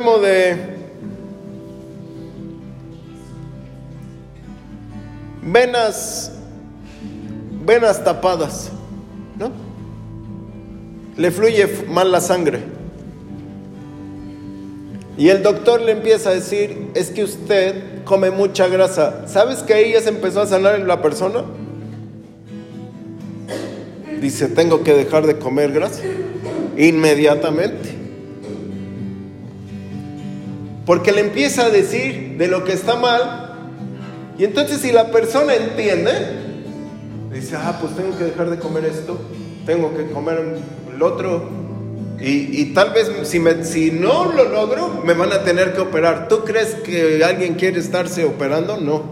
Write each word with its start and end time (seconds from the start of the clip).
de 0.00 0.56
venas, 5.42 6.32
venas 7.66 8.02
tapadas, 8.02 8.70
¿no? 9.38 9.52
Le 11.18 11.30
fluye 11.30 11.68
mal 11.88 12.10
la 12.10 12.20
sangre. 12.22 12.60
Y 15.18 15.28
el 15.28 15.42
doctor 15.42 15.82
le 15.82 15.92
empieza 15.92 16.30
a 16.30 16.32
decir, 16.32 16.90
es 16.94 17.10
que 17.10 17.22
usted 17.22 18.02
come 18.04 18.30
mucha 18.30 18.68
grasa. 18.68 19.28
¿Sabes 19.28 19.58
que 19.58 19.74
ahí 19.74 19.92
ya 19.92 20.00
se 20.00 20.08
empezó 20.08 20.40
a 20.40 20.46
sanar 20.46 20.80
la 20.80 21.02
persona? 21.02 21.44
Dice, 24.18 24.48
tengo 24.48 24.82
que 24.82 24.94
dejar 24.94 25.26
de 25.26 25.38
comer 25.38 25.72
grasa. 25.72 26.00
Inmediatamente. 26.78 27.99
Porque 30.86 31.12
le 31.12 31.20
empieza 31.20 31.66
a 31.66 31.70
decir 31.70 32.36
de 32.38 32.48
lo 32.48 32.64
que 32.64 32.72
está 32.72 32.96
mal. 32.96 33.46
Y 34.38 34.44
entonces 34.44 34.80
si 34.80 34.92
la 34.92 35.10
persona 35.10 35.54
entiende, 35.54 36.12
dice, 37.32 37.56
ah, 37.56 37.78
pues 37.80 37.94
tengo 37.94 38.16
que 38.16 38.24
dejar 38.24 38.50
de 38.50 38.58
comer 38.58 38.86
esto, 38.86 39.18
tengo 39.66 39.94
que 39.96 40.10
comer 40.10 40.56
el 40.94 41.02
otro. 41.02 41.60
Y, 42.22 42.74
tal 42.74 42.92
vez 42.92 43.10
si, 43.22 43.40
si 43.62 43.90
no 43.92 44.30
lo 44.30 44.44
logro, 44.44 45.02
me 45.06 45.14
van 45.14 45.32
a 45.32 45.42
tener 45.42 45.72
que 45.72 45.80
operar. 45.80 46.28
¿Tú 46.28 46.44
crees 46.44 46.74
que 46.74 47.24
alguien 47.24 47.54
quiere 47.54 47.80
estarse 47.80 48.26
operando? 48.26 48.76
No. 48.76 49.02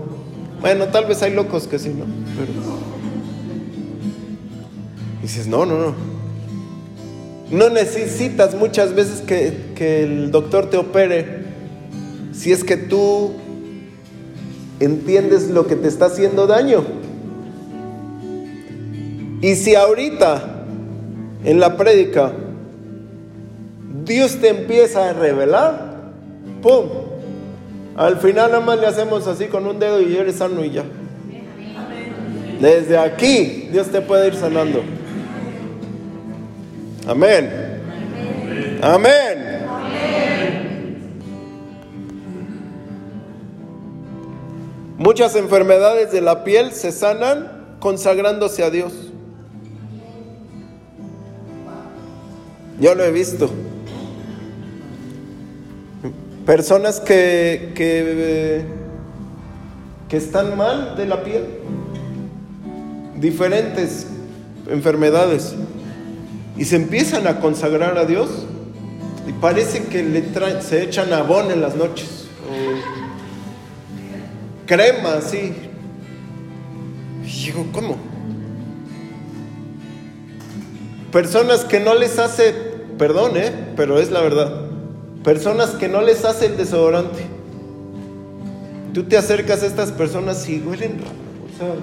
Bueno, 0.61 0.89
tal 0.89 1.07
vez 1.07 1.23
hay 1.23 1.33
locos 1.33 1.67
que 1.67 1.79
sí, 1.79 1.89
¿no? 1.89 2.05
Pero... 2.37 2.53
Dices, 5.23 5.47
no, 5.47 5.65
no, 5.65 5.79
no. 5.79 5.95
No 7.51 7.71
necesitas 7.71 8.55
muchas 8.55 8.95
veces 8.95 9.23
que, 9.23 9.73
que 9.75 10.03
el 10.03 10.31
doctor 10.31 10.69
te 10.69 10.77
opere 10.77 11.48
si 12.39 12.53
es 12.53 12.63
que 12.63 12.77
tú 12.77 13.33
entiendes 14.79 15.49
lo 15.49 15.67
que 15.67 15.75
te 15.75 15.89
está 15.89 16.07
haciendo 16.07 16.47
daño. 16.47 16.85
Y 19.41 19.57
si 19.57 19.75
ahorita 19.75 20.65
en 21.45 21.59
la 21.59 21.77
prédica 21.77 22.33
Dios 24.05 24.37
te 24.41 24.51
empieza 24.51 25.11
a 25.11 25.13
revelar, 25.13 26.13
¡pum! 26.63 26.87
Al 27.97 28.19
final 28.19 28.53
nada 28.53 28.65
más 28.65 28.79
le 28.79 28.87
hacemos 28.87 29.27
así 29.27 29.47
con 29.47 29.67
un 29.67 29.81
dedo 29.81 30.01
y 30.01 30.17
eres 30.17 30.37
sano 30.37 30.65
y 30.65 30.71
ya. 30.71 30.85
Desde 32.61 32.99
aquí 32.99 33.69
Dios 33.73 33.89
te 33.89 34.01
puede 34.01 34.29
ir 34.29 34.35
sanando. 34.35 34.83
Amén. 37.09 37.51
Amén. 38.81 39.48
Muchas 44.99 45.37
enfermedades 45.37 46.11
de 46.11 46.21
la 46.21 46.43
piel 46.43 46.73
se 46.73 46.91
sanan 46.91 47.77
consagrándose 47.79 48.65
a 48.65 48.71
Dios. 48.71 48.93
Yo 52.81 52.97
lo 52.97 53.05
he 53.05 53.13
visto. 53.13 53.49
Personas 56.45 56.99
que, 56.99 57.73
que, 57.77 58.65
que 60.09 60.17
están 60.17 60.57
mal 60.57 60.97
de 60.97 61.07
la 61.07 61.23
piel. 61.23 61.45
Diferentes 63.21 64.09
enfermedades. 64.69 65.55
Y 66.57 66.65
se 66.65 66.75
empiezan 66.75 67.29
a 67.29 67.39
consagrar 67.39 67.97
a 67.99 68.05
Dios. 68.05 68.47
Y 69.29 69.33
parece 69.35 69.85
que 69.85 70.03
le 70.03 70.25
se 70.61 70.83
echan 70.83 71.13
abón 71.13 71.53
en 71.53 71.61
las 71.61 71.77
noches 71.77 72.18
crema 74.69 75.15
así. 75.15 75.53
Y 77.25 77.47
digo, 77.47 77.67
¿cómo? 77.73 77.97
Personas 81.11 81.65
que 81.65 81.81
no 81.81 81.95
les 81.95 82.19
hace, 82.19 82.55
perdón, 82.99 83.37
¿eh? 83.37 83.53
pero 83.75 83.99
es 83.99 84.11
la 84.11 84.21
verdad. 84.21 84.67
Personas 85.25 85.71
que 85.71 85.89
no 85.89 86.03
les 86.03 86.25
hace 86.25 86.47
el 86.47 86.57
desodorante. 86.57 87.27
Tú 88.95 89.05
te 89.05 89.17
acercas 89.17 89.63
a 89.63 89.67
estas 89.67 89.91
personas 89.91 90.49
y 90.49 90.61
huelen 90.61 90.99
raro. 90.99 91.11
O 91.55 91.59
sea, 91.59 91.75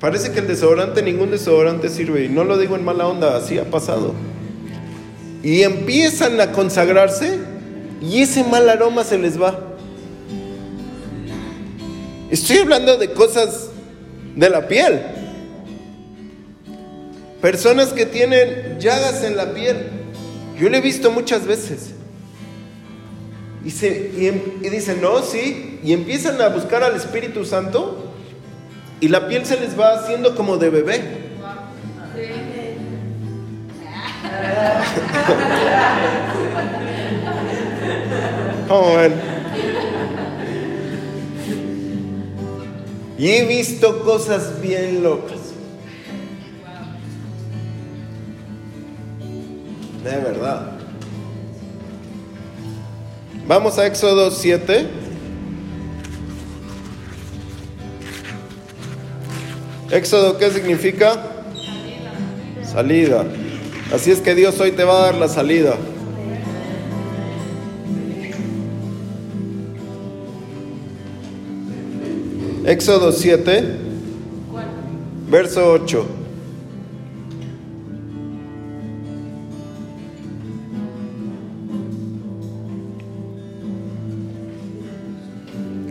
parece 0.00 0.32
que 0.32 0.40
el 0.40 0.48
desodorante, 0.48 1.02
ningún 1.02 1.30
desodorante 1.30 1.88
sirve. 1.88 2.24
Y 2.24 2.28
no 2.28 2.44
lo 2.44 2.58
digo 2.58 2.76
en 2.76 2.84
mala 2.84 3.06
onda, 3.06 3.36
así 3.36 3.58
ha 3.58 3.70
pasado. 3.70 4.12
Y 5.42 5.62
empiezan 5.62 6.40
a 6.40 6.52
consagrarse 6.52 7.38
y 8.02 8.22
ese 8.22 8.44
mal 8.44 8.68
aroma 8.68 9.04
se 9.04 9.18
les 9.18 9.40
va. 9.40 9.73
Estoy 12.34 12.58
hablando 12.58 12.96
de 12.96 13.12
cosas 13.12 13.68
de 14.34 14.50
la 14.50 14.66
piel. 14.66 15.00
Personas 17.40 17.92
que 17.92 18.06
tienen 18.06 18.80
llagas 18.80 19.22
en 19.22 19.36
la 19.36 19.54
piel. 19.54 19.86
Yo 20.58 20.68
lo 20.68 20.76
he 20.76 20.80
visto 20.80 21.12
muchas 21.12 21.46
veces. 21.46 21.90
Y, 23.64 23.70
se, 23.70 24.26
em, 24.26 24.40
y, 24.62 24.68
dicen, 24.68 25.00
no, 25.00 25.22
sí. 25.22 25.78
Y 25.84 25.92
empiezan 25.92 26.42
a 26.42 26.48
buscar 26.48 26.82
al 26.82 26.96
Espíritu 26.96 27.44
Santo. 27.44 28.12
Y 28.98 29.06
la 29.06 29.28
piel 29.28 29.46
se 29.46 29.60
les 29.60 29.78
va 29.78 29.94
haciendo 29.94 30.34
como 30.34 30.56
de 30.56 30.70
bebé. 30.70 31.02
¿Cómo 38.66 38.96
ven? 38.96 39.33
Y 43.16 43.28
he 43.28 43.46
visto 43.46 44.02
cosas 44.04 44.60
bien 44.60 45.02
locas. 45.02 45.38
De 50.02 50.10
verdad. 50.10 50.72
Vamos 53.46 53.78
a 53.78 53.86
Éxodo 53.86 54.30
7. 54.30 54.86
Éxodo, 59.90 60.38
¿qué 60.38 60.50
significa? 60.50 61.22
Salida. 62.64 63.24
Así 63.92 64.10
es 64.10 64.20
que 64.20 64.34
Dios 64.34 64.58
hoy 64.58 64.72
te 64.72 64.82
va 64.82 64.98
a 64.98 65.06
dar 65.06 65.14
la 65.14 65.28
salida. 65.28 65.76
Éxodo 72.66 73.12
7, 73.12 73.62
verso 75.28 75.70
8. 75.70 76.06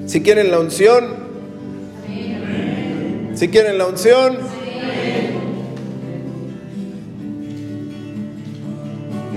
Si 0.07 0.21
quieren 0.21 0.49
la 0.49 0.59
unción, 0.59 1.03
si 3.35 3.49
quieren 3.49 3.77
la 3.77 3.85
unción, 3.85 4.37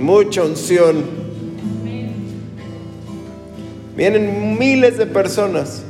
mucha 0.00 0.42
unción. 0.42 1.04
Vienen 3.94 4.56
miles 4.58 4.96
de 4.96 5.04
personas 5.04 5.82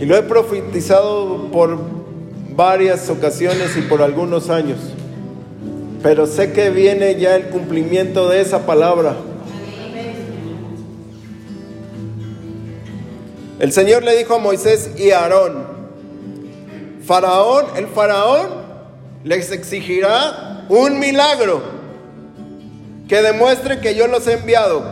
y 0.00 0.06
lo 0.06 0.16
he 0.16 0.22
profetizado 0.22 1.50
por 1.52 1.78
varias 2.56 3.10
ocasiones 3.10 3.76
y 3.76 3.82
por 3.82 4.00
algunos 4.00 4.48
años. 4.48 4.78
Pero 6.02 6.26
sé 6.26 6.52
que 6.52 6.70
viene 6.70 7.16
ya 7.16 7.36
el 7.36 7.50
cumplimiento 7.50 8.30
de 8.30 8.40
esa 8.40 8.64
palabra. 8.64 9.14
El 13.58 13.72
Señor 13.72 14.02
le 14.02 14.16
dijo 14.16 14.36
a 14.36 14.38
Moisés 14.38 14.92
y 14.96 15.10
a 15.10 15.20
Aarón, 15.20 15.64
Faraón, 17.04 17.66
el 17.76 17.86
faraón 17.88 18.48
les 19.22 19.52
exigirá 19.52 20.64
un 20.70 20.98
milagro 20.98 21.60
que 23.06 23.20
demuestre 23.20 23.80
que 23.80 23.94
yo 23.94 24.06
los 24.06 24.26
he 24.26 24.34
enviado. 24.34 24.82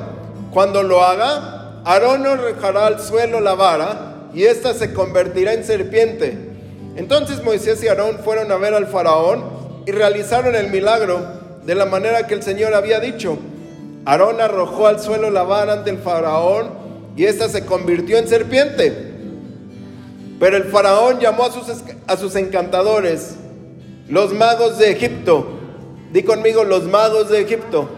Cuando 0.53 0.83
lo 0.83 1.03
haga, 1.03 1.81
Aarón 1.87 2.27
arrojará 2.27 2.89
al 2.89 3.01
suelo 3.01 3.41
la 3.41 3.55
vara 3.55 4.08
y 4.35 4.45
ésta 4.45 4.75
se 4.75 4.93
convertirá 4.93 5.53
en 5.53 5.65
serpiente. 5.65 6.37
Entonces 6.97 7.43
Moisés 7.43 7.83
y 7.83 7.89
Aarón 7.89 8.19
fueron 8.25 8.51
a 8.51 8.57
ver 8.57 8.75
al 8.75 8.87
faraón 8.87 9.45
y 9.87 9.93
realizaron 9.93 10.55
el 10.55 10.71
milagro 10.71 11.21
de 11.65 11.75
la 11.75 11.87
manera 11.87 12.27
que 12.27 12.35
el 12.35 12.43
Señor 12.43 12.75
había 12.75 13.01
dicho. 13.01 13.39
Aarón 14.05 14.41
arrojó 14.41 14.87
al 14.87 15.01
suelo 15.01 15.31
la 15.31 15.43
vara 15.43 15.75
ante 15.75 15.91
el 15.91 15.99
faraón 15.99 16.71
y 17.17 17.25
ésta 17.25 17.49
se 17.49 17.65
convirtió 17.65 18.19
en 18.19 18.29
serpiente. 18.29 19.09
Pero 20.41 20.57
el 20.57 20.65
faraón 20.65 21.21
llamó 21.21 21.45
a 21.45 21.53
sus, 21.53 21.67
a 22.07 22.17
sus 22.17 22.37
encantadores, 22.37 23.37
los 24.09 24.33
magos 24.33 24.79
de 24.79 24.91
Egipto. 24.91 25.59
Di 26.13 26.23
conmigo, 26.23 26.65
los 26.65 26.85
magos 26.85 27.29
de 27.29 27.41
Egipto. 27.41 27.89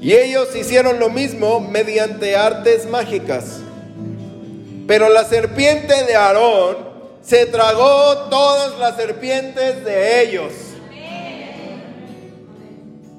Y 0.00 0.12
ellos 0.12 0.54
hicieron 0.54 1.00
lo 1.00 1.08
mismo 1.08 1.60
mediante 1.60 2.36
artes 2.36 2.86
mágicas. 2.86 3.63
Pero 4.86 5.08
la 5.08 5.24
serpiente 5.24 6.04
de 6.04 6.14
Aarón 6.14 6.76
se 7.22 7.46
tragó 7.46 8.28
todas 8.28 8.78
las 8.78 8.96
serpientes 8.96 9.84
de 9.84 10.22
ellos. 10.22 10.52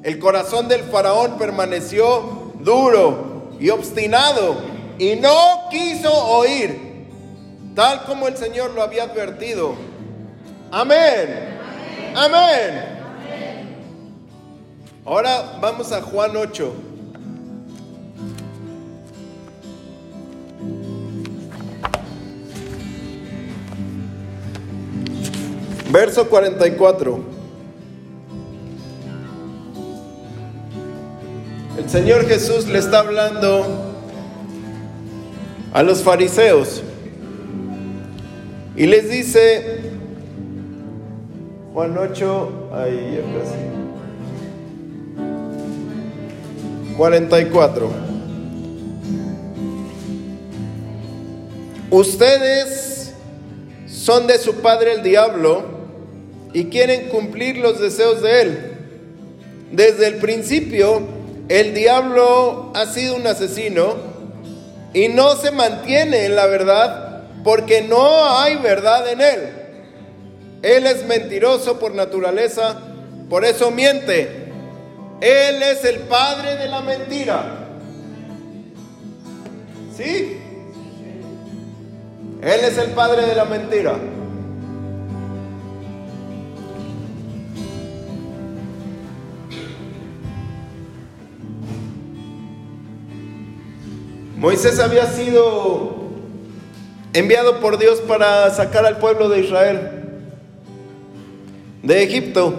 El 0.03 0.19
corazón 0.19 0.67
del 0.67 0.83
faraón 0.83 1.37
permaneció 1.39 2.53
duro 2.59 3.49
y 3.59 3.69
obstinado 3.69 4.57
y 4.99 5.15
no 5.15 5.67
quiso 5.71 6.13
oír, 6.13 7.07
tal 7.75 8.03
como 8.05 8.27
el 8.27 8.37
Señor 8.37 8.71
lo 8.71 8.83
había 8.83 9.03
advertido. 9.03 9.73
Amén. 10.71 11.57
Amén. 12.15 12.95
Ahora 15.03 15.57
vamos 15.59 15.91
a 15.91 16.01
Juan 16.01 16.37
8. 16.37 16.73
Verso 25.95 26.27
44. 26.27 27.19
El 31.77 31.89
Señor 31.89 32.27
Jesús 32.27 32.67
le 32.67 32.79
está 32.79 32.99
hablando 32.99 33.65
a 35.71 35.83
los 35.83 36.03
fariseos 36.03 36.83
y 38.75 38.87
les 38.87 39.09
dice, 39.09 39.83
Juan 41.73 41.97
8, 41.97 42.69
ahí 42.73 43.17
ya 43.17 43.21
casi. 43.39 43.55
44. 46.97 47.89
Ustedes 51.89 53.13
son 53.87 54.27
de 54.27 54.37
su 54.39 54.55
padre 54.55 54.95
el 54.95 55.01
diablo 55.01 55.74
y 56.55 56.67
quieren 56.67 57.09
cumplir 57.09 57.57
los 57.57 57.81
deseos 57.81 58.21
de 58.21 58.41
él. 58.41 58.77
Desde 59.73 60.07
el 60.07 60.15
principio, 60.15 61.01
el 61.49 61.73
diablo 61.73 62.71
ha 62.73 62.85
sido 62.85 63.17
un 63.17 63.27
asesino 63.27 63.95
y 64.93 65.09
no 65.09 65.35
se 65.35 65.51
mantiene 65.51 66.23
en 66.23 66.37
la 66.37 66.45
verdad 66.45 67.23
porque 67.43 67.81
no 67.81 68.39
hay 68.39 68.55
verdad 68.55 69.05
en 69.11 69.19
él. 69.19 69.39
Él 70.61 70.87
es 70.87 71.05
mentiroso 71.05 71.77
por 71.77 71.93
naturaleza, 71.93 72.79
por 73.29 73.43
eso 73.43 73.69
miente. 73.69 74.45
Él 75.19 75.61
es 75.61 75.83
el 75.83 75.99
padre 76.03 76.55
de 76.55 76.69
la 76.69 76.79
mentira. 76.79 77.67
¿Sí? 79.97 80.37
Él 82.41 82.59
es 82.63 82.77
el 82.77 82.91
padre 82.91 83.25
de 83.25 83.35
la 83.35 83.43
mentira. 83.43 84.14
Moisés 94.45 94.77
había 94.77 95.07
sido 95.07 95.95
enviado 97.13 97.59
por 97.61 97.79
Dios 97.79 97.99
para 98.01 98.47
sacar 98.51 98.85
al 98.85 98.97
pueblo 98.99 99.27
de 99.27 99.39
Israel 99.39 99.89
de 101.81 102.03
Egipto. 102.03 102.53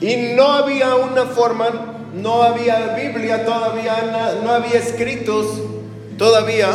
Y 0.00 0.34
no 0.34 0.48
había 0.48 0.96
una 0.96 1.26
forma, 1.26 1.68
no 2.12 2.42
había 2.42 2.96
Biblia 2.96 3.44
todavía, 3.44 4.40
no 4.42 4.50
había 4.50 4.80
escritos 4.80 5.46
todavía 6.16 6.70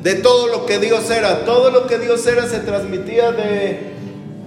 de 0.00 0.14
todo 0.14 0.46
lo 0.46 0.64
que 0.64 0.78
Dios 0.78 1.10
era. 1.10 1.44
Todo 1.44 1.72
lo 1.72 1.88
que 1.88 1.98
Dios 1.98 2.24
era 2.28 2.46
se 2.46 2.60
transmitía 2.60 3.32
de, 3.32 3.94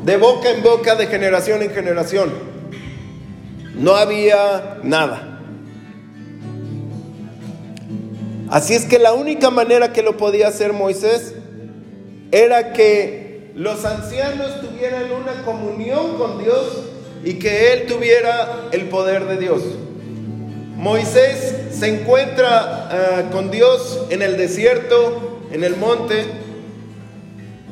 de 0.06 0.16
boca 0.16 0.50
en 0.50 0.64
boca, 0.64 0.96
de 0.96 1.08
generación 1.08 1.62
en 1.62 1.72
generación. 1.72 2.32
No 3.76 3.98
había 3.98 4.78
nada. 4.82 5.34
Así 8.50 8.74
es 8.74 8.86
que 8.86 9.00
la 9.00 9.14
única 9.14 9.50
manera 9.50 9.92
que 9.92 10.02
lo 10.02 10.16
podía 10.18 10.48
hacer 10.48 10.74
Moisés 10.74 11.34
era 12.32 12.74
que 12.74 13.52
los 13.56 13.84
ancianos 13.86 14.62
tuvieran 14.62 15.12
una 15.12 15.44
comunión 15.44 16.18
con 16.18 16.42
Dios 16.42 16.84
y 17.24 17.34
que 17.34 17.74
él 17.74 17.88
tuviera 17.88 18.70
el 18.72 18.88
poder 18.90 19.26
de 19.26 19.38
Dios. 19.38 19.62
Moisés 20.78 21.56
se 21.72 21.88
encuentra 21.88 22.90
ah, 22.90 23.30
con 23.32 23.50
Dios 23.52 24.06
en 24.10 24.22
el 24.22 24.38
desierto, 24.38 25.42
en 25.52 25.64
el 25.64 25.76
monte, 25.76 26.26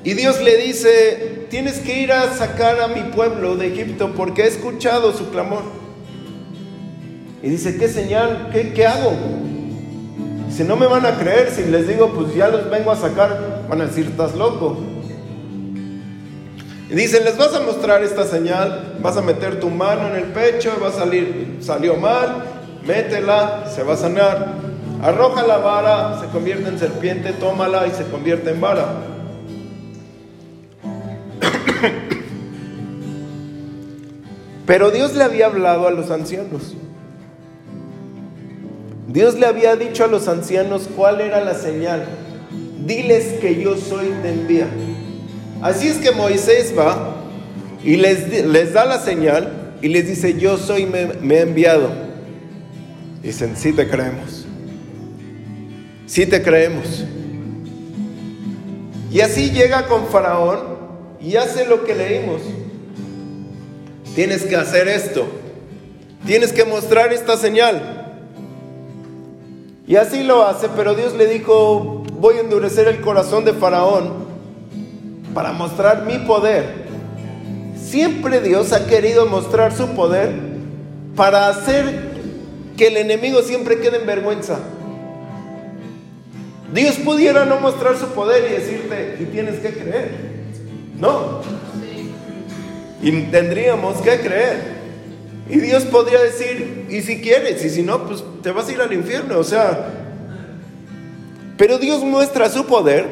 y 0.03 0.13
Dios 0.13 0.39
le 0.41 0.57
dice, 0.57 1.47
tienes 1.49 1.79
que 1.79 1.99
ir 1.99 2.11
a 2.11 2.31
sacar 2.31 2.79
a 2.79 2.87
mi 2.87 3.01
pueblo 3.11 3.55
de 3.55 3.73
Egipto 3.73 4.13
porque 4.15 4.43
he 4.43 4.47
escuchado 4.47 5.17
su 5.17 5.31
clamor. 5.31 5.63
Y 7.41 7.49
dice, 7.49 7.77
¿qué 7.77 7.87
señal? 7.87 8.49
¿Qué, 8.53 8.71
qué 8.73 8.85
hago? 8.85 9.13
Si 10.55 10.63
no 10.63 10.77
me 10.77 10.87
van 10.87 11.05
a 11.05 11.17
creer, 11.17 11.51
si 11.51 11.65
les 11.65 11.85
digo, 11.85 12.13
pues 12.13 12.33
ya 12.33 12.47
los 12.47 12.69
vengo 12.69 12.89
a 12.89 12.95
sacar, 12.95 13.65
van 13.67 13.81
a 13.81 13.87
decir, 13.87 14.05
estás 14.05 14.35
loco. 14.35 14.77
Y 16.89 16.95
dicen, 16.95 17.25
les 17.25 17.35
vas 17.37 17.53
a 17.53 17.59
mostrar 17.59 18.01
esta 18.05 18.23
señal, 18.23 18.95
vas 19.01 19.17
a 19.17 19.21
meter 19.21 19.59
tu 19.59 19.69
mano 19.69 20.07
en 20.07 20.15
el 20.15 20.31
pecho, 20.31 20.71
va 20.81 20.87
a 20.87 20.93
salir, 20.93 21.57
salió 21.59 21.97
mal, 21.97 22.45
métela, 22.87 23.65
se 23.67 23.83
va 23.83 23.95
a 23.95 23.97
sanar. 23.97 24.53
Arroja 25.01 25.45
la 25.45 25.57
vara, 25.57 26.21
se 26.21 26.27
convierte 26.27 26.69
en 26.69 26.79
serpiente, 26.79 27.33
tómala 27.33 27.85
y 27.87 27.91
se 27.91 28.05
convierte 28.05 28.51
en 28.51 28.61
vara. 28.61 28.93
Pero 34.65 34.89
Dios 34.91 35.15
le 35.15 35.25
había 35.25 35.47
hablado 35.47 35.85
a 35.85 35.91
los 35.91 36.09
ancianos. 36.11 36.77
Dios 39.15 39.39
le 39.39 39.45
había 39.45 39.77
dicho 39.77 40.03
a 40.03 40.07
los 40.07 40.27
ancianos 40.27 40.89
cuál 40.93 41.21
era 41.21 41.39
la 41.39 41.53
señal. 41.53 42.05
Diles 42.85 43.39
que 43.39 43.63
yo 43.63 43.77
soy 43.77 44.09
de 44.09 44.29
envía. 44.33 44.67
Así 45.61 45.87
es 45.87 45.99
que 45.99 46.11
Moisés 46.11 46.73
va 46.77 47.15
y 47.81 47.95
les, 47.95 48.45
les 48.45 48.73
da 48.73 48.83
la 48.83 48.99
señal 48.99 49.77
y 49.81 49.87
les 49.87 50.05
dice, 50.05 50.37
yo 50.37 50.57
soy, 50.57 50.85
me, 50.85 51.05
me 51.21 51.35
he 51.35 51.41
enviado. 51.43 51.91
Dicen, 53.23 53.55
sí 53.55 53.71
te 53.71 53.87
creemos. 53.87 54.45
Sí 56.07 56.25
te 56.25 56.43
creemos. 56.43 57.05
Y 59.13 59.21
así 59.21 59.51
llega 59.51 59.87
con 59.87 60.07
Faraón 60.07 60.59
y 61.21 61.37
hace 61.37 61.65
lo 61.65 61.85
que 61.85 61.95
leímos. 61.95 62.41
Tienes 64.13 64.43
que 64.43 64.57
hacer 64.57 64.89
esto. 64.89 65.25
Tienes 66.25 66.51
que 66.51 66.65
mostrar 66.65 67.13
esta 67.13 67.37
señal. 67.37 68.01
Y 69.87 69.97
así 69.97 70.23
lo 70.23 70.43
hace, 70.43 70.67
pero 70.75 70.95
Dios 70.95 71.13
le 71.13 71.27
dijo, 71.27 72.03
voy 72.19 72.37
a 72.37 72.41
endurecer 72.41 72.87
el 72.87 73.01
corazón 73.01 73.45
de 73.45 73.53
Faraón 73.53 74.25
para 75.33 75.51
mostrar 75.51 76.05
mi 76.05 76.17
poder. 76.19 76.85
Siempre 77.79 78.41
Dios 78.41 78.73
ha 78.73 78.87
querido 78.87 79.27
mostrar 79.27 79.75
su 79.75 79.89
poder 79.89 80.33
para 81.15 81.49
hacer 81.49 82.15
que 82.75 82.87
el 82.87 82.97
enemigo 82.97 83.41
siempre 83.43 83.79
quede 83.79 83.97
en 84.01 84.07
vergüenza. 84.07 84.57
Dios 86.73 86.95
pudiera 86.97 87.45
no 87.45 87.59
mostrar 87.59 87.95
su 87.95 88.07
poder 88.07 88.51
y 88.51 88.53
decirte, 88.53 89.17
y 89.19 89.25
tienes 89.25 89.59
que 89.59 89.69
creer. 89.69 90.11
No. 90.97 91.41
Y 93.01 93.11
tendríamos 93.23 94.01
que 94.01 94.19
creer. 94.19 94.74
Y 95.49 95.59
Dios 95.59 95.83
podría 95.85 96.21
decir, 96.21 96.87
y 96.89 97.01
si 97.01 97.21
quieres, 97.21 97.63
y 97.63 97.69
si 97.69 97.83
no, 97.83 98.07
pues 98.07 98.23
te 98.41 98.51
vas 98.51 98.67
a 98.67 98.71
ir 98.71 98.81
al 98.81 98.91
infierno. 98.93 99.37
O 99.37 99.43
sea, 99.43 99.89
pero 101.57 101.77
Dios 101.77 102.03
muestra 102.03 102.49
su 102.49 102.65
poder 102.65 103.07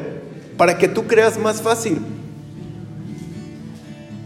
para 0.56 0.76
que 0.76 0.88
tú 0.88 1.06
creas 1.06 1.38
más 1.38 1.62
fácil. 1.62 1.98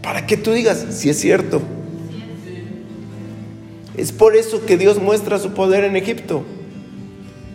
Para 0.01 0.25
que 0.25 0.37
tú 0.37 0.53
digas, 0.53 0.85
si 0.89 1.09
es 1.09 1.19
cierto. 1.19 1.61
Es 3.95 4.11
por 4.11 4.35
eso 4.35 4.65
que 4.65 4.77
Dios 4.77 4.99
muestra 4.99 5.37
su 5.37 5.51
poder 5.51 5.83
en 5.83 5.95
Egipto, 5.95 6.43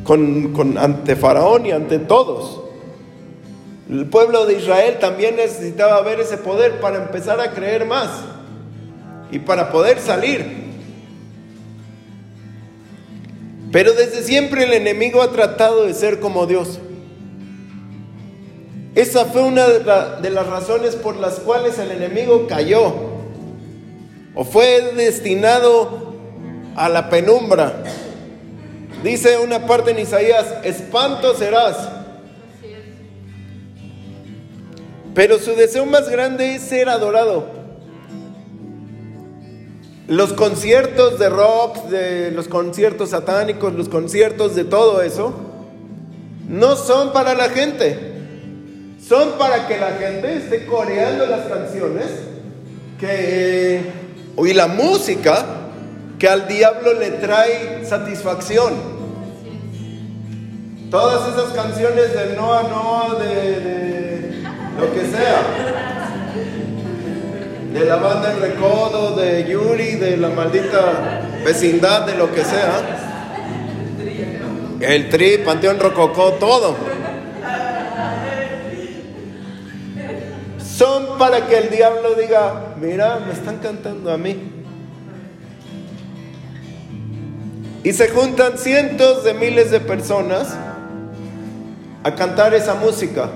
con, 0.05 0.53
con, 0.53 0.79
ante 0.79 1.17
Faraón 1.17 1.67
y 1.67 1.73
ante 1.73 1.99
todos. 1.99 2.61
El 3.91 4.07
pueblo 4.07 4.47
de 4.47 4.59
Israel 4.59 4.99
también 5.01 5.37
necesitaba 5.37 6.01
ver 6.03 6.21
ese 6.21 6.37
poder 6.37 6.81
para 6.81 7.03
empezar 7.03 7.41
a 7.41 7.53
creer 7.53 7.87
más 7.87 8.11
y 9.35 9.41
para 9.41 9.73
poder 9.73 9.99
salir. 9.99 10.47
Pero 13.73 13.93
desde 13.93 14.23
siempre 14.23 14.63
el 14.63 14.73
enemigo 14.73 15.21
ha 15.23 15.33
tratado 15.33 15.87
de 15.87 15.93
ser 15.93 16.21
como 16.21 16.47
Dios. 16.47 16.79
Esa 18.95 19.25
fue 19.25 19.43
una 19.43 19.67
de, 19.67 20.31
las 20.31 20.47
razones 20.47 20.95
por 20.95 21.17
las 21.17 21.41
cuales 21.41 21.81
el 21.81 21.91
enemigo 21.91 22.47
cayó. 22.47 22.95
o 24.37 24.45
fue 24.45 24.93
destinado 24.95 26.15
a 26.77 26.89
la 26.89 27.11
penumbra. 27.11 27.83
Dice 29.03 29.39
una 29.39 29.67
parte 29.67 29.91
en 29.91 29.99
Isaías, 29.99 30.47
espanto 30.63 31.35
serás. 31.35 31.89
Pero 35.13 35.41
su 35.41 35.57
deseo 35.57 35.87
más 35.87 36.09
grande 36.09 36.55
es 36.55 36.63
ser 36.63 36.89
adorado. 36.89 37.54
Los 40.07 40.35
conciertos 40.35 41.19
de 41.19 41.29
rock, 41.31 41.85
de 41.89 42.31
los 42.31 42.49
conciertos 42.49 43.11
satánicos, 43.11 43.73
los 43.73 43.89
conciertos 43.89 44.55
de 44.55 44.65
todo 44.65 45.01
eso, 45.01 45.33
no 46.49 46.77
son 46.77 47.13
para 47.13 47.35
la 47.35 47.49
gente. 47.49 48.13
Son 49.07 49.33
para 49.39 49.67
que 49.67 49.79
la 49.79 49.93
gente 49.93 50.37
esté 50.37 50.67
coreando 50.67 51.27
las 51.27 51.47
canciones 51.47 52.07
que, 52.99 53.83
y 54.39 54.53
la 54.53 54.67
música 54.67 55.45
que 56.19 56.29
al 56.29 56.49
diablo 56.49 56.95
le 56.95 57.11
trae 57.11 57.85
satisfacción. 57.85 58.73
Todas 60.91 61.35
esas 61.35 61.53
canciones 61.53 62.15
de 62.15 62.37
Noa 62.37 62.63
Noa, 62.63 63.19
de, 63.19 64.43
lo 64.79 64.93
que 64.95 65.07
sea, 65.07 65.94
de 67.75 67.85
la 67.85 67.97
banda 67.97 68.31
El 68.31 68.41
Recodo, 68.41 69.17
de 69.17 69.51
Yuri, 69.51 69.97
de 69.97 70.17
la 70.17 70.29
maldita 70.29 71.23
vecindad, 71.45 72.07
de 72.07 72.15
lo 72.15 72.33
que 72.33 72.45
sea. 72.45 73.01
El 74.81 75.09
Tri, 75.09 75.39
Panteón 75.39 75.81
Rococó, 75.81 76.35
todo. 76.35 76.77
Son 80.65 81.19
para 81.19 81.47
que 81.49 81.59
el 81.59 81.71
diablo 81.71 82.15
diga, 82.15 82.75
mira, 82.81 83.19
me 83.27 83.33
están 83.33 83.59
cantando 83.59 84.13
a 84.13 84.19
mí. 84.19 84.53
Y 87.83 87.93
se 87.93 88.09
juntan 88.09 88.57
cientos 88.57 89.25
de 89.25 89.35
miles 89.35 89.73
de 89.73 89.81
personas 89.81 90.55
a 92.05 92.15
cantar 92.15 92.55
esa 92.55 92.75
música. 92.75 93.31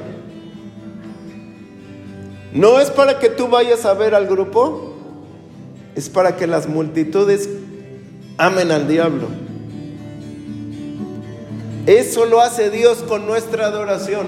No 2.58 2.80
es 2.80 2.90
para 2.90 3.20
que 3.20 3.28
tú 3.28 3.46
vayas 3.46 3.84
a 3.84 3.94
ver 3.94 4.16
al 4.16 4.26
grupo, 4.26 4.96
es 5.94 6.08
para 6.08 6.34
que 6.34 6.48
las 6.48 6.66
multitudes 6.66 7.48
amen 8.36 8.72
al 8.72 8.88
diablo. 8.88 9.28
Eso 11.86 12.26
lo 12.26 12.40
hace 12.40 12.70
Dios 12.70 13.04
con 13.06 13.26
nuestra 13.26 13.66
adoración. 13.66 14.26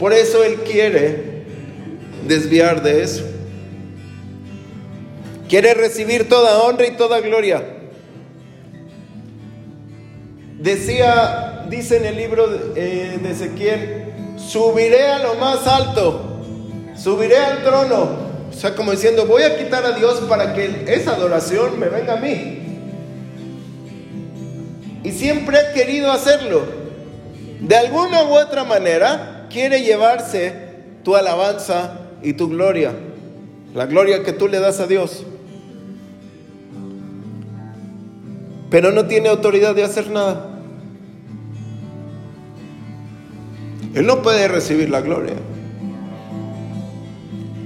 Por 0.00 0.12
eso 0.12 0.42
Él 0.42 0.56
quiere 0.68 1.44
desviar 2.26 2.82
de 2.82 3.04
eso. 3.04 3.22
Quiere 5.48 5.72
recibir 5.74 6.28
toda 6.28 6.64
honra 6.64 6.88
y 6.88 6.96
toda 6.96 7.20
gloria. 7.20 7.62
Decía, 10.58 11.64
dice 11.70 11.98
en 11.98 12.06
el 12.06 12.16
libro 12.16 12.48
de, 12.48 13.18
de 13.18 13.30
Ezequiel, 13.30 14.13
subiré 14.36 15.08
a 15.08 15.18
lo 15.18 15.34
más 15.34 15.66
alto, 15.66 16.40
subiré 16.96 17.38
al 17.38 17.62
trono. 17.62 18.24
O 18.50 18.52
sea, 18.56 18.74
como 18.74 18.92
diciendo, 18.92 19.26
voy 19.26 19.42
a 19.42 19.58
quitar 19.58 19.84
a 19.84 19.92
Dios 19.92 20.20
para 20.28 20.54
que 20.54 20.84
esa 20.86 21.14
adoración 21.16 21.78
me 21.78 21.88
venga 21.88 22.14
a 22.14 22.16
mí. 22.16 22.60
Y 25.02 25.12
siempre 25.12 25.58
ha 25.58 25.72
querido 25.72 26.10
hacerlo. 26.10 26.62
De 27.60 27.76
alguna 27.76 28.24
u 28.24 28.38
otra 28.38 28.64
manera, 28.64 29.46
quiere 29.50 29.82
llevarse 29.82 30.54
tu 31.02 31.16
alabanza 31.16 31.98
y 32.22 32.32
tu 32.34 32.48
gloria. 32.48 32.92
La 33.74 33.86
gloria 33.86 34.22
que 34.22 34.32
tú 34.32 34.48
le 34.48 34.60
das 34.60 34.80
a 34.80 34.86
Dios. 34.86 35.24
Pero 38.70 38.92
no 38.92 39.06
tiene 39.06 39.28
autoridad 39.28 39.74
de 39.74 39.84
hacer 39.84 40.10
nada. 40.10 40.53
Él 43.94 44.06
no 44.06 44.22
puede 44.22 44.48
recibir 44.48 44.90
la 44.90 45.00
gloria. 45.00 45.34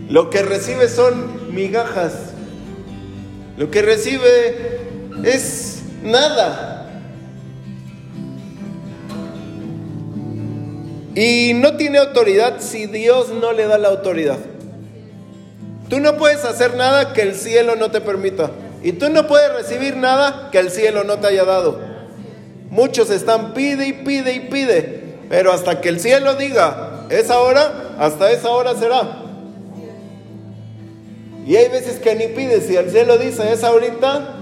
Lo 0.09 0.31
que 0.31 0.43
recibe 0.43 0.89
son 0.89 1.55
migajas. 1.55 2.33
Lo 3.57 3.71
que 3.71 3.83
recibe 3.83 4.81
es 5.25 5.83
nada. 6.03 6.75
Y 11.15 11.53
no 11.55 11.77
tiene 11.77 11.99
autoridad 11.99 12.61
si 12.61 12.87
Dios 12.87 13.31
no 13.31 13.53
le 13.53 13.67
da 13.67 13.77
la 13.77 13.89
autoridad. 13.89 14.39
Tú 15.89 16.01
no 16.01 16.17
puedes 16.17 16.45
hacer 16.45 16.77
nada 16.77 17.13
que 17.13 17.23
el 17.23 17.35
cielo 17.35 17.75
no 17.75 17.91
te 17.91 18.01
permita. 18.01 18.51
Y 18.83 18.93
tú 18.93 19.09
no 19.09 19.27
puedes 19.27 19.53
recibir 19.53 19.97
nada 19.97 20.51
que 20.53 20.59
el 20.59 20.71
cielo 20.71 21.03
no 21.05 21.19
te 21.19 21.27
haya 21.27 21.45
dado. 21.45 21.81
Muchos 22.71 23.11
están 23.11 23.55
pide 23.55 23.89
y 23.89 23.93
pide 23.93 24.35
y 24.35 24.41
pide. 24.41 24.98
Pero 25.29 25.53
hasta 25.53 25.81
que 25.81 25.89
el 25.89 26.01
cielo 26.01 26.35
diga, 26.35 27.07
esa 27.11 27.41
hora, 27.41 27.97
hasta 27.99 28.31
esa 28.31 28.51
hora 28.51 28.75
será. 28.75 29.25
Y 31.47 31.57
hay 31.57 31.69
veces 31.69 31.99
que 31.99 32.15
ni 32.15 32.29
pides, 32.29 32.67
si 32.67 32.77
el 32.77 32.91
cielo 32.91 33.17
dice, 33.19 33.53
es 33.53 33.65
ahorita, 33.65 34.37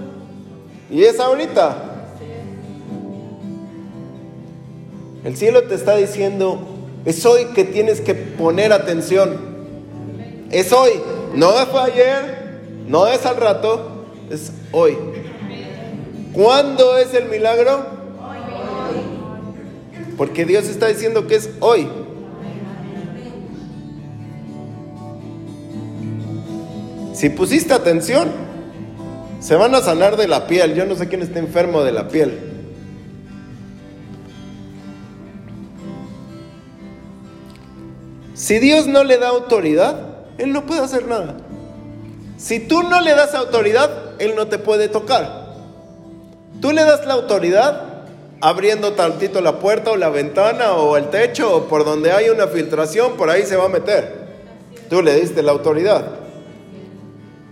y 0.89 1.03
es 1.03 1.19
ahorita. 1.19 1.83
El 5.23 5.35
cielo 5.35 5.63
te 5.63 5.75
está 5.75 5.95
diciendo, 5.95 6.59
es 7.05 7.25
hoy 7.25 7.45
que 7.55 7.63
tienes 7.63 8.01
que 8.01 8.13
poner 8.13 8.71
atención. 8.71 9.37
Es 10.51 10.71
hoy, 10.71 10.91
no 11.33 11.51
fue 11.67 11.81
ayer, 11.81 12.59
no 12.87 13.07
es 13.07 13.25
al 13.25 13.37
rato, 13.37 14.05
es 14.29 14.51
hoy. 14.71 14.97
¿Cuándo 16.33 16.97
es 16.97 17.13
el 17.13 17.25
milagro? 17.25 17.96
Porque 20.17 20.45
Dios 20.45 20.65
está 20.65 20.87
diciendo 20.87 21.27
que 21.27 21.35
es 21.35 21.51
hoy. 21.59 21.87
Si 27.13 27.29
pusiste 27.29 27.73
atención, 27.73 28.29
se 29.39 29.55
van 29.55 29.75
a 29.75 29.81
sanar 29.81 30.17
de 30.17 30.27
la 30.27 30.47
piel. 30.47 30.73
Yo 30.73 30.85
no 30.85 30.95
sé 30.95 31.07
quién 31.07 31.21
está 31.21 31.39
enfermo 31.39 31.83
de 31.83 31.91
la 31.91 32.07
piel. 32.07 32.39
Si 38.33 38.59
Dios 38.59 38.87
no 38.87 39.03
le 39.03 39.17
da 39.17 39.29
autoridad, 39.29 39.99
Él 40.37 40.53
no 40.53 40.65
puede 40.65 40.81
hacer 40.81 41.07
nada. 41.07 41.37
Si 42.37 42.59
tú 42.59 42.83
no 42.83 43.01
le 43.01 43.15
das 43.15 43.33
autoridad, 43.35 43.89
Él 44.19 44.33
no 44.35 44.47
te 44.47 44.57
puede 44.59 44.87
tocar. 44.87 45.47
Tú 46.61 46.71
le 46.71 46.83
das 46.83 47.05
la 47.05 47.13
autoridad 47.13 47.96
abriendo 48.41 48.93
tantito 48.93 49.41
la 49.41 49.59
puerta 49.59 49.91
o 49.91 49.95
la 49.95 50.09
ventana 50.09 50.73
o 50.73 50.97
el 50.97 51.09
techo 51.09 51.55
o 51.55 51.63
por 51.67 51.85
donde 51.85 52.11
hay 52.11 52.29
una 52.29 52.47
filtración, 52.47 53.13
por 53.17 53.29
ahí 53.29 53.43
se 53.43 53.55
va 53.55 53.65
a 53.65 53.69
meter. 53.69 54.27
Tú 54.89 55.01
le 55.01 55.19
diste 55.19 55.41
la 55.41 55.51
autoridad. 55.51 56.05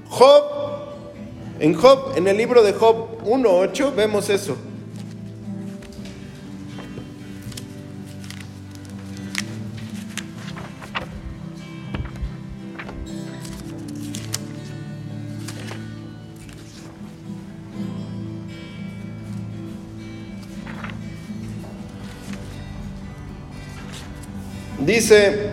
Job, 0.09 0.43
en 1.59 1.73
Job, 1.73 2.13
en 2.15 2.27
el 2.27 2.37
libro 2.37 2.63
de 2.63 2.73
Job 2.73 3.23
1.8 3.25 3.95
vemos 3.95 4.29
eso. 4.29 4.55
Dice, 24.85 25.49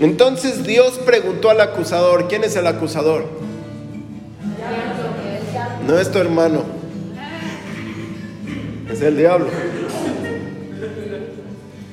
entonces 0.00 0.64
Dios 0.64 0.98
preguntó 1.06 1.48
al 1.48 1.60
acusador, 1.60 2.26
¿quién 2.26 2.42
es 2.42 2.56
el 2.56 2.66
acusador? 2.66 3.24
No 5.86 5.98
es 5.98 6.10
tu 6.10 6.18
hermano, 6.18 6.64
es 8.90 9.00
el 9.00 9.16
diablo. 9.16 9.48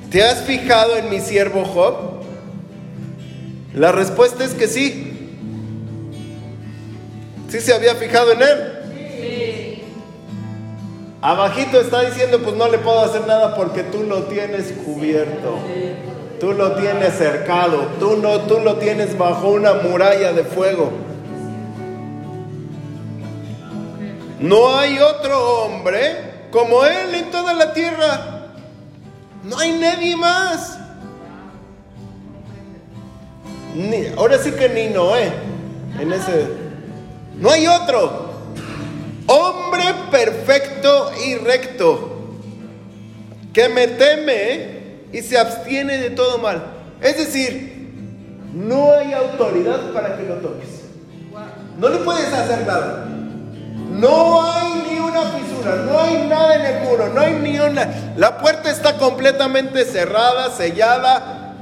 ¿Te 0.10 0.24
has 0.24 0.42
fijado 0.44 0.98
en 0.98 1.10
mi 1.10 1.20
siervo 1.20 1.64
Job? 1.64 2.24
La 3.76 3.92
respuesta 3.92 4.44
es 4.44 4.54
que 4.54 4.68
sí. 4.68 5.04
Sí 7.50 7.60
se 7.60 7.74
había 7.74 7.94
fijado 7.96 8.32
en 8.32 8.42
él. 8.42 8.77
Abajito 11.22 11.80
está 11.80 12.02
diciendo, 12.02 12.40
pues 12.44 12.56
no 12.56 12.68
le 12.68 12.78
puedo 12.78 13.00
hacer 13.00 13.26
nada 13.26 13.56
porque 13.56 13.84
tú 13.84 14.04
lo 14.04 14.24
tienes 14.24 14.72
cubierto. 14.86 15.58
Tú 16.40 16.54
lo 16.54 16.74
tienes 16.74 17.16
cercado. 17.16 17.88
Tú 18.00 18.18
no, 18.18 18.42
tú 18.42 18.60
lo 18.60 18.76
tienes 18.76 19.18
bajo 19.18 19.50
una 19.50 19.74
muralla 19.74 20.34
de 20.34 20.44
fuego. 20.44 20.92
No 24.40 24.78
hay 24.78 25.00
otro 25.00 25.64
hombre 25.64 26.28
como 26.52 26.86
él 26.86 27.16
en 27.16 27.32
toda 27.32 27.54
la 27.54 27.74
tierra. 27.74 28.52
No 29.44 29.58
hay 29.58 29.72
nadie 29.74 30.16
más. 30.16 30.78
ahora 34.16 34.38
sí 34.38 34.52
que 34.52 34.70
ni 34.70 34.90
Noé. 34.90 35.32
En 36.00 36.14
ese. 36.14 36.48
No 37.38 37.50
hay 37.50 37.66
otro. 37.66 38.28
Hombre 39.68 39.84
perfecto 40.10 41.12
y 41.26 41.36
recto. 41.36 42.38
Que 43.52 43.68
me 43.68 43.90
teme 43.90 45.02
y 45.12 45.22
se 45.22 45.38
abstiene 45.38 45.98
de 45.98 46.12
todo 46.12 46.38
mal. 46.38 46.64
Es 47.02 47.18
decir, 47.18 47.92
no 48.54 48.94
hay 48.94 49.12
autoridad 49.12 49.92
para 49.92 50.16
que 50.16 50.24
lo 50.24 50.36
toques. 50.36 50.70
No 51.78 51.90
le 51.90 51.98
puedes 51.98 52.32
hacer 52.32 52.66
nada. 52.66 53.08
No 53.92 54.42
hay 54.42 54.86
ni 54.90 55.00
una 55.00 55.24
fisura, 55.24 55.76
no 55.86 56.00
hay 56.00 56.28
nada 56.30 56.56
en 56.56 56.78
el 56.78 56.84
muro, 56.88 57.10
no 57.10 57.20
hay 57.20 57.34
ni 57.34 57.60
una... 57.60 58.14
La 58.16 58.38
puerta 58.38 58.70
está 58.70 58.98
completamente 58.98 59.84
cerrada, 59.84 60.50
sellada, 60.52 61.56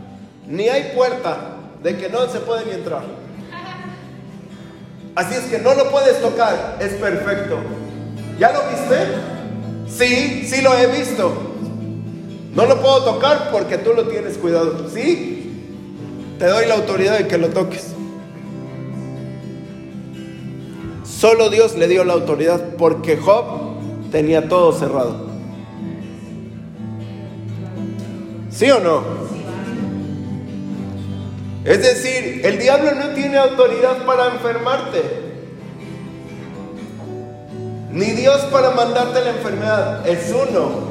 ni 0.46 0.70
hay 0.70 0.92
puerta 0.96 1.38
de 1.82 1.98
que 1.98 2.10
no 2.10 2.28
se 2.28 2.40
puede 2.40 2.66
ni 2.66 2.74
entrar. 2.74 3.02
Así 5.16 5.34
es 5.34 5.46
que 5.46 5.58
no 5.58 5.74
lo 5.74 5.90
puedes 5.90 6.22
tocar, 6.22 6.78
es 6.80 6.94
perfecto. 6.94 7.58
¿Ya 8.40 8.52
lo 8.52 8.60
viste? 8.70 9.36
Sí, 9.88 10.46
sí 10.48 10.62
lo 10.62 10.78
he 10.78 10.88
visto. 10.88 11.32
No 12.54 12.66
lo 12.66 12.82
puedo 12.82 13.04
tocar 13.04 13.50
porque 13.52 13.78
tú 13.78 13.94
lo 13.94 14.08
tienes 14.08 14.38
cuidado. 14.38 14.90
¿Sí? 14.94 15.36
Te 16.40 16.46
doy 16.46 16.66
la 16.66 16.76
autoridad 16.76 17.18
de 17.18 17.28
que 17.28 17.38
lo 17.38 17.50
toques. 17.50 17.94
Solo 21.04 21.50
Dios 21.50 21.76
le 21.78 21.88
dio 21.88 22.04
la 22.04 22.14
autoridad 22.14 22.76
porque 22.78 23.18
Job 23.18 23.46
tenía 24.12 24.50
todo 24.50 24.74
cerrado. 24.74 25.26
¿Sí 28.50 28.70
o 28.70 28.80
no? 28.80 29.04
Es 31.66 31.82
decir, 31.82 32.42
el 32.46 32.60
diablo 32.60 32.92
no 32.96 33.10
tiene 33.10 33.38
autoridad 33.38 34.06
para 34.06 34.28
enfermarte. 34.28 35.25
Ni 37.96 38.08
Dios 38.08 38.42
para 38.52 38.72
mandarte 38.72 39.22
la 39.22 39.30
enfermedad. 39.30 40.06
Es 40.06 40.30
uno 40.30 40.90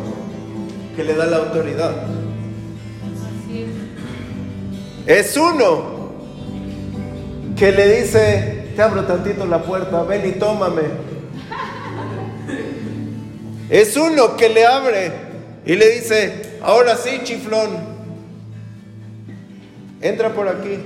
que 0.97 1.05
le 1.05 1.15
da 1.15 1.27
la 1.27 1.37
autoridad. 1.37 1.93
Es 5.05 5.37
uno 5.37 6.13
que 7.59 7.73
le 7.73 8.01
dice, 8.01 8.71
te 8.75 8.81
abro 8.81 9.05
tantito 9.05 9.45
la 9.45 9.63
puerta, 9.63 10.03
ven 10.05 10.27
y 10.31 10.33
tómame. 10.33 10.81
Es 13.69 13.95
uno 13.99 14.35
que 14.39 14.49
le 14.49 14.65
abre 14.65 15.13
y 15.67 15.77
le 15.77 15.91
dice, 15.91 16.59
ahora 16.63 16.97
sí, 16.97 17.21
chiflón, 17.23 17.69
entra 20.01 20.33
por 20.33 20.49
aquí. 20.49 20.79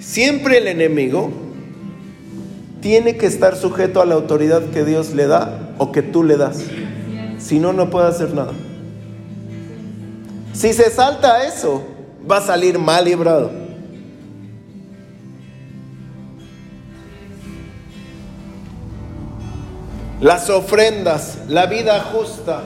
Siempre 0.00 0.58
el 0.58 0.66
enemigo 0.66 1.49
tiene 2.80 3.16
que 3.16 3.26
estar 3.26 3.56
sujeto 3.56 4.00
a 4.00 4.06
la 4.06 4.14
autoridad 4.14 4.62
que 4.70 4.84
Dios 4.84 5.12
le 5.12 5.26
da 5.26 5.74
o 5.78 5.92
que 5.92 6.02
tú 6.02 6.24
le 6.24 6.36
das. 6.36 6.64
Si 7.38 7.58
no, 7.58 7.72
no 7.72 7.90
puede 7.90 8.08
hacer 8.08 8.34
nada. 8.34 8.52
Si 10.52 10.72
se 10.72 10.90
salta 10.90 11.46
eso, 11.46 11.82
va 12.30 12.38
a 12.38 12.42
salir 12.42 12.78
mal 12.78 13.04
librado. 13.04 13.60
las 20.20 20.50
ofrendas, 20.50 21.38
la 21.48 21.66
vida 21.66 22.00
justa, 22.12 22.60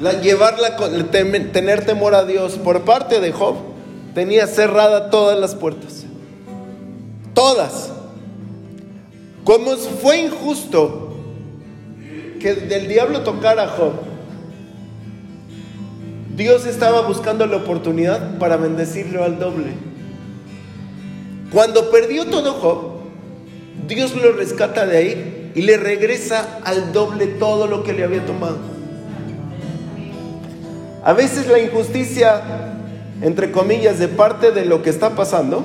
la, 0.00 0.12
llevarla, 0.20 0.76
tener 1.10 1.84
temor 1.84 2.14
a 2.14 2.24
Dios 2.24 2.54
por 2.62 2.82
parte 2.82 3.20
de 3.20 3.32
Job, 3.32 3.56
tenía 4.14 4.46
cerrada 4.46 5.10
todas 5.10 5.38
las 5.38 5.54
puertas. 5.54 6.04
Todas. 7.34 7.90
Como 9.44 9.76
fue 9.76 10.18
injusto 10.18 11.14
que 12.38 12.54
del 12.54 12.88
diablo 12.88 13.20
tocara 13.22 13.64
a 13.64 13.68
Job, 13.68 13.92
Dios 16.36 16.66
estaba 16.66 17.02
buscando 17.02 17.46
la 17.46 17.56
oportunidad 17.56 18.38
para 18.38 18.56
bendecirlo 18.56 19.24
al 19.24 19.38
doble. 19.38 19.72
Cuando 21.52 21.90
perdió 21.90 22.26
todo 22.26 22.54
Job, 22.54 23.00
Dios 23.86 24.14
lo 24.14 24.32
rescata 24.32 24.86
de 24.86 24.96
ahí 24.96 25.52
y 25.54 25.62
le 25.62 25.76
regresa 25.76 26.60
al 26.64 26.92
doble 26.92 27.26
todo 27.26 27.66
lo 27.66 27.82
que 27.82 27.92
le 27.92 28.04
había 28.04 28.24
tomado. 28.24 28.58
A 31.02 31.12
veces 31.12 31.48
la 31.48 31.58
injusticia, 31.58 32.42
entre 33.22 33.50
comillas, 33.50 33.98
de 33.98 34.08
parte 34.08 34.52
de 34.52 34.64
lo 34.64 34.82
que 34.82 34.90
está 34.90 35.10
pasando, 35.16 35.64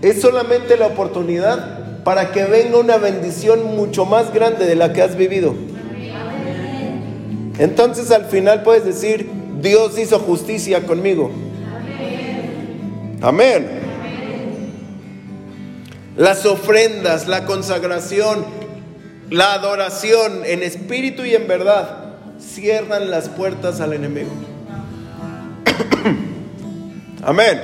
es 0.00 0.20
solamente 0.20 0.76
la 0.76 0.86
oportunidad 0.86 1.77
para 2.04 2.32
que 2.32 2.44
venga 2.44 2.78
una 2.78 2.96
bendición 2.96 3.76
mucho 3.76 4.04
más 4.04 4.32
grande 4.32 4.66
de 4.66 4.74
la 4.74 4.92
que 4.92 5.02
has 5.02 5.16
vivido. 5.16 5.54
Entonces 7.58 8.10
al 8.10 8.26
final 8.26 8.62
puedes 8.62 8.84
decir, 8.84 9.28
Dios 9.60 9.98
hizo 9.98 10.18
justicia 10.20 10.86
conmigo. 10.86 11.30
Amén. 13.20 13.66
Las 16.16 16.46
ofrendas, 16.46 17.28
la 17.28 17.44
consagración, 17.44 18.44
la 19.30 19.54
adoración 19.54 20.44
en 20.44 20.62
espíritu 20.62 21.24
y 21.24 21.34
en 21.34 21.46
verdad 21.46 22.14
cierran 22.40 23.10
las 23.10 23.28
puertas 23.28 23.80
al 23.80 23.92
enemigo. 23.92 24.30
Amén. 27.22 27.60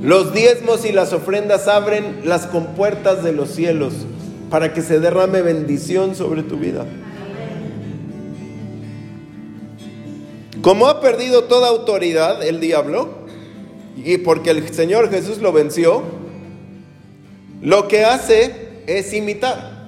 Los 0.00 0.32
diezmos 0.32 0.84
y 0.84 0.92
las 0.92 1.12
ofrendas 1.12 1.68
abren 1.68 2.22
las 2.24 2.46
compuertas 2.46 3.24
de 3.24 3.32
los 3.32 3.50
cielos 3.50 3.94
para 4.50 4.72
que 4.72 4.82
se 4.82 5.00
derrame 5.00 5.42
bendición 5.42 6.14
sobre 6.14 6.42
tu 6.42 6.56
vida. 6.56 6.86
Como 10.62 10.88
ha 10.88 11.00
perdido 11.00 11.44
toda 11.44 11.68
autoridad 11.68 12.42
el 12.42 12.60
diablo, 12.60 13.26
y 13.96 14.18
porque 14.18 14.50
el 14.50 14.68
Señor 14.72 15.10
Jesús 15.10 15.38
lo 15.38 15.52
venció, 15.52 16.02
lo 17.62 17.88
que 17.88 18.04
hace 18.04 18.82
es 18.86 19.12
imitar 19.12 19.78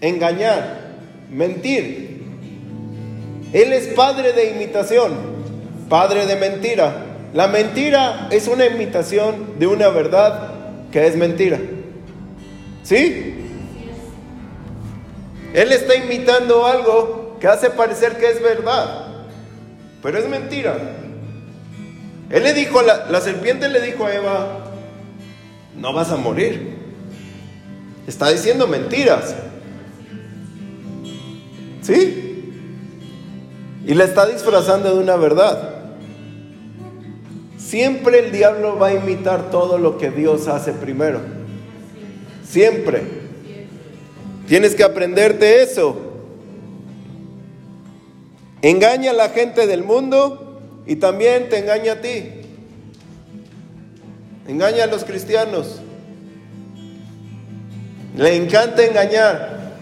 engañar, 0.00 0.96
mentir. 1.30 2.22
Él 3.52 3.72
es 3.72 3.88
padre 3.88 4.32
de 4.32 4.50
imitación, 4.50 5.14
padre 5.88 6.26
de 6.26 6.36
mentira. 6.36 7.04
La 7.36 7.48
mentira 7.48 8.28
es 8.30 8.48
una 8.48 8.64
imitación 8.64 9.58
de 9.58 9.66
una 9.66 9.90
verdad 9.90 10.52
que 10.90 11.06
es 11.06 11.16
mentira. 11.16 11.60
¿Sí? 12.82 13.34
Él 15.52 15.70
está 15.70 15.96
imitando 15.96 16.64
algo 16.64 17.36
que 17.38 17.46
hace 17.46 17.68
parecer 17.68 18.16
que 18.16 18.30
es 18.30 18.42
verdad, 18.42 19.26
pero 20.02 20.16
es 20.16 20.26
mentira. 20.26 20.78
Él 22.30 22.42
le 22.42 22.54
dijo, 22.54 22.80
la, 22.80 23.04
la 23.10 23.20
serpiente 23.20 23.68
le 23.68 23.82
dijo 23.82 24.06
a 24.06 24.14
Eva, 24.14 24.46
no 25.76 25.92
vas 25.92 26.10
a 26.12 26.16
morir. 26.16 26.74
Está 28.06 28.30
diciendo 28.30 28.66
mentiras. 28.66 29.34
¿Sí? 31.82 32.54
Y 33.84 33.92
la 33.92 34.04
está 34.04 34.24
disfrazando 34.24 34.94
de 34.94 35.02
una 35.02 35.16
verdad. 35.16 35.75
Siempre 37.66 38.20
el 38.20 38.30
diablo 38.30 38.78
va 38.78 38.88
a 38.88 38.94
imitar 38.94 39.50
todo 39.50 39.76
lo 39.76 39.98
que 39.98 40.12
Dios 40.12 40.46
hace 40.46 40.72
primero. 40.72 41.20
Siempre. 42.48 43.02
Tienes 44.46 44.76
que 44.76 44.84
aprenderte 44.84 45.62
eso. 45.62 45.96
Engaña 48.62 49.10
a 49.10 49.14
la 49.14 49.30
gente 49.30 49.66
del 49.66 49.82
mundo 49.82 50.60
y 50.86 50.94
también 50.96 51.48
te 51.48 51.58
engaña 51.58 51.94
a 51.94 52.00
ti. 52.00 52.24
Engaña 54.46 54.84
a 54.84 54.86
los 54.86 55.02
cristianos. 55.02 55.80
Le 58.16 58.36
encanta 58.36 58.84
engañar. 58.84 59.72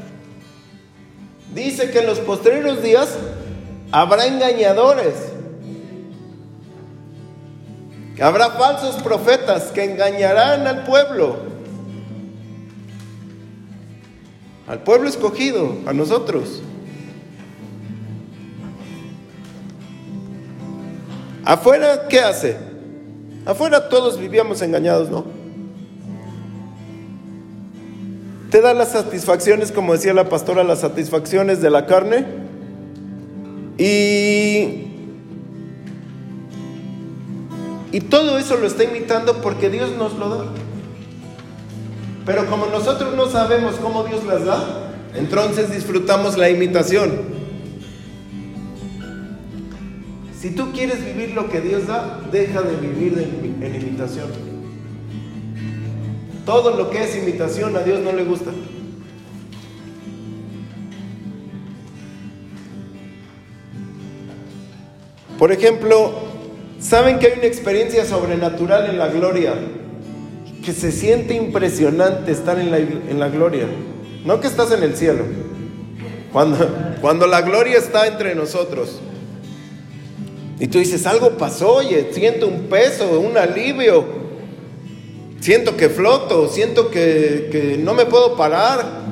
Dice 1.55 1.91
que 1.91 1.99
en 1.99 2.07
los 2.07 2.19
posteriores 2.21 2.83
días 2.83 3.11
habrá 3.93 4.27
engañadores. 4.27 5.34
Habrá 8.21 8.51
falsos 8.51 9.03
profetas 9.03 9.65
que 9.73 9.85
engañarán 9.85 10.67
al 10.67 10.85
pueblo. 10.85 11.37
Al 14.67 14.83
pueblo 14.83 15.09
escogido, 15.09 15.79
a 15.87 15.93
nosotros. 15.93 16.63
Afuera, 21.45 22.09
¿qué 22.09 22.21
hace? 22.21 22.57
Afuera 23.45 23.89
todos 23.89 24.19
vivíamos 24.19 24.63
engañados, 24.63 25.11
¿no? 25.11 25.45
te 28.55 28.61
da 28.61 28.73
las 28.73 28.93
satisfacciones, 28.93 29.73
como 29.73 29.95
decía 29.95 30.15
la 30.15 30.29
pastora, 30.29 30.63
las 30.63 30.79
satisfacciones 30.79 31.61
de 31.61 31.71
la 31.71 31.87
carne. 31.87 32.25
Y 33.79 34.94
Y 37.95 38.01
todo 38.01 38.39
eso 38.39 38.57
lo 38.57 38.67
está 38.67 38.83
imitando 38.83 39.41
porque 39.41 39.71
Dios 39.71 39.93
nos 39.97 40.15
lo 40.15 40.29
da. 40.29 40.45
Pero 42.27 42.45
como 42.47 42.67
nosotros 42.67 43.15
no 43.15 43.31
sabemos 43.31 43.77
cómo 43.77 44.03
Dios 44.03 44.25
las 44.25 44.45
da, 44.45 44.91
entonces 45.15 45.71
disfrutamos 45.71 46.37
la 46.37 46.51
imitación. 46.51 47.13
Si 50.37 50.51
tú 50.51 50.73
quieres 50.73 51.05
vivir 51.05 51.37
lo 51.37 51.49
que 51.49 51.61
Dios 51.61 51.87
da, 51.87 52.21
deja 52.33 52.63
de 52.63 52.75
vivir 52.75 53.17
en, 53.63 53.75
imitación. 53.77 54.27
Todo 56.45 56.77
lo 56.77 56.91
que 56.91 57.05
es 57.05 57.15
imitación 57.15 57.77
a 57.77 57.83
Dios 57.83 58.01
no 58.01 58.11
le 58.11 58.25
gusta. 58.25 58.51
Por 65.39 65.53
ejemplo, 65.53 66.24
¿saben 66.85 67.19
que 67.19 67.27
hay 67.27 67.33
una 67.39 67.47
experiencia 67.47 68.05
sobrenatural 68.05 68.89
en 68.89 68.99
la 68.99 69.09
gloria? 69.09 69.55
Que 70.65 70.73
se 70.73 70.93
siente 70.93 71.35
impresionante 71.35 72.31
estar 72.31 72.59
en 72.59 72.71
la, 72.71 72.79
en 72.79 73.19
la 73.19 73.29
gloria. 73.29 73.67
No 74.25 74.41
que 74.41 74.47
estás 74.47 74.71
en 74.73 74.83
el 74.83 74.97
cielo. 74.97 75.25
Cuando, 76.33 76.69
cuando 77.01 77.27
la 77.27 77.43
gloria 77.43 77.79
está 77.79 78.07
entre 78.07 78.35
nosotros. 78.35 79.01
Y 80.59 80.67
tú 80.69 80.79
dices, 80.79 81.07
algo 81.07 81.31
pasó, 81.31 81.75
oye, 81.75 82.11
siento 82.13 82.47
un 82.47 82.69
peso, 82.69 83.21
un 83.21 83.37
alivio. 83.37 84.05
Siento 85.41 85.77
que 85.77 85.91
floto, 85.91 86.49
siento 86.49 86.91
que, 86.91 87.49
que 87.53 87.77
no 87.79 87.93
me 87.93 88.07
puedo 88.07 88.37
parar. 88.37 89.03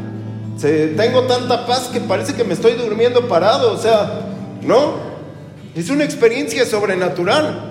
tengo 0.61 1.23
tanta 1.25 1.67
paz 1.67 1.91
que 1.93 2.01
parece 2.01 2.35
que 2.35 2.45
me 2.45 2.55
estoy 2.55 2.73
durmiendo 2.73 3.29
parado. 3.29 3.73
O 3.73 3.77
sea, 3.77 4.21
¿no? 4.63 5.12
Es 5.75 5.89
una 5.89 6.05
experiencia 6.05 6.67
sobrenatural. 6.67 7.71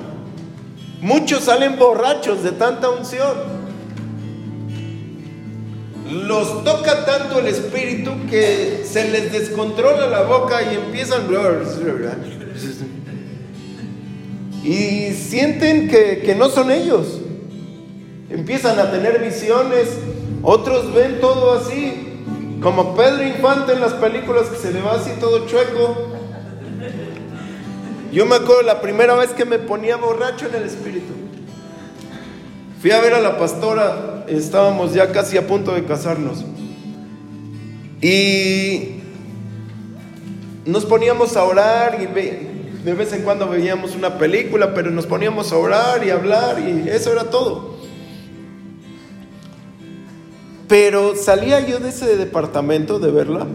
Muchos 1.02 1.44
salen 1.44 1.78
borrachos 1.78 2.44
de 2.44 2.52
tanta 2.52 2.90
unción. 2.90 3.62
Los 6.10 6.64
toca 6.64 7.06
tanto 7.06 7.40
el 7.40 7.48
espíritu 7.48 8.12
que 8.30 8.84
se 8.86 9.10
les 9.10 9.32
descontrola 9.32 10.08
la 10.08 10.24
boca 10.24 10.62
y 10.64 10.76
empiezan 10.76 11.28
y 14.64 15.14
sienten 15.14 15.88
que, 15.88 16.22
que 16.24 16.36
no 16.36 16.50
son 16.50 16.72
ellos. 16.72 17.20
Empiezan 18.30 18.80
a 18.80 18.92
tener 18.92 19.20
visiones, 19.24 19.90
otros 20.42 20.94
ven 20.94 21.20
todo 21.20 21.54
así, 21.54 21.94
como 22.62 22.96
Pedro 22.96 23.28
Infante 23.28 23.74
en 23.74 23.82
las 23.82 23.94
películas 23.94 24.48
que 24.48 24.58
se 24.58 24.72
le 24.72 24.82
va 24.82 24.94
así 24.94 25.12
todo 25.20 25.48
chueco. 25.48 26.12
Yo 28.12 28.26
me 28.26 28.36
acuerdo 28.36 28.62
la 28.64 28.82
primera 28.82 29.16
vez 29.16 29.32
que 29.32 29.46
me 29.46 29.58
ponía 29.58 29.96
borracho 29.96 30.48
en 30.48 30.56
el 30.56 30.64
espíritu. 30.64 31.14
Fui 32.82 32.92
a 32.92 33.00
ver 33.00 33.14
a 33.14 33.22
la 33.22 33.38
pastora, 33.38 34.26
estábamos 34.28 34.94
ya 34.94 35.12
casi 35.12 35.38
a 35.38 35.48
punto 35.48 35.74
de 35.74 35.86
casarnos. 35.86 36.44
Y 38.02 39.02
nos 40.66 40.86
poníamos 40.86 41.38
a 41.38 41.44
orar 41.44 42.00
y 42.02 42.08
de 42.08 42.94
vez 42.94 43.14
en 43.14 43.22
cuando 43.22 43.48
veíamos 43.48 43.96
una 43.96 44.18
película, 44.18 44.74
pero 44.74 44.92
nos 44.92 45.06
poníamos 45.06 45.54
a 45.54 45.58
orar 45.58 46.06
y 46.06 46.10
a 46.10 46.16
hablar 46.16 46.60
y 46.60 46.90
eso 46.90 47.12
era 47.14 47.30
todo. 47.30 47.76
Pero 50.68 51.16
salía 51.16 51.60
yo 51.60 51.80
de 51.80 51.90
ese 51.90 52.18
departamento 52.18 53.00
de 53.00 53.12
verla 53.12 53.46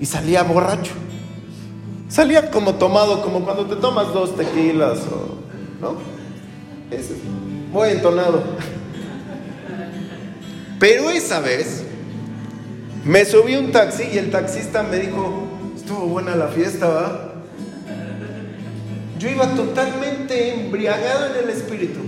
y 0.00 0.06
salía 0.06 0.42
borracho. 0.42 0.92
Salía 2.12 2.50
como 2.50 2.74
tomado, 2.74 3.22
como 3.22 3.42
cuando 3.42 3.64
te 3.64 3.74
tomas 3.76 4.12
dos 4.12 4.36
tequilas, 4.36 4.98
o, 5.10 5.38
¿no? 5.80 5.96
Es 6.90 7.08
muy 7.72 7.88
entonado. 7.88 8.42
Pero 10.78 11.08
esa 11.08 11.40
vez 11.40 11.84
me 13.02 13.24
subí 13.24 13.56
un 13.56 13.72
taxi 13.72 14.10
y 14.12 14.18
el 14.18 14.30
taxista 14.30 14.82
me 14.82 14.98
dijo, 14.98 15.48
estuvo 15.74 16.00
buena 16.00 16.36
la 16.36 16.48
fiesta, 16.48 16.86
¿va? 16.86 17.32
Yo 19.18 19.30
iba 19.30 19.46
totalmente 19.54 20.52
embriagado 20.52 21.34
en 21.34 21.44
el 21.44 21.48
espíritu, 21.48 22.00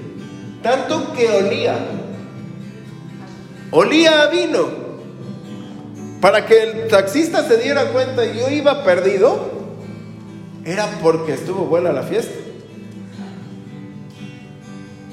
tanto 0.62 1.14
que 1.14 1.30
olía, 1.30 1.78
olía 3.70 4.20
a 4.20 4.26
vino. 4.26 4.84
Para 6.20 6.44
que 6.44 6.62
el 6.62 6.88
taxista 6.88 7.48
se 7.48 7.56
diera 7.56 7.86
cuenta 7.86 8.26
y 8.26 8.38
yo 8.38 8.50
iba 8.50 8.84
perdido, 8.84 9.53
era 10.64 10.90
porque 11.02 11.34
estuvo 11.34 11.66
buena 11.66 11.92
la 11.92 12.02
fiesta. 12.02 12.34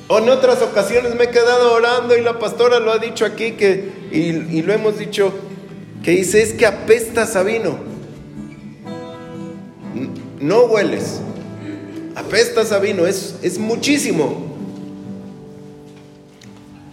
O 0.08 0.20
en 0.20 0.30
otras 0.30 0.62
ocasiones 0.62 1.16
me 1.16 1.26
he 1.26 1.30
quedado 1.30 1.74
orando 1.74 2.18
y 2.18 2.22
la 2.22 2.38
pastora 2.38 2.80
lo 2.80 2.92
ha 2.92 2.98
dicho 2.98 3.26
aquí 3.26 3.52
que, 3.54 3.92
y, 4.12 4.62
lo 4.62 4.74
hemos 4.74 5.00
dicho, 5.00 5.32
que 6.04 6.12
dice 6.12 6.42
es 6.42 6.54
que 6.54 6.66
apestas 6.66 7.36
a 7.36 7.44
vino. 7.44 7.78
No 10.40 10.66
hueles, 10.66 11.22
apestas 12.16 12.72
a 12.72 12.80
vino, 12.80 13.06
es, 13.06 13.36
es 13.42 13.58
muchísimo. 13.58 14.58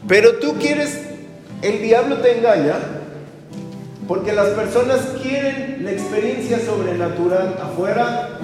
Pero 0.07 0.37
tú 0.37 0.55
quieres, 0.61 0.99
el 1.63 1.83
diablo 1.83 2.19
te 2.19 2.39
engaña 2.39 2.77
porque 4.07 4.33
las 4.33 4.49
personas 4.49 5.01
quieren 5.23 5.85
la 5.85 5.91
experiencia 5.91 6.59
sobrenatural 6.65 7.59
afuera 7.63 8.38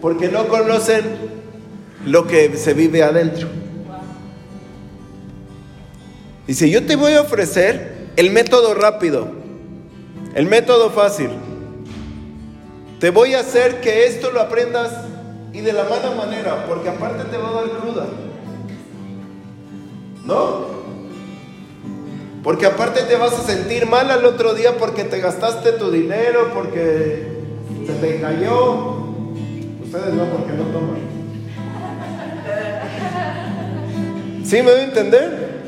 porque 0.00 0.28
no 0.28 0.48
conocen 0.48 1.04
lo 2.06 2.26
que 2.26 2.56
se 2.56 2.74
vive 2.74 3.02
adentro. 3.02 3.48
Dice, 6.46 6.68
yo 6.68 6.84
te 6.84 6.96
voy 6.96 7.12
a 7.12 7.20
ofrecer 7.20 8.08
el 8.16 8.30
método 8.30 8.74
rápido, 8.74 9.28
el 10.34 10.46
método 10.46 10.90
fácil. 10.90 11.30
Te 12.98 13.10
voy 13.10 13.34
a 13.34 13.40
hacer 13.40 13.80
que 13.80 14.06
esto 14.06 14.30
lo 14.30 14.40
aprendas 14.40 14.90
y 15.52 15.60
de 15.60 15.72
la 15.72 15.84
mala 15.84 16.10
manera, 16.16 16.66
porque 16.66 16.88
aparte 16.88 17.24
te 17.24 17.36
va 17.36 17.50
a 17.50 17.52
dar 17.52 17.70
cruda. 17.70 18.06
¿No? 20.24 20.80
Porque 22.42 22.66
aparte 22.66 23.02
te 23.02 23.16
vas 23.16 23.32
a 23.32 23.42
sentir 23.42 23.86
mal 23.86 24.10
al 24.10 24.24
otro 24.24 24.54
día 24.54 24.76
porque 24.78 25.04
te 25.04 25.20
gastaste 25.20 25.72
tu 25.72 25.90
dinero, 25.90 26.50
porque 26.54 27.26
se 27.86 27.92
te 27.94 28.20
cayó. 28.20 28.99
Ustedes 29.92 30.14
no, 30.14 30.24
porque 30.26 30.52
no 30.52 30.62
toman. 30.66 31.00
¿Sí 34.44 34.62
me 34.62 34.70
voy 34.70 34.80
a 34.82 34.84
entender? 34.84 35.62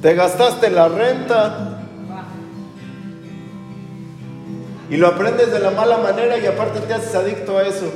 Te 0.00 0.14
gastaste 0.14 0.70
la 0.70 0.86
renta. 0.86 1.80
Y 4.88 4.96
lo 4.96 5.08
aprendes 5.08 5.50
de 5.50 5.58
la 5.58 5.72
mala 5.72 5.98
manera 5.98 6.38
y 6.38 6.46
aparte 6.46 6.78
te 6.78 6.94
haces 6.94 7.16
adicto 7.16 7.58
a 7.58 7.66
eso. 7.66 7.92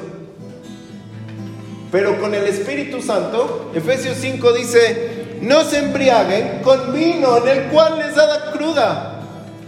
Pero 1.93 2.21
con 2.21 2.35
el 2.35 2.47
Espíritu 2.47 3.01
Santo, 3.01 3.71
Efesios 3.73 4.16
5 4.16 4.53
dice, 4.53 5.38
no 5.43 5.62
se 5.62 5.79
embriaguen 5.79 6.61
con 6.64 6.93
vino 6.93 7.37
en 7.37 7.49
el 7.49 7.64
cual 7.69 8.01
les 8.01 8.16
da 8.16 8.51
cruda. 8.51 9.21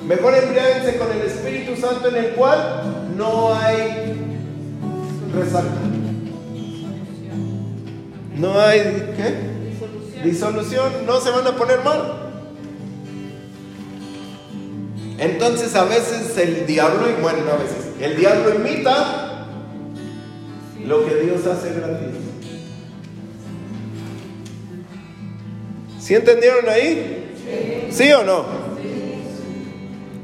Mejor 0.08 0.34
embriáguense 0.34 0.98
con 0.98 1.12
el 1.12 1.20
Espíritu 1.20 1.80
Santo 1.80 2.08
en 2.08 2.16
el 2.16 2.30
cual 2.30 3.12
no 3.16 3.54
hay 3.54 4.21
resaca. 5.32 5.68
No 8.36 8.58
hay 8.60 8.80
¿qué? 9.16 10.22
Disolución. 10.24 11.06
No 11.06 11.20
se 11.20 11.30
van 11.30 11.46
a 11.46 11.56
poner 11.56 11.82
mal. 11.84 12.22
Entonces 15.18 15.74
a 15.76 15.84
veces 15.84 16.36
el 16.38 16.66
diablo, 16.66 17.08
y 17.08 17.22
bueno, 17.22 17.38
a 17.52 17.56
veces, 17.56 17.92
el 18.00 18.16
diablo 18.16 18.54
imita 18.56 19.46
lo 20.84 21.06
que 21.06 21.14
Dios 21.16 21.46
hace 21.46 21.74
gratis. 21.74 22.08
¿Sí 26.00 26.14
entendieron 26.14 26.68
ahí? 26.68 27.88
¿Sí, 27.90 28.10
o 28.12 28.24
no? 28.24 28.44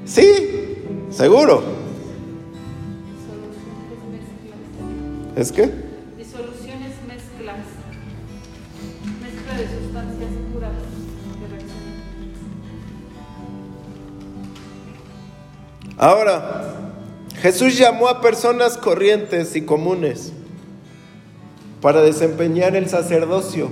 ¿Sí? 0.05 0.77
¿Seguro? 1.11 1.78
¿Es 5.39 5.53
qué? 5.53 5.71
Disoluciones 6.17 6.95
mezclas. 7.07 7.59
Mezcla 9.23 9.55
de 9.57 9.69
sustancias 9.69 10.31
puras 10.53 10.73
Ahora, 15.97 16.91
Jesús 17.41 17.79
llamó 17.79 18.09
a 18.09 18.21
personas 18.21 18.77
corrientes 18.77 19.55
y 19.55 19.63
comunes 19.63 20.33
para 21.81 22.03
desempeñar 22.03 22.75
el 22.75 22.89
sacerdocio. 22.89 23.69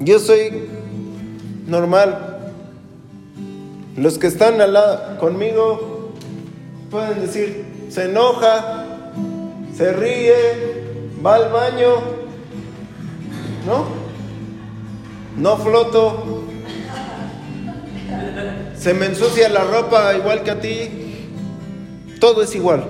Yo 0.00 0.18
soy 0.18 0.68
normal. 1.66 2.40
Los 3.96 4.18
que 4.18 4.26
están 4.26 4.60
al 4.60 4.74
lado 4.74 5.18
conmigo 5.18 6.12
pueden 6.90 7.22
decir, 7.22 7.67
se 7.88 8.04
enoja, 8.04 8.86
se 9.74 9.92
ríe, 9.92 10.34
va 11.24 11.36
al 11.36 11.52
baño, 11.52 11.94
¿no? 13.66 13.86
No 15.36 15.56
floto, 15.56 16.44
se 18.76 18.94
me 18.94 19.06
ensucia 19.06 19.48
la 19.48 19.64
ropa 19.64 20.14
igual 20.16 20.42
que 20.42 20.50
a 20.50 20.60
ti, 20.60 20.88
todo 22.20 22.42
es 22.42 22.54
igual. 22.54 22.84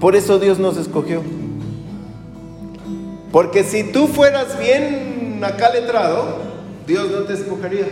Por 0.00 0.14
eso 0.14 0.38
Dios 0.38 0.58
nos 0.58 0.76
escogió. 0.76 1.22
Porque 3.32 3.64
si 3.64 3.84
tú 3.84 4.06
fueras 4.06 4.58
bien 4.58 5.42
acá 5.42 5.70
letrado, 5.70 6.38
Dios 6.86 7.10
no 7.10 7.20
te 7.20 7.34
escogería. 7.34 7.86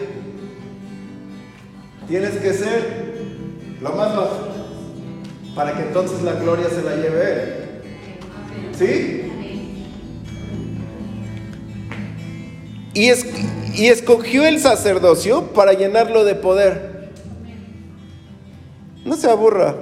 Tienes 2.08 2.36
que 2.36 2.52
ser 2.52 3.03
lo 3.84 3.92
más 3.92 4.12
para 5.54 5.76
que 5.76 5.82
entonces 5.82 6.22
la 6.22 6.32
gloria 6.32 6.68
se 6.70 6.82
la 6.82 6.96
lleve 6.96 7.32
Él. 7.32 8.74
¿Sí? 8.76 9.30
Y, 12.94 13.08
es, 13.08 13.26
y 13.74 13.88
escogió 13.88 14.46
el 14.46 14.58
sacerdocio 14.58 15.48
para 15.52 15.74
llenarlo 15.74 16.24
de 16.24 16.34
poder. 16.34 17.10
No 19.04 19.16
se 19.16 19.30
aburra. 19.30 19.74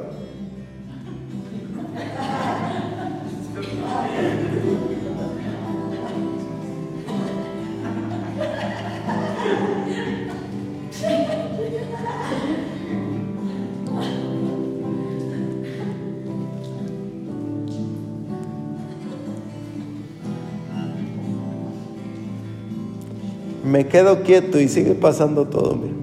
Me 23.72 23.87
quedo 23.87 24.22
quieto 24.22 24.61
y 24.61 24.68
sigue 24.68 24.92
pasando 24.92 25.46
todo. 25.46 25.74
Mira. 25.76 25.94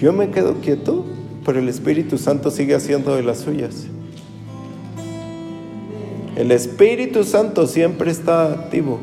Yo 0.00 0.14
me 0.14 0.30
quedo 0.30 0.54
quieto, 0.62 1.04
pero 1.44 1.58
el 1.58 1.68
Espíritu 1.68 2.16
Santo 2.16 2.50
sigue 2.50 2.74
haciendo 2.74 3.14
de 3.14 3.22
las 3.22 3.40
suyas. 3.40 3.86
El 6.36 6.52
Espíritu 6.52 7.24
Santo 7.24 7.66
siempre 7.66 8.10
está 8.10 8.50
activo. 8.50 9.00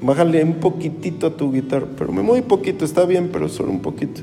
Bájale 0.00 0.42
un 0.42 0.54
poquitito 0.54 1.26
a 1.26 1.36
tu 1.36 1.52
guitarra, 1.52 1.88
pero 1.98 2.10
muy 2.10 2.40
poquito, 2.40 2.86
está 2.86 3.04
bien, 3.04 3.28
pero 3.30 3.50
solo 3.50 3.70
un 3.70 3.80
poquito. 3.80 4.22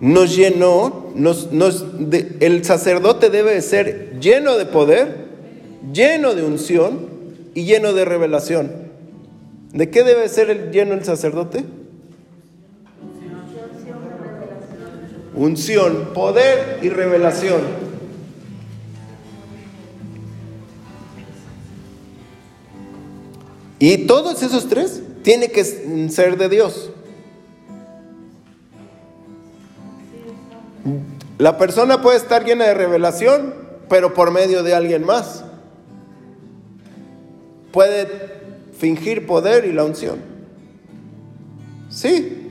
Nos 0.00 0.36
llenó, 0.36 1.12
nos, 1.14 1.48
el 2.40 2.64
sacerdote 2.64 3.30
debe 3.30 3.60
ser 3.62 4.18
lleno 4.20 4.56
de 4.56 4.66
poder, 4.66 5.28
lleno 5.92 6.34
de 6.34 6.44
unción 6.44 7.08
y 7.54 7.64
lleno 7.64 7.92
de 7.92 8.04
revelación. 8.04 8.70
¿De 9.72 9.90
qué 9.90 10.04
debe 10.04 10.28
ser 10.28 10.50
el 10.50 10.70
lleno 10.70 10.94
el 10.94 11.04
sacerdote? 11.04 11.64
Unción, 15.34 16.10
poder 16.14 16.78
y 16.82 16.88
revelación. 16.88 17.60
Y 23.78 24.06
todos 24.06 24.42
esos 24.42 24.68
tres 24.68 25.02
tienen 25.22 25.50
que 25.50 25.64
ser 25.64 26.36
de 26.36 26.48
Dios. 26.48 26.90
La 31.38 31.56
persona 31.58 32.02
puede 32.02 32.16
estar 32.16 32.44
llena 32.44 32.66
de 32.66 32.74
revelación, 32.74 33.54
pero 33.88 34.14
por 34.14 34.30
medio 34.30 34.62
de 34.62 34.74
alguien 34.74 35.04
más. 35.04 35.44
Puede 37.72 38.08
fingir 38.78 39.26
poder 39.26 39.64
y 39.64 39.72
la 39.72 39.84
unción. 39.84 40.18
Sí. 41.88 42.48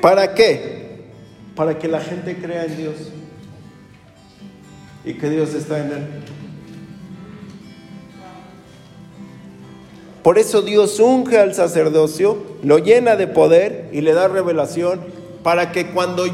¿Para 0.00 0.34
qué? 0.34 1.06
Para 1.54 1.78
que 1.78 1.88
la 1.88 2.00
gente 2.00 2.36
crea 2.36 2.64
en 2.64 2.76
Dios 2.76 2.94
y 5.04 5.14
que 5.14 5.30
Dios 5.30 5.54
está 5.54 5.78
en 5.78 5.92
él. 5.92 6.06
Por 10.22 10.38
eso 10.38 10.60
Dios 10.60 10.98
unge 10.98 11.38
al 11.38 11.54
sacerdocio, 11.54 12.55
lo 12.66 12.78
llena 12.78 13.14
de 13.14 13.28
poder 13.28 13.88
y 13.92 14.00
le 14.00 14.12
da 14.12 14.26
revelación 14.26 15.00
para 15.44 15.70
que 15.70 15.86
cuando 15.92 16.24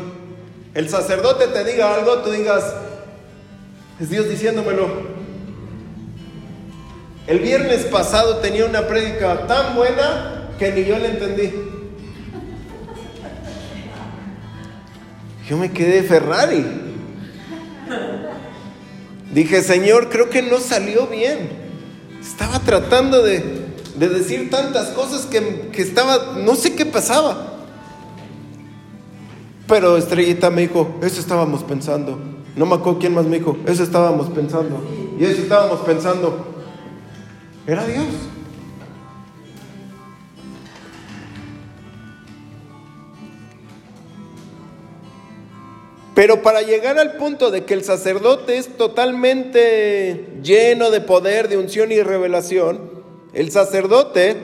el 0.73 0.89
sacerdote 0.89 1.49
te 1.49 1.63
diga 1.63 1.95
algo, 1.95 2.21
tú 2.21 2.31
digas, 2.31 2.65
es 4.01 4.09
Dios 4.09 4.31
diciéndomelo. 4.31 4.89
El 7.27 7.39
viernes 7.39 7.85
pasado 7.85 8.39
tenía 8.39 8.65
una 8.65 8.87
prédica 8.87 9.47
tan 9.47 9.77
buena 9.77 10.49
que 10.59 10.73
ni 10.73 10.87
yo 10.87 10.99
la 10.99 11.09
entendí. 11.09 11.53
Yo 15.47 15.59
me 15.59 15.71
quedé 15.71 16.03
Ferrari. 16.03 16.65
Dije, 19.35 19.61
Señor, 19.61 20.09
creo 20.09 20.31
que 20.31 20.41
no 20.41 20.61
salió 20.61 21.09
bien. 21.09 21.51
Estaba 22.23 22.59
tratando 22.61 23.23
de, 23.23 23.62
de 23.97 24.09
decir 24.09 24.51
tantas 24.51 24.89
cosas 24.91 25.27
que, 25.27 25.71
estaba, 25.77 26.35
no 26.39 26.55
sé 26.55 26.75
qué 26.75 26.87
pasaba. 26.87 27.49
Pero 29.67 29.97
Estrellita 29.97 30.51
me 30.51 30.63
dijo, 30.63 30.99
eso 31.03 31.21
estábamos 31.21 31.63
pensando. 31.63 32.19
No 32.57 32.67
me 32.67 32.75
acuerdo 32.75 32.99
quién 32.99 33.15
más 33.15 33.25
me 33.25 33.39
dijo, 33.39 33.57
eso 33.67 33.83
estábamos 33.83 34.29
pensando. 34.31 34.83
Y 35.19 35.25
eso 35.25 35.43
estábamos 35.43 35.81
pensando. 35.81 36.47
Era 37.67 37.87
Dios. 37.87 38.07
Pero 46.15 46.43
para 46.43 46.61
llegar 46.61 46.99
al 46.99 47.17
punto 47.17 47.51
de 47.51 47.65
que 47.65 47.73
el 47.73 47.85
sacerdote 47.85 48.59
es 48.59 48.77
totalmente 48.77 50.39
lleno 50.43 50.91
de 50.91 51.01
poder, 51.01 51.49
de 51.49 51.57
unción 51.57 51.91
y 51.91 52.03
revelación, 52.03 53.02
el 53.35 53.51
sacerdote 53.51 54.37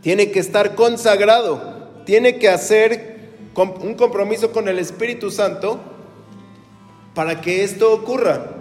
tiene 0.00 0.30
que 0.30 0.38
estar 0.38 0.74
consagrado, 0.74 2.02
tiene 2.04 2.38
que 2.38 2.48
hacer 2.48 3.16
un 3.56 3.94
compromiso 3.94 4.52
con 4.52 4.68
el 4.68 4.78
Espíritu 4.78 5.30
Santo 5.30 5.80
para 7.14 7.40
que 7.40 7.64
esto 7.64 7.92
ocurra. 7.92 8.52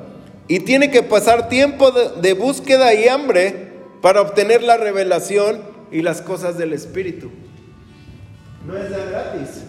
Y 0.48 0.60
tiene 0.62 0.90
que 0.92 1.04
pasar 1.04 1.50
tiempo 1.50 1.92
de, 1.92 2.34
búsqueda 2.34 2.94
y 2.94 3.08
hambre 3.08 3.74
para 4.02 4.22
obtener 4.22 4.64
la 4.64 4.78
revelación 4.78 5.62
y 5.92 6.02
las 6.02 6.22
cosas 6.22 6.58
del 6.58 6.74
Espíritu. 6.74 7.32
No 8.66 8.78
es 8.78 8.90
de 8.90 9.06
gratis. 9.06 9.64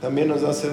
También 0.00 0.28
nos 0.28 0.42
hace 0.44 0.68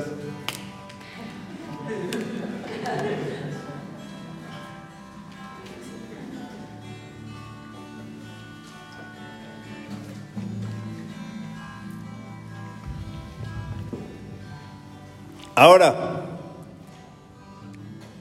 Ahora, 15.55 15.95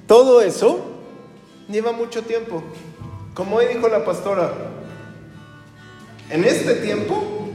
todo 0.07 0.41
eso 0.41 0.85
lleva 1.69 1.91
mucho 1.91 2.23
tiempo. 2.23 2.63
Como 3.35 3.57
hoy 3.57 3.67
dijo 3.67 3.89
la 3.89 4.05
pastora, 4.05 4.53
en 6.31 6.45
este 6.45 6.75
tiempo, 6.77 7.49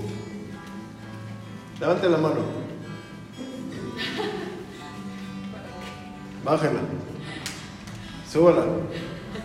levante 1.79 2.09
la 2.09 2.17
mano, 2.17 2.41
bájela, 6.43 6.81
súbala, 8.29 8.65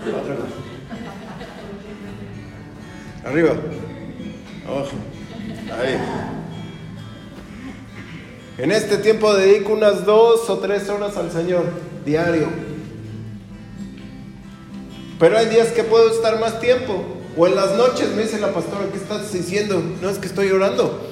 bájela, 0.00 0.46
arriba, 3.24 3.50
abajo, 4.66 4.90
ahí. 5.80 6.43
En 8.56 8.70
este 8.70 8.98
tiempo 8.98 9.34
dedico 9.34 9.72
unas 9.72 10.04
dos 10.04 10.48
o 10.48 10.58
tres 10.58 10.88
horas 10.88 11.16
al 11.16 11.32
Señor 11.32 11.64
diario. 12.04 12.48
Pero 15.18 15.38
hay 15.38 15.46
días 15.46 15.68
que 15.68 15.82
puedo 15.82 16.10
estar 16.10 16.38
más 16.38 16.60
tiempo. 16.60 17.04
O 17.36 17.48
en 17.48 17.56
las 17.56 17.76
noches 17.76 18.10
me 18.14 18.22
dice 18.22 18.38
la 18.38 18.52
pastora, 18.52 18.86
¿qué 18.92 18.98
estás 18.98 19.32
diciendo? 19.32 19.82
No 20.00 20.08
es 20.08 20.18
que 20.18 20.26
estoy 20.26 20.50
orando. 20.50 21.10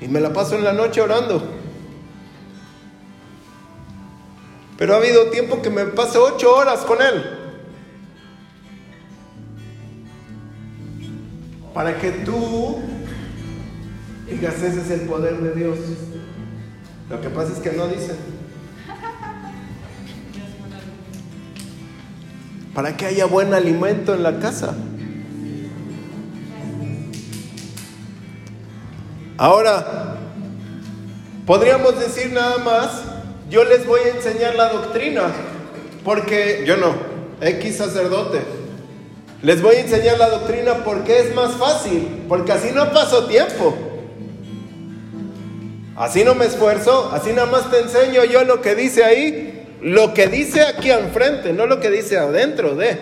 y 0.00 0.08
me 0.08 0.20
la 0.20 0.32
paso 0.32 0.56
en 0.56 0.64
la 0.64 0.72
noche 0.72 1.00
orando. 1.00 1.42
Pero 4.76 4.94
ha 4.94 4.96
habido 4.96 5.30
tiempo 5.30 5.62
que 5.62 5.70
me 5.70 5.84
paso 5.86 6.24
ocho 6.24 6.54
horas 6.54 6.80
con 6.80 7.00
Él. 7.00 7.24
Para 11.72 11.98
que 11.98 12.10
tú 12.10 12.82
digas, 14.34 14.54
ese 14.62 14.80
es 14.80 14.90
el 14.90 15.00
poder 15.02 15.38
de 15.38 15.52
Dios. 15.54 15.78
Lo 17.08 17.20
que 17.20 17.28
pasa 17.28 17.52
es 17.52 17.58
que 17.58 17.72
no 17.72 17.86
dicen. 17.86 18.16
Para 22.74 22.96
que 22.96 23.06
haya 23.06 23.26
buen 23.26 23.54
alimento 23.54 24.14
en 24.14 24.22
la 24.22 24.38
casa. 24.40 24.74
Ahora, 29.36 30.16
podríamos 31.46 31.98
decir 31.98 32.32
nada 32.32 32.58
más, 32.58 33.02
yo 33.50 33.64
les 33.64 33.86
voy 33.86 34.00
a 34.00 34.16
enseñar 34.16 34.54
la 34.54 34.72
doctrina, 34.72 35.22
porque 36.04 36.64
yo 36.66 36.76
no, 36.76 36.94
X 37.40 37.76
sacerdote. 37.76 38.40
Les 39.42 39.60
voy 39.60 39.76
a 39.76 39.80
enseñar 39.80 40.18
la 40.18 40.30
doctrina 40.30 40.84
porque 40.84 41.20
es 41.20 41.34
más 41.34 41.52
fácil, 41.52 42.24
porque 42.28 42.52
así 42.52 42.70
no 42.72 42.90
paso 42.92 43.26
tiempo. 43.26 43.93
Así 45.96 46.24
no 46.24 46.34
me 46.34 46.46
esfuerzo, 46.46 47.10
así 47.12 47.32
nada 47.32 47.46
más 47.46 47.70
te 47.70 47.78
enseño 47.78 48.24
yo 48.24 48.44
lo 48.44 48.60
que 48.60 48.74
dice 48.74 49.04
ahí, 49.04 49.78
lo 49.80 50.12
que 50.12 50.26
dice 50.26 50.62
aquí 50.62 50.90
enfrente, 50.90 51.52
no 51.52 51.66
lo 51.66 51.78
que 51.80 51.90
dice 51.90 52.18
adentro 52.18 52.74
de. 52.74 52.98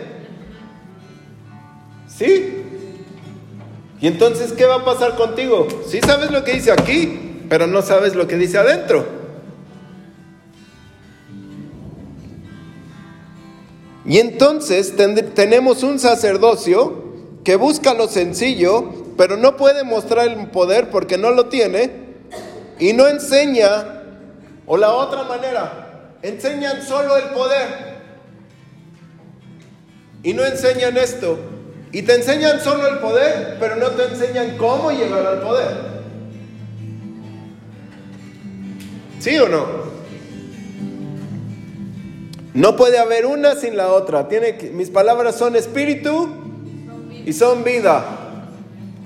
¿Sí? 2.06 2.62
Y 4.00 4.06
entonces, 4.06 4.52
¿qué 4.52 4.66
va 4.66 4.76
a 4.76 4.84
pasar 4.84 5.16
contigo? 5.16 5.68
Sí 5.88 6.00
sabes 6.00 6.30
lo 6.30 6.44
que 6.44 6.54
dice 6.54 6.72
aquí, 6.72 7.44
pero 7.48 7.66
no 7.66 7.80
sabes 7.82 8.14
lo 8.14 8.26
que 8.26 8.36
dice 8.36 8.58
adentro. 8.58 9.06
Y 14.04 14.18
entonces 14.18 14.94
tenemos 15.34 15.82
un 15.84 15.98
sacerdocio 15.98 17.04
que 17.44 17.56
busca 17.56 17.94
lo 17.94 18.08
sencillo, 18.08 18.90
pero 19.16 19.36
no 19.36 19.56
puede 19.56 19.84
mostrar 19.84 20.28
el 20.28 20.48
poder 20.48 20.90
porque 20.90 21.16
no 21.16 21.30
lo 21.30 21.46
tiene, 21.46 22.01
y 22.82 22.92
no 22.94 23.06
enseña, 23.06 24.02
o 24.66 24.76
la 24.76 24.90
otra 24.90 25.22
manera, 25.22 26.16
enseñan 26.20 26.82
solo 26.82 27.16
el 27.16 27.26
poder, 27.26 27.68
y 30.24 30.34
no 30.34 30.44
enseñan 30.44 30.96
esto, 30.96 31.38
y 31.92 32.02
te 32.02 32.16
enseñan 32.16 32.58
solo 32.58 32.88
el 32.88 32.98
poder, 32.98 33.56
pero 33.60 33.76
no 33.76 33.90
te 33.90 34.06
enseñan 34.06 34.56
cómo 34.56 34.90
llegar 34.90 35.24
al 35.24 35.40
poder. 35.42 35.76
¿Sí 39.20 39.38
o 39.38 39.48
no? 39.48 39.64
No 42.52 42.74
puede 42.74 42.98
haber 42.98 43.26
una 43.26 43.54
sin 43.54 43.76
la 43.76 43.92
otra. 43.92 44.26
Tiene 44.26 44.58
mis 44.72 44.90
palabras 44.90 45.36
son 45.36 45.54
espíritu 45.54 46.28
y 47.24 47.32
son 47.32 47.62
vida. 47.62 48.04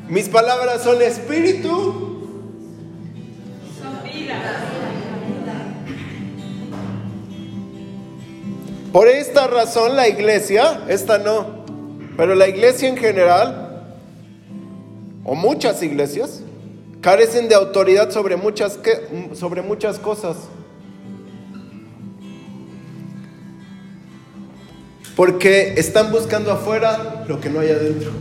Mis 0.08 0.30
palabras 0.30 0.82
son 0.82 1.02
espíritu. 1.02 2.15
Por 8.96 9.08
esta 9.08 9.46
razón 9.46 9.94
la 9.94 10.08
iglesia, 10.08 10.80
esta 10.88 11.18
no, 11.18 11.66
pero 12.16 12.34
la 12.34 12.48
iglesia 12.48 12.88
en 12.88 12.96
general, 12.96 13.84
o 15.22 15.34
muchas 15.34 15.82
iglesias, 15.82 16.40
carecen 17.02 17.46
de 17.50 17.56
autoridad 17.56 18.10
sobre 18.10 18.36
muchas, 18.36 18.78
sobre 19.34 19.60
muchas 19.60 19.98
cosas. 19.98 20.38
Porque 25.14 25.74
están 25.76 26.10
buscando 26.10 26.50
afuera 26.50 27.26
lo 27.28 27.38
que 27.38 27.50
no 27.50 27.60
hay 27.60 27.68
adentro. 27.68 28.12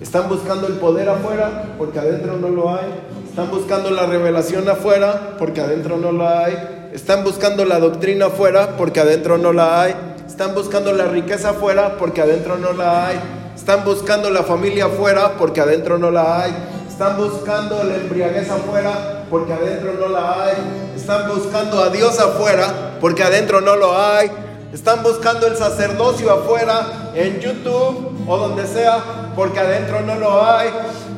Están 0.00 0.30
buscando 0.30 0.66
el 0.66 0.76
poder 0.76 1.10
afuera 1.10 1.74
porque 1.76 1.98
adentro 1.98 2.38
no 2.38 2.48
lo 2.48 2.74
hay. 2.74 2.86
Están 3.28 3.50
buscando 3.50 3.90
la 3.90 4.06
revelación 4.06 4.66
afuera 4.66 5.36
porque 5.38 5.60
adentro 5.60 5.98
no 5.98 6.10
la 6.10 6.44
hay. 6.46 6.81
Están 6.92 7.24
buscando 7.24 7.64
la 7.64 7.78
doctrina 7.78 8.26
afuera 8.26 8.76
porque 8.76 9.00
adentro 9.00 9.38
no 9.38 9.54
la 9.54 9.80
hay. 9.80 9.94
Están 10.26 10.54
buscando 10.54 10.92
la 10.92 11.06
riqueza 11.06 11.48
afuera 11.48 11.96
porque 11.98 12.20
adentro 12.20 12.58
no 12.58 12.74
la 12.74 13.06
hay. 13.06 13.18
Están 13.56 13.82
buscando 13.82 14.28
la 14.28 14.42
familia 14.42 14.84
afuera 14.84 15.32
porque 15.38 15.62
adentro 15.62 15.96
no 15.96 16.10
la 16.10 16.42
hay. 16.42 16.54
Están 16.86 17.16
buscando 17.16 17.82
la 17.82 17.94
embriaguez 17.94 18.50
afuera 18.50 19.24
porque 19.30 19.54
adentro 19.54 19.94
no 19.94 20.08
la 20.08 20.44
hay. 20.44 20.54
Están 20.94 21.28
buscando 21.28 21.82
a 21.82 21.88
Dios 21.88 22.18
afuera 22.18 22.98
porque 23.00 23.22
adentro 23.22 23.62
no 23.62 23.74
lo 23.74 23.96
hay. 23.98 24.30
Están 24.74 25.02
buscando 25.02 25.46
el 25.46 25.56
sacerdocio 25.56 26.30
afuera, 26.30 27.10
en 27.14 27.40
YouTube 27.40 28.26
o 28.28 28.36
donde 28.36 28.66
sea, 28.66 29.32
porque 29.34 29.60
adentro 29.60 30.02
no 30.02 30.16
lo 30.16 30.46
hay. 30.46 30.68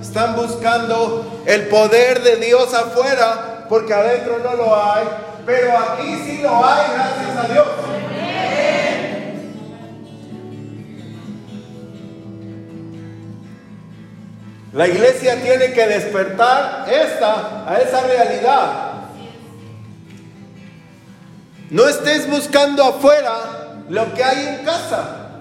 Están 0.00 0.37
buscando 0.37 1.42
el 1.46 1.66
poder 1.66 2.22
de 2.22 2.37
Dios 2.37 2.72
afuera, 2.74 3.66
porque 3.68 3.92
adentro 3.92 4.38
no 4.38 4.54
lo 4.54 4.74
hay. 4.76 5.04
Pero 5.46 5.78
aquí 5.78 6.22
sí 6.24 6.40
lo 6.42 6.64
hay, 6.64 6.83
gracias 6.94 7.37
a 7.37 7.52
Dios. 7.52 7.66
La 14.72 14.88
iglesia 14.88 15.40
tiene 15.40 15.72
que 15.72 15.87
despertar 15.87 16.87
esta, 16.88 17.70
a 17.70 17.78
esa 17.78 18.00
realidad. 18.00 18.94
No 21.70 21.88
estés 21.88 22.28
buscando 22.28 22.83
afuera 22.83 23.85
lo 23.88 24.12
que 24.14 24.24
hay 24.24 24.46
en 24.46 24.64
casa. 24.64 25.40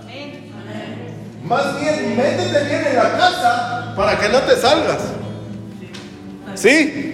Más 1.44 1.80
bien, 1.80 2.16
métete 2.16 2.64
bien 2.66 2.88
en 2.88 2.96
la 2.96 3.18
casa 3.18 3.94
para 3.96 4.20
que 4.20 4.30
no 4.30 4.40
te 4.42 4.56
salgas. 4.56 5.00
¿Sí? 6.56 7.14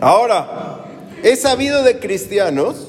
Ahora, 0.00 0.84
he 1.22 1.36
sabido 1.36 1.82
de 1.82 1.98
cristianos 1.98 2.88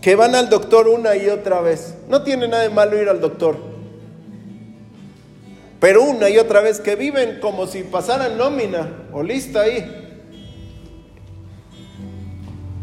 que 0.00 0.14
van 0.14 0.36
al 0.36 0.48
doctor 0.48 0.86
una 0.86 1.16
y 1.16 1.28
otra 1.28 1.60
vez. 1.60 1.94
No 2.08 2.22
tiene 2.22 2.46
nada 2.46 2.62
de 2.62 2.70
malo 2.70 3.00
ir 3.00 3.08
al 3.08 3.20
doctor. 3.20 3.56
Pero 5.80 6.04
una 6.04 6.30
y 6.30 6.38
otra 6.38 6.60
vez 6.60 6.80
que 6.80 6.94
viven 6.94 7.40
como 7.40 7.66
si 7.66 7.82
pasaran 7.82 8.38
nómina 8.38 9.08
o 9.12 9.22
lista 9.22 9.62
ahí. 9.62 10.04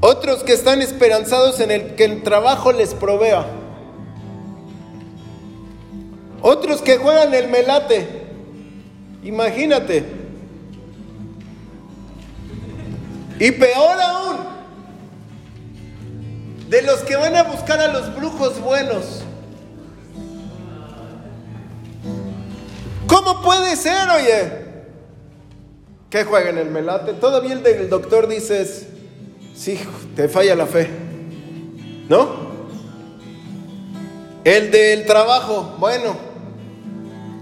Otros 0.02 0.44
que 0.44 0.52
están 0.52 0.82
esperanzados 0.82 1.62
en 1.62 1.72
el 1.72 1.96
que 1.96 2.04
el 2.04 2.24
trabajo 2.24 2.74
les 2.74 2.94
provea. 2.94 3.46
Otros 6.42 6.82
que 6.82 6.98
juegan 6.98 7.34
el 7.34 7.48
melate. 7.48 8.06
Imagínate. 9.24 10.23
Y 13.40 13.52
peor 13.52 14.00
aún, 14.00 14.38
de 16.70 16.82
los 16.82 17.00
que 17.02 17.16
van 17.16 17.36
a 17.36 17.44
buscar 17.44 17.80
a 17.80 17.88
los 17.88 18.16
brujos 18.16 18.60
buenos. 18.60 19.24
¿Cómo 23.08 23.42
puede 23.42 23.76
ser, 23.76 24.10
oye? 24.10 24.64
Que 26.10 26.24
jueguen 26.24 26.58
el 26.58 26.70
melate. 26.70 27.14
Todavía 27.14 27.54
el 27.54 27.64
del 27.64 27.90
doctor 27.90 28.28
dices, 28.28 28.88
sí, 29.56 29.80
te 30.16 30.28
falla 30.28 30.56
la 30.56 30.66
fe. 30.66 30.90
¿No? 32.10 32.44
El 34.44 34.72
del 34.72 35.06
trabajo, 35.06 35.76
bueno, 35.80 36.18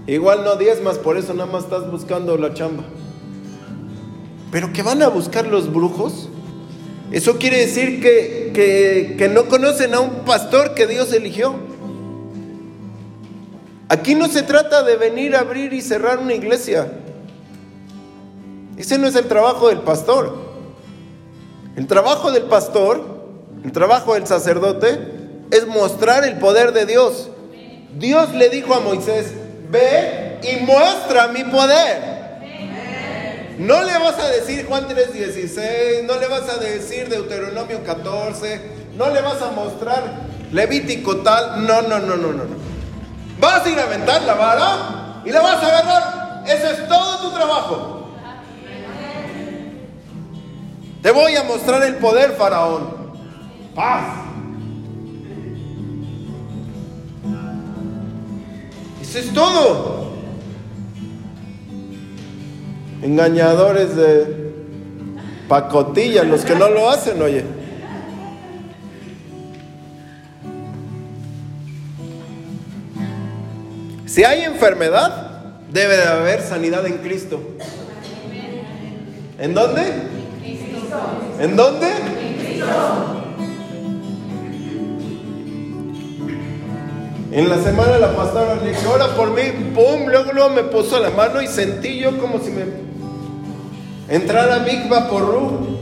igual 0.06 0.44
no 0.44 0.56
más 0.82 0.98
por 0.98 1.16
eso 1.16 1.34
nada 1.34 1.50
más 1.50 1.64
estás 1.64 1.90
buscando 1.90 2.36
la 2.36 2.54
chamba. 2.54 2.84
Pero 4.52 4.70
que 4.72 4.82
van 4.82 5.02
a 5.02 5.08
buscar 5.08 5.46
los 5.46 5.72
brujos. 5.72 6.28
Eso 7.10 7.38
quiere 7.38 7.56
decir 7.56 8.02
que, 8.02 9.16
que, 9.18 9.28
no 9.28 9.48
conocen 9.48 9.94
a 9.94 10.00
un 10.00 10.24
pastor 10.26 10.74
que 10.74 10.86
Dios 10.86 11.12
eligió. 11.12 11.54
Aquí 13.88 14.14
no 14.14 14.28
se 14.28 14.42
trata 14.42 14.82
de 14.82 14.96
venir 14.96 15.34
a 15.34 15.40
abrir 15.40 15.72
y 15.72 15.80
cerrar 15.80 16.18
una 16.18 16.34
iglesia. 16.34 16.92
Ese 18.76 18.98
no 18.98 19.06
es 19.06 19.16
el 19.16 19.26
trabajo 19.26 19.68
del 19.68 19.80
pastor. 19.80 20.36
El 21.74 21.86
trabajo 21.86 22.30
del 22.30 22.44
pastor, 22.44 23.24
el 23.64 23.72
trabajo 23.72 24.14
del 24.14 24.26
sacerdote, 24.26 24.98
es 25.50 25.66
mostrar 25.66 26.24
el 26.24 26.38
poder 26.38 26.72
de 26.72 26.84
Dios. 26.84 27.30
Dios 27.98 28.34
le 28.34 28.50
dijo 28.50 28.74
a 28.74 28.80
Moisés, 28.80 29.32
ve 29.70 30.40
y 30.42 30.64
muestra 30.64 31.28
mi 31.28 31.44
poder. 31.44 32.11
No 33.58 33.82
le 33.82 33.98
vas 33.98 34.18
a 34.18 34.28
decir 34.28 34.66
Juan 34.66 34.88
3:16, 34.88 36.04
no 36.06 36.18
le 36.18 36.28
vas 36.28 36.48
a 36.48 36.58
decir 36.58 37.08
Deuteronomio 37.08 37.84
14, 37.84 38.60
no 38.96 39.10
le 39.10 39.20
vas 39.20 39.40
a 39.42 39.50
mostrar 39.50 40.32
Levítico 40.52 41.16
tal. 41.18 41.66
No, 41.66 41.82
no, 41.82 41.98
no, 41.98 42.16
no, 42.16 42.32
no. 42.32 42.44
Vas 43.40 43.66
a 43.66 43.70
ir 43.70 43.78
a 43.78 43.84
aventar 43.84 44.22
la 44.22 44.34
vara 44.34 45.22
y 45.24 45.30
la 45.30 45.40
vas 45.40 45.62
a 45.62 45.66
agarrar. 45.66 46.44
Eso 46.46 46.66
es 46.68 46.88
todo 46.88 47.18
tu 47.18 47.34
trabajo. 47.34 48.08
Te 51.00 51.10
voy 51.10 51.34
a 51.34 51.42
mostrar 51.42 51.82
el 51.82 51.96
poder, 51.96 52.32
faraón. 52.32 53.12
Paz. 53.74 54.04
Eso 59.00 59.18
es 59.18 59.32
todo. 59.32 60.01
Engañadores 63.02 63.96
de 63.96 64.52
pacotilla, 65.48 66.22
los 66.22 66.44
que 66.44 66.54
no 66.54 66.68
lo 66.68 66.88
hacen, 66.88 67.20
oye. 67.20 67.44
Si 74.06 74.22
hay 74.22 74.42
enfermedad, 74.42 75.56
debe 75.72 75.96
de 75.96 76.04
haber 76.04 76.42
sanidad 76.42 76.86
en 76.86 76.98
Cristo. 76.98 77.40
¿En 79.38 79.54
dónde? 79.54 79.82
¿En 81.40 81.56
dónde? 81.56 81.88
En 87.32 87.48
la 87.48 87.58
semana 87.58 87.98
la 87.98 88.14
pastora 88.14 88.56
le 88.56 88.68
dije, 88.68 88.86
ora 88.86 89.08
por 89.16 89.30
mí, 89.30 89.72
pum, 89.74 90.06
luego, 90.06 90.32
luego 90.32 90.50
me 90.50 90.62
puso 90.64 91.00
la 91.00 91.10
mano 91.10 91.40
y 91.40 91.48
sentí 91.48 91.98
yo 91.98 92.18
como 92.18 92.38
si 92.38 92.50
me 92.50 92.91
entrara 94.14 94.58
Big 94.58 94.88
Vaporru. 94.88 95.80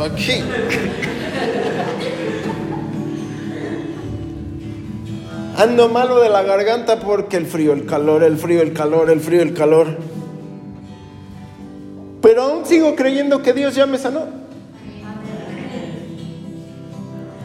Aquí. 0.00 0.42
Ando 5.56 5.88
malo 5.88 6.20
de 6.20 6.28
la 6.28 6.42
garganta 6.42 6.98
porque 6.98 7.36
el 7.36 7.46
frío, 7.46 7.72
el 7.72 7.86
calor, 7.86 8.24
el 8.24 8.36
frío, 8.36 8.60
el 8.60 8.72
calor, 8.72 9.10
el 9.10 9.20
frío, 9.20 9.42
el 9.42 9.54
calor. 9.54 9.98
Pero 12.20 12.42
aún 12.42 12.66
sigo 12.66 12.96
creyendo 12.96 13.42
que 13.42 13.52
Dios 13.52 13.74
ya 13.74 13.86
me 13.86 13.98
sanó. 13.98 14.26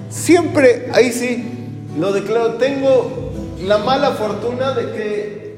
Siempre, 0.10 0.90
ahí 0.94 1.12
sí, 1.12 1.44
lo 2.00 2.12
declaro, 2.12 2.56
tengo 2.56 3.32
la 3.64 3.78
mala 3.78 4.12
fortuna 4.12 4.72
de 4.72 4.92
que, 4.92 5.58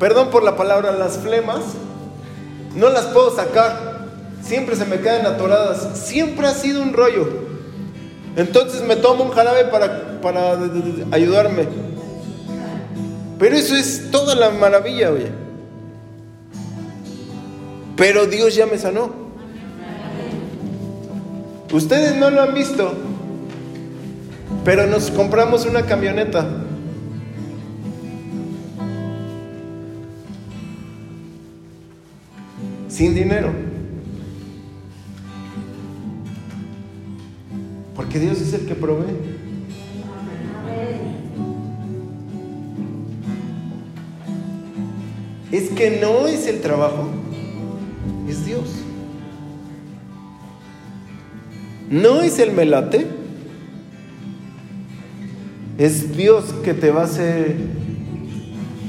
perdón 0.00 0.30
por 0.30 0.42
la 0.42 0.56
palabra, 0.56 0.92
las 0.92 1.18
flemas, 1.18 1.60
no 2.76 2.88
las 2.90 3.06
puedo 3.06 3.34
sacar. 3.34 3.94
Siempre 4.42 4.76
se 4.76 4.84
me 4.84 5.00
quedan 5.00 5.26
atoradas. 5.26 5.98
Siempre 5.98 6.46
ha 6.46 6.54
sido 6.54 6.82
un 6.82 6.92
rollo. 6.92 7.26
Entonces 8.36 8.82
me 8.82 8.96
tomo 8.96 9.24
un 9.24 9.30
jarabe 9.30 9.64
para, 9.66 10.20
para 10.20 10.58
ayudarme. 11.12 11.66
Pero 13.38 13.56
eso 13.56 13.76
es 13.76 14.10
toda 14.10 14.34
la 14.34 14.50
maravilla, 14.50 15.10
oye. 15.10 15.30
Pero 17.96 18.26
Dios 18.26 18.54
ya 18.54 18.66
me 18.66 18.78
sanó. 18.78 19.24
Ustedes 21.72 22.16
no 22.16 22.30
lo 22.30 22.40
han 22.40 22.54
visto, 22.54 22.92
pero 24.64 24.86
nos 24.86 25.10
compramos 25.10 25.66
una 25.66 25.82
camioneta. 25.82 26.46
Sin 32.94 33.12
dinero. 33.12 33.50
Porque 37.96 38.20
Dios 38.20 38.40
es 38.40 38.52
el 38.52 38.66
que 38.66 38.76
provee. 38.76 39.16
Es 45.50 45.70
que 45.70 45.98
no 46.00 46.28
es 46.28 46.46
el 46.46 46.60
trabajo, 46.60 47.08
es 48.28 48.46
Dios. 48.46 48.70
No 51.90 52.20
es 52.20 52.38
el 52.38 52.52
melate, 52.52 53.08
es 55.78 56.16
Dios 56.16 56.44
que 56.64 56.74
te 56.74 56.92
va 56.92 57.00
a 57.00 57.04
hacer, 57.06 57.56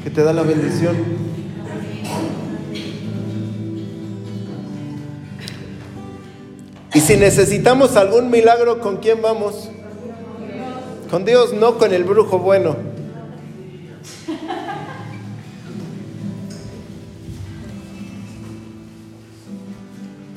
que 0.04 0.12
te 0.12 0.22
da 0.22 0.32
la 0.32 0.44
bendición. 0.44 1.35
Y 6.96 7.02
si 7.02 7.18
necesitamos 7.18 7.98
algún 7.98 8.32
milagro, 8.32 8.80
¿con 8.80 8.98
quién 8.98 9.22
vamos? 9.22 9.70
Con 11.12 11.26
Dios, 11.26 11.52
no 11.52 11.78
con 11.78 11.94
el 11.94 12.06
brujo 12.06 12.40
bueno. 12.40 12.78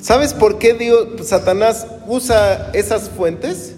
¿Sabes 0.00 0.34
por 0.34 0.58
qué 0.58 0.74
Dios, 0.74 1.28
Satanás 1.28 1.86
usa 2.08 2.72
esas 2.72 3.08
fuentes? 3.08 3.76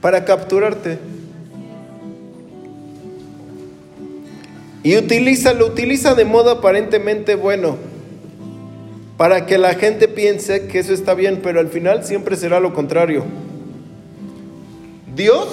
Para 0.00 0.24
capturarte. 0.24 0.98
Y 4.82 4.96
utiliza, 4.96 5.54
lo 5.54 5.66
utiliza 5.66 6.16
de 6.16 6.24
modo 6.24 6.50
aparentemente 6.50 7.36
bueno 7.36 7.97
para 9.18 9.46
que 9.46 9.58
la 9.58 9.74
gente 9.74 10.06
piense 10.06 10.68
que 10.68 10.78
eso 10.78 10.94
está 10.94 11.12
bien, 11.12 11.40
pero 11.42 11.58
al 11.58 11.68
final 11.68 12.04
siempre 12.04 12.36
será 12.36 12.60
lo 12.60 12.72
contrario. 12.72 13.24
Dios, 15.14 15.48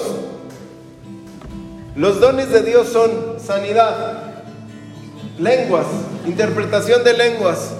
los 1.96 2.20
dones 2.20 2.48
de 2.50 2.62
Dios 2.62 2.88
son 2.88 3.40
sanidad, 3.44 4.44
lenguas, 5.36 5.86
interpretación 6.26 7.02
de 7.02 7.14
lenguas, 7.14 7.72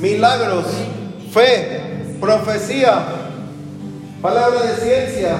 milagros, 0.00 0.66
fe, 1.32 1.80
profecía, 2.20 3.04
palabra 4.20 4.60
de 4.62 4.74
ciencia, 4.74 5.36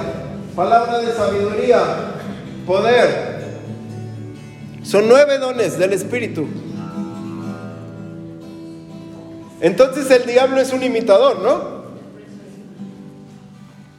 palabra 0.55 1.01
de 1.01 1.12
sabiduría, 1.12 1.82
poder. 2.64 3.40
Son 4.84 5.09
nueve 5.09 5.38
dones 5.38 5.76
del 5.76 5.92
Espíritu. 5.92 6.46
Entonces 9.61 10.11
el 10.11 10.26
diablo 10.26 10.61
es 10.61 10.72
un 10.72 10.82
imitador, 10.82 11.40
¿no? 11.40 11.80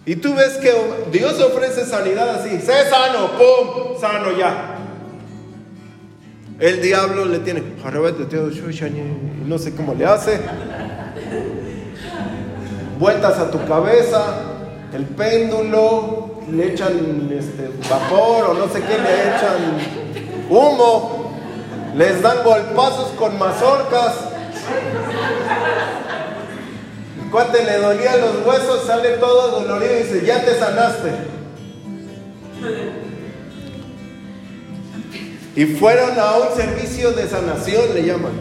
Y 0.05 0.15
tú 0.15 0.33
ves 0.33 0.57
que 0.57 0.73
Dios 1.11 1.39
ofrece 1.39 1.85
sanidad 1.85 2.41
así, 2.41 2.59
sé 2.59 2.89
sano, 2.89 3.29
¡pum! 3.37 3.99
Sano 3.99 4.35
ya. 4.35 4.77
El 6.59 6.81
diablo 6.81 7.25
le 7.25 7.39
tiene, 7.39 7.63
no 9.45 9.57
sé 9.57 9.75
cómo 9.75 9.93
le 9.93 10.05
hace. 10.05 10.39
Vueltas 12.99 13.39
a 13.39 13.49
tu 13.49 13.63
cabeza, 13.65 14.35
el 14.93 15.05
péndulo, 15.05 16.41
le 16.51 16.73
echan 16.73 17.29
este, 17.37 17.69
vapor 17.89 18.49
o 18.49 18.53
no 18.53 18.67
sé 18.67 18.81
qué, 18.81 18.97
le 18.97 19.21
echan 19.21 20.49
humo, 20.49 21.33
les 21.95 22.21
dan 22.21 22.43
golpazos 22.43 23.09
con 23.17 23.37
mazorcas. 23.39 24.15
El 27.23 27.31
cuate 27.31 27.63
le 27.63 27.77
dolía 27.77 28.17
los 28.17 28.45
huesos, 28.45 28.85
sale 28.85 29.09
todo 29.17 29.61
dolorido 29.61 29.93
y 29.93 30.03
dice, 30.03 30.25
ya 30.25 30.43
te 30.43 30.57
sanaste. 30.57 31.11
Y 35.55 35.65
fueron 35.65 36.17
a 36.19 36.37
un 36.37 36.55
servicio 36.55 37.11
de 37.11 37.27
sanación, 37.27 37.93
le 37.93 38.03
llaman. 38.03 38.31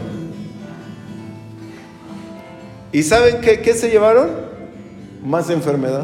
¿Y 2.91 3.03
saben 3.03 3.41
qué, 3.41 3.61
qué 3.61 3.73
se 3.73 3.89
llevaron? 3.89 4.29
Más 5.23 5.49
enfermedad. 5.49 6.03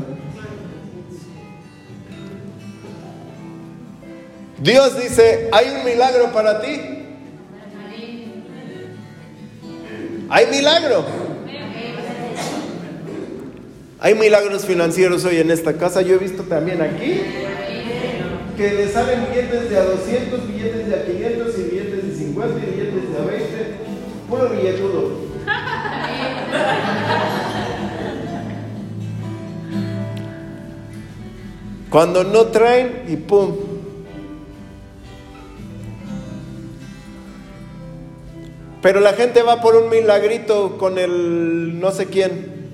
Dios 4.60 4.98
dice, 4.98 5.50
hay 5.52 5.70
un 5.70 5.86
milagro 5.86 6.32
para 6.32 6.62
ti. 6.62 6.97
Hay 10.30 10.48
milagro. 10.48 11.06
Hay 14.00 14.14
milagros 14.14 14.66
financieros 14.66 15.26
hoy 15.26 15.38
en 15.38 15.52
esta 15.52 15.74
casa. 15.74 16.02
Yo 16.02 16.16
he 16.16 16.18
visto 16.18 16.44
también 16.44 16.82
aquí 16.82 17.22
que 18.58 18.72
le 18.74 18.90
salen 18.90 19.28
billetes 19.30 19.70
de 19.70 19.78
a 19.78 19.84
200, 19.84 20.48
billetes 20.48 20.88
de 20.88 20.96
a 20.96 21.06
500 21.06 21.58
y 21.58 21.62
billetes 21.64 22.08
de 22.08 22.16
50 22.26 22.58
y 22.58 22.72
billetes 22.72 23.12
de 23.12 23.18
a 23.18 23.26
20. 23.26 23.76
Puro 24.30 24.50
billetudo. 24.50 25.28
Cuando 31.90 32.24
no 32.26 32.48
traen 32.48 33.06
y 33.08 33.16
pum. 33.16 33.67
Pero 38.88 39.02
la 39.02 39.12
gente 39.12 39.42
va 39.42 39.60
por 39.60 39.76
un 39.76 39.90
milagrito 39.90 40.78
con 40.78 40.98
el 40.98 41.78
no 41.78 41.92
sé 41.92 42.06
quién. 42.06 42.72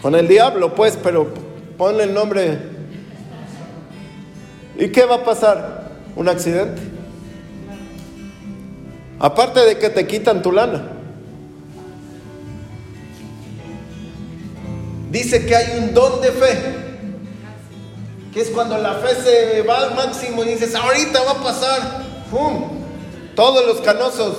Con 0.00 0.14
el 0.14 0.28
diablo, 0.28 0.72
pues, 0.72 0.96
pero 1.02 1.34
ponle 1.76 2.04
el 2.04 2.14
nombre. 2.14 2.56
¿Y 4.78 4.90
qué 4.90 5.04
va 5.04 5.16
a 5.16 5.24
pasar? 5.24 5.90
Un 6.14 6.28
accidente. 6.28 6.80
Aparte 9.18 9.64
de 9.64 9.78
que 9.78 9.90
te 9.90 10.06
quitan 10.06 10.42
tu 10.42 10.52
lana. 10.52 10.92
Dice 15.10 15.44
que 15.44 15.56
hay 15.56 15.76
un 15.80 15.92
don 15.92 16.20
de 16.20 16.30
fe. 16.30 16.58
Que 18.32 18.42
es 18.42 18.50
cuando 18.50 18.78
la 18.78 18.92
fe 18.92 19.08
se 19.24 19.62
va 19.62 19.78
al 19.78 19.96
máximo 19.96 20.44
y 20.44 20.50
dices, 20.50 20.72
ahorita 20.76 21.24
va 21.24 21.32
a 21.32 21.42
pasar. 21.42 22.04
¡Pum! 22.30 22.75
Todos 23.36 23.66
los 23.66 23.80
canosos. 23.82 24.36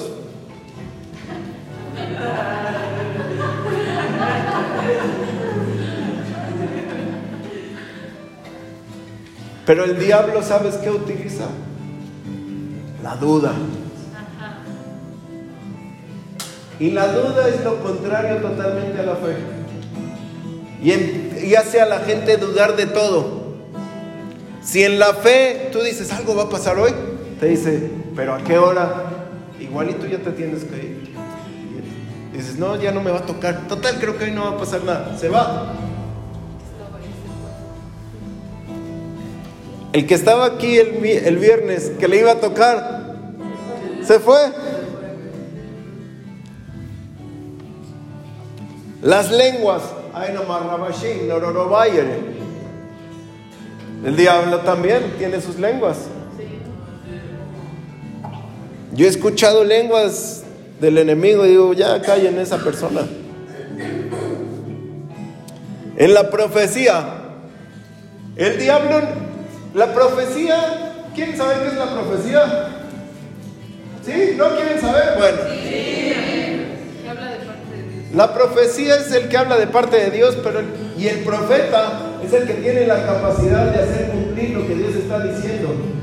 Pero 9.67 9.83
el 9.83 9.99
diablo, 9.99 10.41
¿sabes 10.41 10.75
qué 10.75 10.89
utiliza? 10.89 11.45
La 13.03 13.15
duda. 13.17 13.53
Y 16.79 16.91
la 16.91 17.07
duda 17.11 17.49
es 17.49 17.63
lo 17.63 17.81
contrario 17.83 18.37
totalmente 18.37 18.99
a 18.99 19.03
la 19.03 19.15
fe. 19.15 19.35
Y, 20.81 21.55
hace 21.55 21.81
a 21.81 21.85
la 21.85 21.99
gente 21.99 22.37
dudar 22.37 22.75
de 22.75 22.85
todo. 22.85 23.45
Si 24.63 24.83
en 24.83 24.99
la 24.99 25.13
fe 25.13 25.69
tú 25.71 25.81
dices 25.81 26.11
algo 26.11 26.35
va 26.35 26.43
a 26.43 26.49
pasar 26.49 26.77
hoy, 26.79 26.93
te 27.39 27.47
dice, 27.47 27.91
pero 28.15 28.35
¿a 28.35 28.43
qué 28.43 28.57
hora? 28.57 29.03
Igualito 29.59 30.05
ya 30.05 30.19
te 30.19 30.31
tienes 30.31 30.63
que 30.63 30.75
ir. 30.75 31.13
Y 32.33 32.38
dices, 32.38 32.57
no, 32.57 32.75
ya 32.75 32.91
no 32.91 33.01
me 33.01 33.11
va 33.11 33.19
a 33.19 33.25
tocar. 33.25 33.67
Total, 33.67 33.99
creo 33.99 34.17
que 34.17 34.25
hoy 34.25 34.31
no 34.31 34.43
va 34.43 34.49
a 34.51 34.57
pasar 34.57 34.83
nada. 34.83 35.17
Se 35.17 35.29
va. 35.29 35.73
El 39.93 40.05
que 40.05 40.13
estaba 40.13 40.45
aquí 40.45 40.77
el, 40.77 41.03
el 41.05 41.38
viernes, 41.38 41.91
que 41.99 42.07
le 42.07 42.17
iba 42.17 42.31
a 42.33 42.39
tocar, 42.39 43.15
se 44.03 44.19
fue. 44.19 44.38
Las 49.01 49.31
lenguas, 49.31 49.83
el 54.03 54.15
diablo 54.15 54.59
también 54.59 55.13
tiene 55.17 55.41
sus 55.41 55.57
lenguas. 55.57 55.97
Yo 58.97 59.05
he 59.05 59.09
escuchado 59.09 59.63
lenguas 59.63 60.41
del 60.81 60.97
enemigo 60.97 61.45
y 61.45 61.49
digo, 61.49 61.71
ya 61.73 62.01
callen 62.01 62.39
esa 62.39 62.57
persona. 62.57 63.01
En 65.97 66.13
la 66.15 66.31
profecía, 66.31 67.05
el 68.35 68.57
diablo, 68.57 69.01
la 69.75 69.93
profecía, 69.93 71.05
¿quieren 71.13 71.37
saber 71.37 71.59
qué 71.59 71.67
es 71.67 71.75
la 71.75 71.93
profecía? 71.93 72.69
¿Sí? 74.03 74.33
¿No 74.35 74.55
quieren 74.55 74.81
saber? 74.81 75.03
Bueno. 75.19 75.37
La 78.15 78.33
profecía 78.33 78.95
es 78.95 79.11
el 79.11 79.29
que 79.29 79.37
habla 79.37 79.57
de 79.57 79.67
parte 79.67 79.97
de 79.97 80.09
Dios, 80.09 80.35
pero 80.43 80.61
y 80.97 81.07
el 81.07 81.19
profeta 81.19 82.17
es 82.25 82.33
el 82.33 82.47
que 82.47 82.53
tiene 82.55 82.87
la 82.87 83.05
capacidad 83.05 83.71
de 83.71 83.79
hacer 83.79 84.09
cumplir 84.09 84.57
lo 84.57 84.65
que 84.65 84.73
Dios 84.73 84.95
está 84.95 85.19
diciendo. 85.19 85.96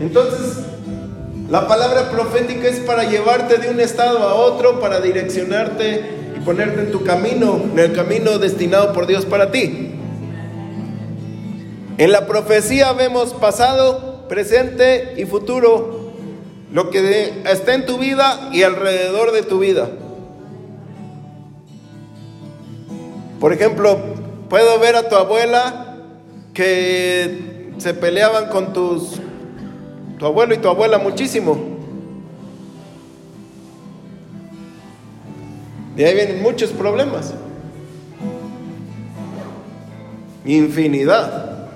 Entonces, 0.00 0.58
la 1.50 1.68
palabra 1.68 2.10
profética 2.10 2.68
es 2.68 2.80
para 2.80 3.04
llevarte 3.04 3.58
de 3.58 3.70
un 3.70 3.80
estado 3.80 4.18
a 4.18 4.34
otro, 4.34 4.80
para 4.80 5.00
direccionarte 5.00 6.02
y 6.36 6.40
ponerte 6.40 6.80
en 6.80 6.90
tu 6.90 7.04
camino, 7.04 7.60
en 7.72 7.78
el 7.78 7.92
camino 7.92 8.38
destinado 8.38 8.92
por 8.92 9.06
Dios 9.06 9.24
para 9.24 9.50
ti. 9.50 9.92
En 11.98 12.12
la 12.12 12.26
profecía 12.26 12.92
vemos 12.92 13.32
pasado, 13.32 14.26
presente 14.28 15.14
y 15.16 15.24
futuro 15.24 16.12
lo 16.72 16.90
que 16.90 17.42
está 17.46 17.74
en 17.74 17.86
tu 17.86 17.96
vida 17.96 18.50
y 18.52 18.62
alrededor 18.64 19.32
de 19.32 19.42
tu 19.42 19.60
vida. 19.60 19.88
Por 23.40 23.52
ejemplo, 23.52 23.98
puedo 24.50 24.78
ver 24.78 24.96
a 24.96 25.08
tu 25.08 25.14
abuela 25.14 25.96
que 26.52 27.70
se 27.78 27.94
peleaban 27.94 28.48
con 28.48 28.72
tus 28.72 29.20
tu 30.18 30.26
abuelo 30.26 30.54
y 30.54 30.58
tu 30.58 30.68
abuela 30.68 30.98
muchísimo. 30.98 31.76
Y 35.96 36.04
ahí 36.04 36.14
vienen 36.14 36.42
muchos 36.42 36.70
problemas. 36.70 37.32
Infinidad. 40.44 41.68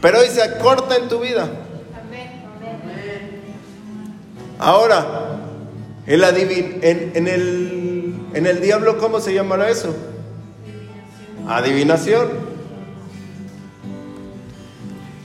Pero 0.00 0.20
hoy 0.20 0.26
se 0.28 0.58
corta 0.58 0.96
en 0.96 1.08
tu 1.08 1.20
vida. 1.20 1.48
Ahora, 4.58 5.38
en, 6.06 6.20
la 6.20 6.30
en, 6.30 7.28
el, 7.28 8.14
en 8.34 8.46
el 8.46 8.60
diablo, 8.60 8.98
¿cómo 8.98 9.20
se 9.20 9.32
llamará 9.32 9.68
eso? 9.68 9.94
Adivinación. 11.48 12.47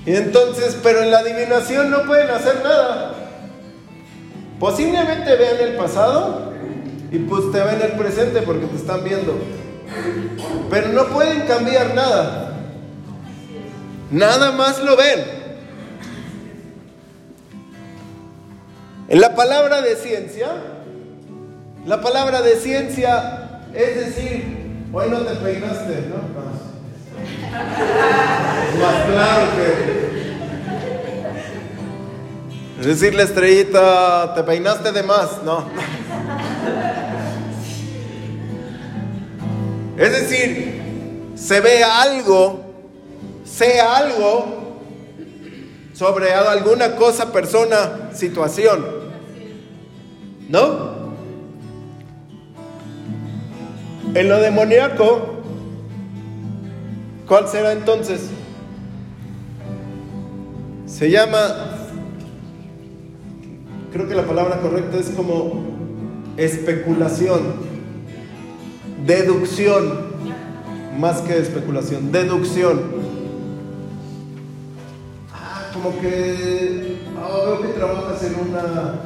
Y 0.06 0.16
entonces, 0.16 0.78
pero 0.84 1.01
en 1.01 1.12
la 1.12 1.20
adivinación 1.20 1.89
no 1.89 2.04
pueden 2.04 2.30
hacer 2.30 2.62
nada. 2.64 3.14
Posiblemente 4.60 5.36
vean 5.36 5.58
el 5.60 5.76
pasado 5.76 6.54
y 7.12 7.20
pues 7.20 7.51
te 7.51 7.62
ven 7.62 7.82
el 7.82 7.91
presente 7.97 8.41
porque 8.41 8.66
te 8.66 8.76
están 8.76 9.04
viendo. 9.04 9.38
Pero 10.70 10.89
no 10.89 11.06
pueden 11.08 11.41
cambiar 11.41 11.93
nada. 11.95 12.54
Nada 14.12 14.51
más 14.51 14.84
lo 14.84 14.95
ven. 14.97 15.43
En 19.08 19.22
la 19.22 19.36
palabra 19.36 19.82
de 19.82 19.95
ciencia, 19.95 20.47
la 21.86 22.01
palabra 22.01 22.41
de 22.41 22.56
ciencia 22.56 23.62
es 23.74 23.95
decir, 23.95 24.88
hoy 24.91 25.10
no 25.10 25.20
te 25.20 25.36
peinaste, 25.36 26.10
¿no? 26.10 26.43
Más 28.79 29.05
claro 29.05 29.47
que... 29.55 30.03
Es 32.79 32.86
decir, 32.88 33.15
la 33.15 33.23
estrellita, 33.23 34.34
te 34.36 34.43
peinaste 34.43 34.91
de 34.91 35.03
más, 35.03 35.41
no. 35.43 35.65
Es 39.97 40.11
decir, 40.11 40.81
se 41.36 41.61
ve 41.61 41.84
algo 41.84 42.63
sea 43.53 43.97
algo 43.97 44.79
sobre 45.93 46.34
alguna 46.34 46.95
cosa, 46.95 47.31
persona, 47.31 48.09
situación. 48.13 48.84
¿No? 50.49 50.93
En 54.15 54.29
lo 54.29 54.39
demoníaco, 54.39 55.32
¿cuál 57.28 57.47
será 57.47 57.74
entonces? 57.74 58.30
Se 60.86 61.09
llama, 61.09 61.39
creo 63.91 64.07
que 64.07 64.15
la 64.15 64.24
palabra 64.24 64.61
correcta 64.61 64.97
es 64.97 65.09
como 65.09 65.63
especulación, 66.38 67.41
deducción, 69.05 70.13
más 70.99 71.21
que 71.21 71.38
especulación, 71.38 72.11
deducción 72.11 73.03
como 75.74 75.99
que 75.99 76.99
oh, 77.19 77.45
veo 77.45 77.61
que 77.61 77.67
trabajas 77.69 78.24
en 78.24 78.36
una 78.36 78.99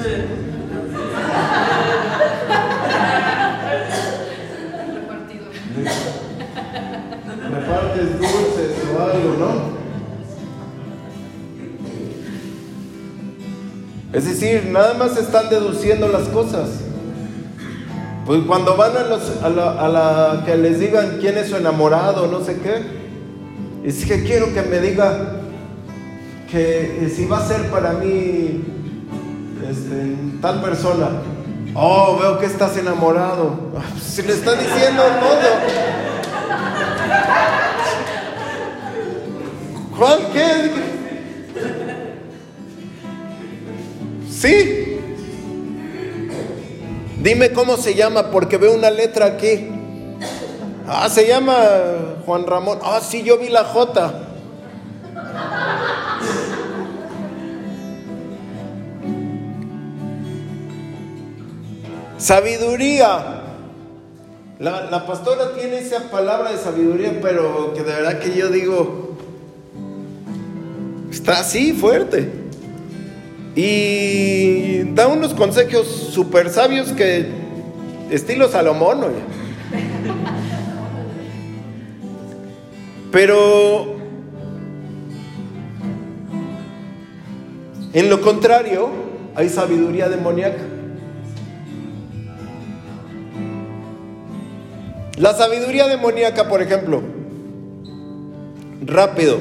repartes 7.50 8.18
dulces 8.18 8.72
o 8.94 9.02
algo, 9.02 9.36
¿no? 9.38 9.80
Es 14.12 14.24
decir, 14.24 14.66
nada 14.72 14.94
más 14.94 15.16
están 15.16 15.48
deduciendo 15.48 16.08
las 16.08 16.28
cosas. 16.28 16.68
Pues 18.26 18.42
cuando 18.46 18.76
van 18.76 18.96
a, 18.96 19.04
los, 19.04 19.42
a, 19.42 19.48
la, 19.48 19.70
a 19.72 19.88
la 19.88 20.44
que 20.44 20.56
les 20.56 20.80
digan 20.80 21.18
quién 21.20 21.38
es 21.38 21.48
su 21.48 21.56
enamorado, 21.56 22.26
no 22.26 22.44
sé 22.44 22.58
qué, 22.60 22.82
es 23.84 24.04
que 24.04 24.22
quiero 24.24 24.52
que 24.52 24.62
me 24.62 24.80
diga 24.80 25.36
que 26.50 27.06
eh, 27.06 27.08
si 27.08 27.26
va 27.26 27.38
a 27.38 27.46
ser 27.46 27.70
para 27.70 27.92
mí 27.92 28.64
este, 29.68 30.16
tal 30.40 30.60
persona. 30.60 31.08
Oh, 31.74 32.18
veo 32.20 32.38
que 32.38 32.46
estás 32.46 32.76
enamorado. 32.76 33.56
Si 34.00 34.22
le 34.22 34.32
está 34.32 34.54
diciendo 34.54 35.02
todo. 35.20 35.50
Juan, 39.96 40.18
¿qué? 40.32 40.70
Sí. 44.30 45.00
Dime 47.22 47.52
cómo 47.52 47.76
se 47.76 47.94
llama, 47.94 48.30
porque 48.30 48.56
veo 48.56 48.72
una 48.72 48.90
letra 48.90 49.26
aquí. 49.26 49.68
Ah, 50.88 51.08
se 51.08 51.28
llama 51.28 51.56
Juan 52.24 52.46
Ramón. 52.46 52.78
Ah, 52.82 53.00
sí, 53.02 53.22
yo 53.22 53.38
vi 53.38 53.48
la 53.48 53.64
J. 53.64 54.29
Sabiduría. 62.20 63.40
La, 64.58 64.90
la, 64.90 65.06
pastora 65.06 65.54
tiene 65.54 65.78
esa 65.78 66.10
palabra 66.10 66.52
de 66.52 66.58
sabiduría, 66.58 67.18
pero 67.22 67.72
que 67.72 67.82
de 67.82 67.92
verdad 67.92 68.18
que 68.18 68.36
yo 68.36 68.48
digo, 68.50 69.16
está 71.10 71.40
así 71.40 71.72
fuerte. 71.72 72.30
Y 73.56 74.82
da 74.92 75.08
unos 75.08 75.32
consejos 75.32 75.86
súper 75.86 76.50
sabios 76.50 76.92
que 76.92 77.26
estilo 78.10 78.48
Salomón. 78.48 79.04
Oye. 79.04 79.22
Pero 83.10 83.96
en 87.94 88.10
lo 88.10 88.20
contrario, 88.20 88.90
hay 89.34 89.48
sabiduría 89.48 90.10
demoníaca. 90.10 90.69
La 95.20 95.34
sabiduría 95.34 95.86
demoníaca, 95.86 96.48
por 96.48 96.62
ejemplo, 96.62 97.02
rápido. 98.86 99.36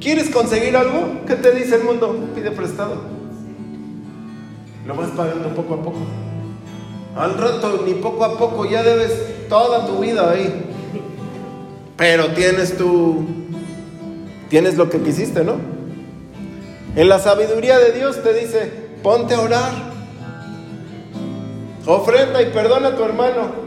¿Quieres 0.00 0.28
conseguir 0.28 0.76
algo? 0.76 1.20
¿Qué 1.24 1.36
te 1.36 1.52
dice 1.52 1.76
el 1.76 1.84
mundo? 1.84 2.30
Pide 2.34 2.50
prestado. 2.50 2.96
Lo 4.84 4.96
vas 4.96 5.10
pagando 5.10 5.50
poco 5.50 5.74
a 5.74 5.82
poco. 5.84 5.98
Al 7.14 7.38
rato, 7.38 7.84
ni 7.86 7.94
poco 7.94 8.24
a 8.24 8.36
poco, 8.36 8.64
ya 8.68 8.82
debes 8.82 9.48
toda 9.48 9.86
tu 9.86 10.00
vida 10.00 10.28
ahí. 10.28 10.64
Pero 11.96 12.32
tienes 12.32 12.76
tu. 12.76 13.24
Tienes 14.48 14.76
lo 14.76 14.90
que 14.90 15.00
quisiste, 15.00 15.44
¿no? 15.44 15.58
En 16.96 17.08
la 17.08 17.20
sabiduría 17.20 17.78
de 17.78 17.92
Dios 17.92 18.20
te 18.20 18.34
dice: 18.34 18.68
ponte 19.04 19.34
a 19.34 19.40
orar. 19.40 19.95
Ofrenda 21.86 22.42
y 22.42 22.46
perdona 22.46 22.88
a 22.88 22.96
tu 22.96 23.04
hermano. 23.04 23.66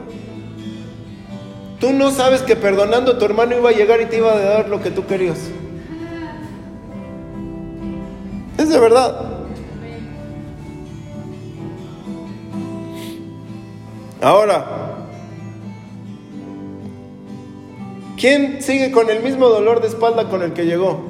Tú 1.79 1.93
no 1.93 2.11
sabes 2.11 2.41
que 2.41 2.57
perdonando 2.57 3.13
a 3.13 3.17
tu 3.17 3.23
hermano 3.23 3.57
iba 3.57 3.69
a 3.69 3.73
llegar 3.73 4.01
y 4.01 4.05
te 4.05 4.17
iba 4.17 4.33
a 4.33 4.39
dar 4.39 4.69
lo 4.69 4.81
que 4.81 4.91
tú 4.91 5.05
querías. 5.05 5.39
Es 8.57 8.67
de 8.67 8.77
verdad. 8.77 9.29
Ahora, 14.21 14.65
¿quién 18.17 18.61
sigue 18.61 18.91
con 18.91 19.09
el 19.09 19.23
mismo 19.23 19.47
dolor 19.47 19.79
de 19.79 19.87
espalda 19.87 20.27
con 20.27 20.41
el 20.41 20.51
que 20.51 20.65
llegó? 20.65 21.01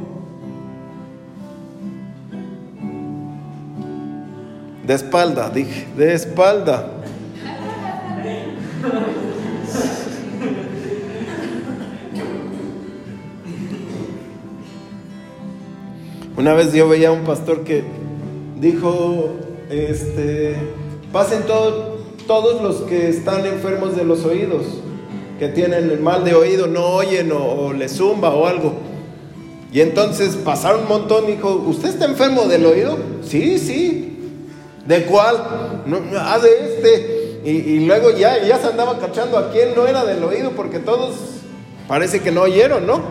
De 4.86 4.94
espalda, 4.94 5.50
dije, 5.50 5.88
de 5.98 6.14
espalda. 6.14 6.99
Una 16.40 16.54
vez 16.54 16.72
yo 16.72 16.88
veía 16.88 17.10
a 17.10 17.12
un 17.12 17.26
pastor 17.26 17.66
que 17.66 17.84
dijo, 18.62 19.32
este, 19.70 20.56
pasen 21.12 21.42
todos 21.46 22.62
los 22.62 22.78
que 22.84 23.10
están 23.10 23.46
enfermos 23.46 23.98
de 23.98 24.06
los 24.06 24.24
oídos, 24.24 24.64
que 25.38 25.50
tienen 25.50 25.92
el 25.92 26.00
mal 26.00 26.24
de 26.24 26.36
oído, 26.36 26.68
no 26.68 26.86
oyen 26.86 27.34
o, 27.34 27.74
les 27.74 27.98
zumba 27.98 28.34
o 28.34 28.48
algo. 28.48 28.74
Y 29.74 29.82
entonces 29.82 30.38
pasaron 30.38 30.84
un 30.84 30.88
montón 30.88 31.26
y 31.26 31.34
dijo, 31.34 31.62
¿usted 31.68 31.90
está 31.90 32.06
enfermo 32.06 32.44
del 32.44 32.66
oído? 32.66 32.98
Sí, 33.22 33.60
sí. 33.60 34.18
¿De 34.88 35.04
cuál? 35.04 35.36
Ah, 36.18 36.40
de 36.40 36.50
este. 36.50 37.19
Y, 37.44 37.86
luego 37.86 38.12
ya, 38.12 38.44
ya 38.44 38.58
se 38.58 38.68
andaba 38.68 39.00
cachando 39.00 39.38
a 39.38 39.52
quién 39.52 39.74
no 39.76 39.88
era 39.88 40.04
del 40.04 40.24
oído 40.24 40.52
porque 40.52 40.80
todos 40.80 41.16
parece 41.88 42.22
que 42.22 42.32
no 42.32 42.42
oyeron, 42.42 42.86
¿no? 42.86 43.02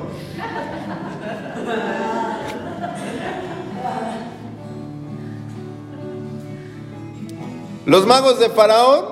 Los 7.86 8.06
magos 8.06 8.38
de 8.38 8.50
Faraón, 8.50 9.06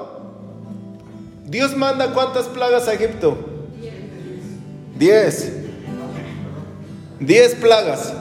Dios 1.47 1.75
manda 1.75 2.13
cuántas 2.13 2.47
plagas 2.47 2.89
a 2.89 2.93
Egipto? 2.93 3.39
Diez. 4.99 5.51
Diez 7.19 7.55
plagas. 7.55 8.13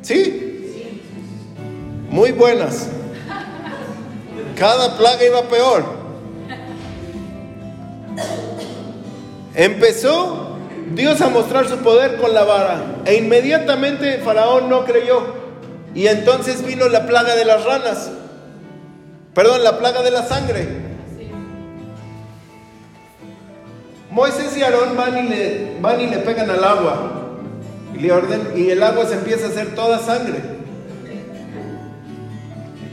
¿Sí? 0.00 0.92
Muy 2.08 2.32
buenas. 2.32 2.88
Cada 4.56 4.96
plaga 4.96 5.24
iba 5.26 5.42
peor. 5.42 5.95
Empezó 9.56 10.58
Dios 10.94 11.20
a 11.22 11.30
mostrar 11.30 11.66
su 11.66 11.78
poder 11.78 12.18
con 12.18 12.34
la 12.34 12.44
vara 12.44 13.02
e 13.06 13.16
inmediatamente 13.16 14.18
Faraón 14.18 14.68
no 14.68 14.84
creyó. 14.84 15.46
Y 15.94 16.06
entonces 16.08 16.64
vino 16.64 16.88
la 16.90 17.06
plaga 17.06 17.34
de 17.34 17.46
las 17.46 17.64
ranas. 17.64 18.10
Perdón, 19.34 19.64
la 19.64 19.78
plaga 19.78 20.02
de 20.02 20.10
la 20.10 20.24
sangre. 20.24 20.68
Moisés 24.10 24.56
y 24.58 24.62
Aarón 24.62 24.94
van 24.94 25.24
y 25.24 25.28
le, 25.28 25.78
van 25.80 26.00
y 26.02 26.06
le 26.06 26.18
pegan 26.18 26.50
al 26.50 26.62
agua. 26.62 27.12
Y, 27.94 27.98
le 27.98 28.12
orden, 28.12 28.52
y 28.54 28.68
el 28.70 28.82
agua 28.82 29.06
se 29.06 29.14
empieza 29.14 29.46
a 29.46 29.48
hacer 29.48 29.74
toda 29.74 29.98
sangre. 29.98 30.38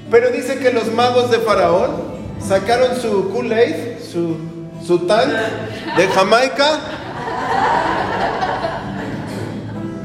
Pero 0.09 0.29
dice 0.29 0.59
que 0.59 0.71
los 0.71 0.93
magos 0.93 1.29
de 1.29 1.39
Faraón 1.39 1.91
sacaron 2.39 2.95
su 2.95 3.31
Kool-Aid, 3.33 3.99
su, 3.99 4.37
su 4.85 4.97
de 4.97 6.07
Jamaica. 6.13 6.79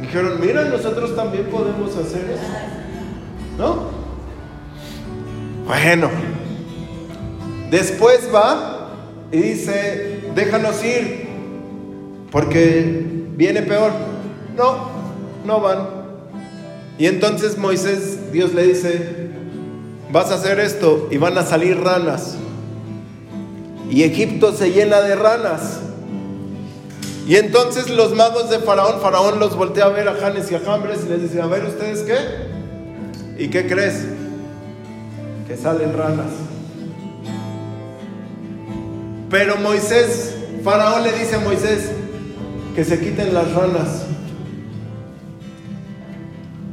Dijeron, 0.00 0.40
mira, 0.40 0.64
nosotros 0.64 1.14
también 1.14 1.46
podemos 1.46 1.96
hacer 1.96 2.30
eso. 2.30 2.42
¿No? 3.58 3.88
Bueno, 5.66 6.08
después 7.70 8.28
va 8.34 8.88
y 9.30 9.38
dice, 9.38 10.30
déjanos 10.34 10.82
ir, 10.84 11.28
porque 12.30 13.26
viene 13.36 13.62
peor. 13.62 13.90
No, 14.56 14.88
no 15.44 15.60
van. 15.60 15.88
Y 16.96 17.06
entonces 17.06 17.58
Moisés, 17.58 18.32
Dios 18.32 18.54
le 18.54 18.62
dice, 18.62 19.30
vas 20.10 20.30
a 20.30 20.36
hacer 20.36 20.58
esto 20.58 21.08
y 21.10 21.18
van 21.18 21.36
a 21.36 21.42
salir 21.42 21.78
ranas. 21.78 22.38
Y 23.90 24.02
Egipto 24.02 24.52
se 24.52 24.70
llena 24.70 25.00
de 25.00 25.16
ranas. 25.16 25.80
Y 27.26 27.36
entonces 27.36 27.90
los 27.90 28.14
magos 28.14 28.50
de 28.50 28.58
Faraón, 28.60 29.00
Faraón 29.00 29.38
los 29.38 29.56
voltea 29.56 29.86
a 29.86 29.88
ver 29.88 30.08
a 30.08 30.14
Janes 30.14 30.50
y 30.50 30.54
a 30.54 30.60
Jambres 30.60 31.00
y 31.04 31.08
les 31.08 31.22
dice, 31.22 31.40
a 31.40 31.46
ver 31.46 31.64
ustedes 31.64 32.00
qué. 32.00 33.42
¿Y 33.42 33.48
qué 33.48 33.66
crees? 33.66 34.04
que 35.48 35.56
salen 35.56 35.96
ranas. 35.96 36.30
Pero 39.30 39.56
Moisés, 39.56 40.34
Faraón 40.62 41.02
le 41.02 41.12
dice 41.12 41.36
a 41.36 41.40
Moisés 41.40 41.90
que 42.74 42.84
se 42.84 43.00
quiten 43.00 43.32
las 43.32 43.50
ranas. 43.54 44.04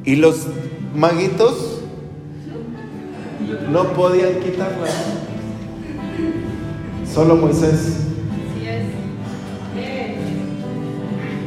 Y 0.03 0.17
los 0.17 0.47
maguitos 0.93 1.79
no 3.71 3.93
podían 3.93 4.39
quitarlas. 4.41 4.93
Solo 7.15 7.37
Moisés. 7.37 7.95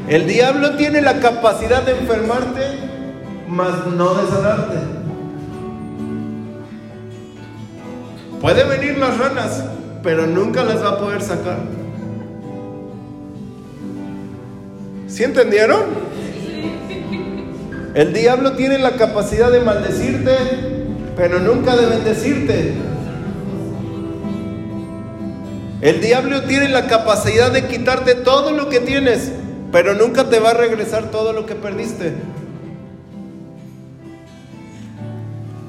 El 0.09 0.27
diablo 0.27 0.77
tiene 0.77 1.03
la 1.03 1.21
capacidad 1.21 1.83
de 1.83 1.93
enfermarte, 1.93 2.63
mas 3.47 3.87
no 3.95 4.15
de 4.15 4.27
sanarte. 4.29 4.77
Puede 8.41 8.65
venir 8.65 8.97
las 8.97 9.19
ranas, 9.19 9.63
pero 10.03 10.27
nunca 10.27 10.65
las 10.65 10.83
va 10.83 10.93
a 10.93 10.99
poder 10.99 11.21
sacar. 11.21 11.59
¿Sí 15.07 15.23
entendieron? 15.23 15.83
El 17.93 18.15
diablo 18.15 18.53
tiene 18.53 18.79
la 18.79 18.93
capacidad 18.93 19.53
de 19.53 19.61
maldecirte, 19.61 20.35
pero 21.15 21.41
nunca 21.41 21.77
de 21.77 21.85
bendecirte. 21.85 22.73
El 25.81 26.01
diablo 26.01 26.43
tiene 26.43 26.69
la 26.69 26.87
capacidad 26.87 27.53
de 27.53 27.67
quitarte 27.67 28.15
todo 28.15 28.51
lo 28.51 28.69
que 28.69 28.81
tienes, 28.81 29.31
pero 29.71 29.95
nunca 29.95 30.29
te 30.29 30.41
va 30.41 30.51
a 30.51 30.55
regresar 30.55 31.11
todo 31.11 31.33
lo 31.33 31.47
que 31.47 31.55
perdiste. 31.55 32.15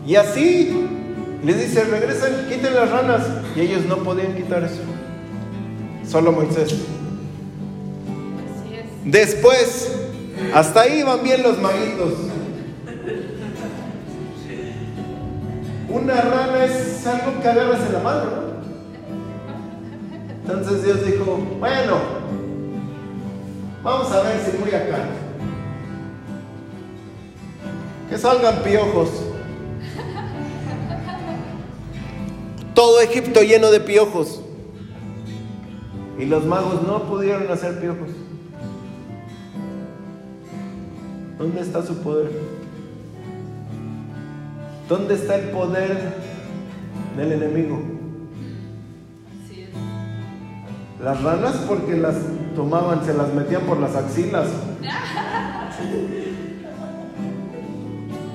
Y 0.07 0.16
así 0.16 0.88
Les 1.43 1.57
dice, 1.57 1.86
regresen, 1.86 2.47
quiten 2.49 2.76
las 2.76 2.89
ranas. 2.89 3.22
Y 3.55 3.62
ellos 3.62 3.86
no 3.86 3.97
podían 3.97 4.36
quitar 4.36 4.64
eso. 4.64 4.82
Solo 6.05 6.32
Moisés. 6.32 6.76
Después, 9.05 9.91
hasta 10.53 10.82
ahí 10.82 11.03
van 11.03 11.24
bien 11.24 11.41
los 11.43 11.57
maguitos. 11.60 12.14
Una 15.89 16.22
rana 16.22 16.66
es 16.66 17.07
algo 17.07 17.41
que 17.41 17.47
agarras 17.47 17.80
en 17.88 17.93
la 17.93 17.99
mano, 17.99 18.26
¿no? 18.26 18.49
Entonces 20.52 20.84
Dios 20.84 21.06
dijo, 21.06 21.38
bueno, 21.60 22.00
vamos 23.84 24.12
a 24.12 24.24
ver 24.24 24.39
si 24.39 24.58
voy 24.58 24.72
acá. 24.72 25.06
Que 28.10 28.18
salgan 28.18 28.64
piojos. 28.64 29.10
Todo 32.74 33.00
Egipto 33.02 33.43
lleno 33.43 33.70
de 33.70 33.80
piojos. 33.80 34.41
Y 36.18 36.26
los 36.26 36.43
magos 36.45 36.82
no 36.82 37.04
pudieron 37.04 37.52
hacer 37.52 37.80
piojos. 37.80 38.10
¿Dónde 41.38 41.62
está 41.62 41.86
su 41.86 42.00
poder? 42.00 42.32
¿Dónde 44.89 45.14
está 45.14 45.36
el 45.36 45.52
poder 45.52 46.16
del 47.16 47.34
enemigo? 47.34 47.99
Las 51.04 51.24
ranas 51.24 51.56
porque 51.66 51.95
las 51.95 52.16
tomaban, 52.56 53.06
se 53.06 53.14
las 53.14 53.34
metían 53.34 53.62
por 53.62 53.80
las 53.80 53.95
axilas. 53.95 54.47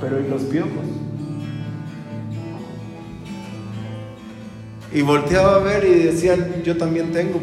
Pero 0.01 0.21
¿y 0.21 0.29
los 0.29 0.43
piojos? 0.43 0.87
Y 4.93 5.03
volteaba 5.03 5.57
a 5.57 5.59
ver 5.59 5.85
y 5.85 6.05
decían, 6.05 6.63
yo 6.63 6.79
también 6.79 7.13
tengo. 7.13 7.41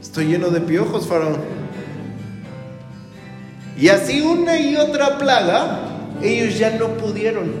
Estoy 0.00 0.26
lleno 0.26 0.50
de 0.50 0.60
piojos, 0.60 1.06
faraón. 1.06 1.36
Y 3.78 3.88
así 3.88 4.20
una 4.20 4.58
y 4.58 4.76
otra 4.76 5.16
plaga, 5.16 5.78
ellos 6.20 6.58
ya 6.58 6.76
no 6.76 6.88
pudieron. 6.88 7.52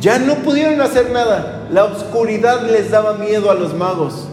Ya 0.00 0.18
no 0.18 0.34
pudieron 0.36 0.82
hacer 0.82 1.10
nada. 1.12 1.66
La 1.70 1.84
oscuridad 1.84 2.68
les 2.68 2.90
daba 2.90 3.14
miedo 3.14 3.50
a 3.50 3.54
los 3.54 3.72
magos. 3.72 4.28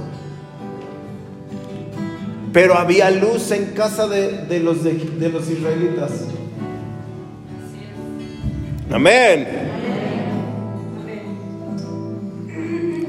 Pero 2.54 2.76
había 2.76 3.10
luz 3.12 3.52
en 3.52 3.68
casa 3.68 4.08
de, 4.08 4.46
de 4.46 4.60
los, 4.60 4.84
de, 4.84 5.30
los 5.30 5.50
israelitas. 5.50 6.12
Amén. 8.92 9.48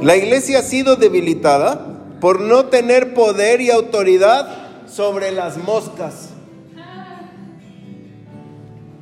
La 0.00 0.16
iglesia 0.16 0.60
ha 0.60 0.62
sido 0.62 0.96
debilitada 0.96 1.98
por 2.20 2.40
no 2.40 2.66
tener 2.66 3.14
poder 3.14 3.60
y 3.60 3.70
autoridad 3.70 4.86
sobre 4.86 5.32
las 5.32 5.56
moscas. 5.56 6.28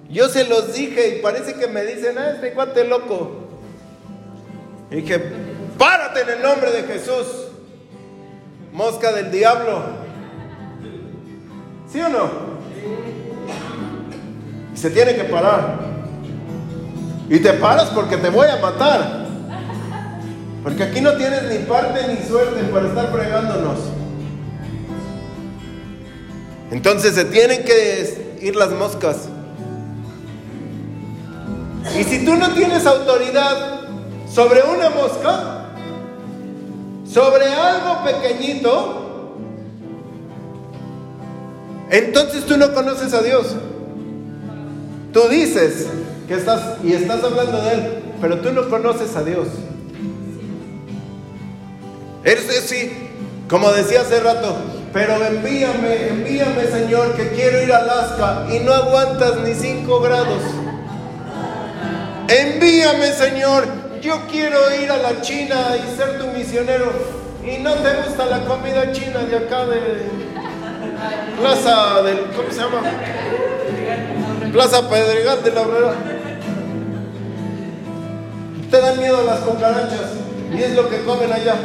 Yo 0.08 0.28
se 0.28 0.44
los 0.44 0.72
dije 0.72 1.16
y 1.16 1.22
parece 1.22 1.54
que 1.54 1.68
me 1.68 1.84
dicen, 1.84 2.18
ah, 2.18 2.30
este 2.34 2.52
cuate 2.52 2.84
loco. 2.84 3.48
Y 4.90 4.96
dije, 4.96 5.22
párate 5.78 6.22
en 6.22 6.30
el 6.30 6.42
nombre 6.42 6.72
de 6.72 6.82
Jesús, 6.82 7.26
mosca 8.72 9.12
del 9.12 9.30
diablo. 9.30 9.99
¿Sí 11.92 12.00
o 12.00 12.08
no? 12.08 12.30
Y 14.72 14.76
se 14.76 14.90
tiene 14.90 15.14
que 15.16 15.24
parar. 15.24 15.78
Y 17.28 17.38
te 17.40 17.52
paras 17.54 17.90
porque 17.90 18.16
te 18.16 18.30
voy 18.30 18.46
a 18.48 18.56
matar. 18.56 19.26
Porque 20.62 20.84
aquí 20.84 21.00
no 21.00 21.14
tienes 21.14 21.44
ni 21.44 21.58
parte 21.66 22.06
ni 22.08 22.26
suerte 22.26 22.62
para 22.64 22.88
estar 22.88 23.10
fregándonos. 23.10 23.78
Entonces 26.70 27.14
se 27.14 27.24
tienen 27.24 27.64
que 27.64 28.38
ir 28.40 28.54
las 28.54 28.70
moscas. 28.70 29.28
Y 31.98 32.04
si 32.04 32.24
tú 32.24 32.36
no 32.36 32.50
tienes 32.52 32.86
autoridad 32.86 33.80
sobre 34.32 34.62
una 34.62 34.90
mosca, 34.90 35.66
sobre 37.04 37.46
algo 37.46 38.04
pequeñito, 38.04 39.09
entonces 41.90 42.46
tú 42.46 42.56
no 42.56 42.72
conoces 42.72 43.12
a 43.12 43.22
Dios. 43.22 43.56
Tú 45.12 45.28
dices 45.28 45.88
que 46.28 46.34
estás 46.34 46.76
y 46.84 46.92
estás 46.92 47.22
hablando 47.24 47.60
de 47.62 47.72
Él, 47.72 48.02
pero 48.20 48.40
tú 48.40 48.52
no 48.52 48.68
conoces 48.68 49.16
a 49.16 49.24
Dios. 49.24 49.48
Eres 52.22 52.44
sí, 52.66 52.92
como 53.48 53.72
decía 53.72 54.02
hace 54.02 54.20
rato, 54.20 54.56
pero 54.92 55.24
envíame, 55.24 56.08
envíame 56.08 56.66
Señor, 56.66 57.14
que 57.14 57.30
quiero 57.30 57.62
ir 57.62 57.72
a 57.72 57.78
Alaska 57.78 58.46
y 58.52 58.60
no 58.60 58.72
aguantas 58.72 59.38
ni 59.38 59.54
5 59.54 60.00
grados. 60.00 60.42
Envíame 62.28 63.12
Señor, 63.12 63.64
yo 64.00 64.20
quiero 64.30 64.58
ir 64.80 64.90
a 64.90 64.98
la 64.98 65.20
China 65.22 65.76
y 65.76 65.96
ser 65.96 66.18
tu 66.18 66.26
misionero. 66.28 66.92
Y 67.44 67.62
no 67.62 67.72
te 67.74 68.02
gusta 68.02 68.26
la 68.26 68.44
comida 68.44 68.92
china 68.92 69.20
de 69.20 69.36
acá 69.38 69.64
de 69.64 70.29
Plaza 71.38 72.02
del, 72.02 72.18
¿cómo 72.36 72.50
se 72.50 72.60
llama? 72.60 72.82
Plaza 74.52 74.88
Pedregal 74.88 75.42
de 75.42 75.52
la 75.52 75.60
Obrera. 75.62 75.94
Te 78.70 78.80
dan 78.80 78.98
miedo 78.98 79.24
las 79.24 79.40
cucarachas 79.40 80.12
y 80.52 80.62
es 80.62 80.74
lo 80.74 80.88
que 80.88 81.02
comen 81.02 81.32
allá. 81.32 81.56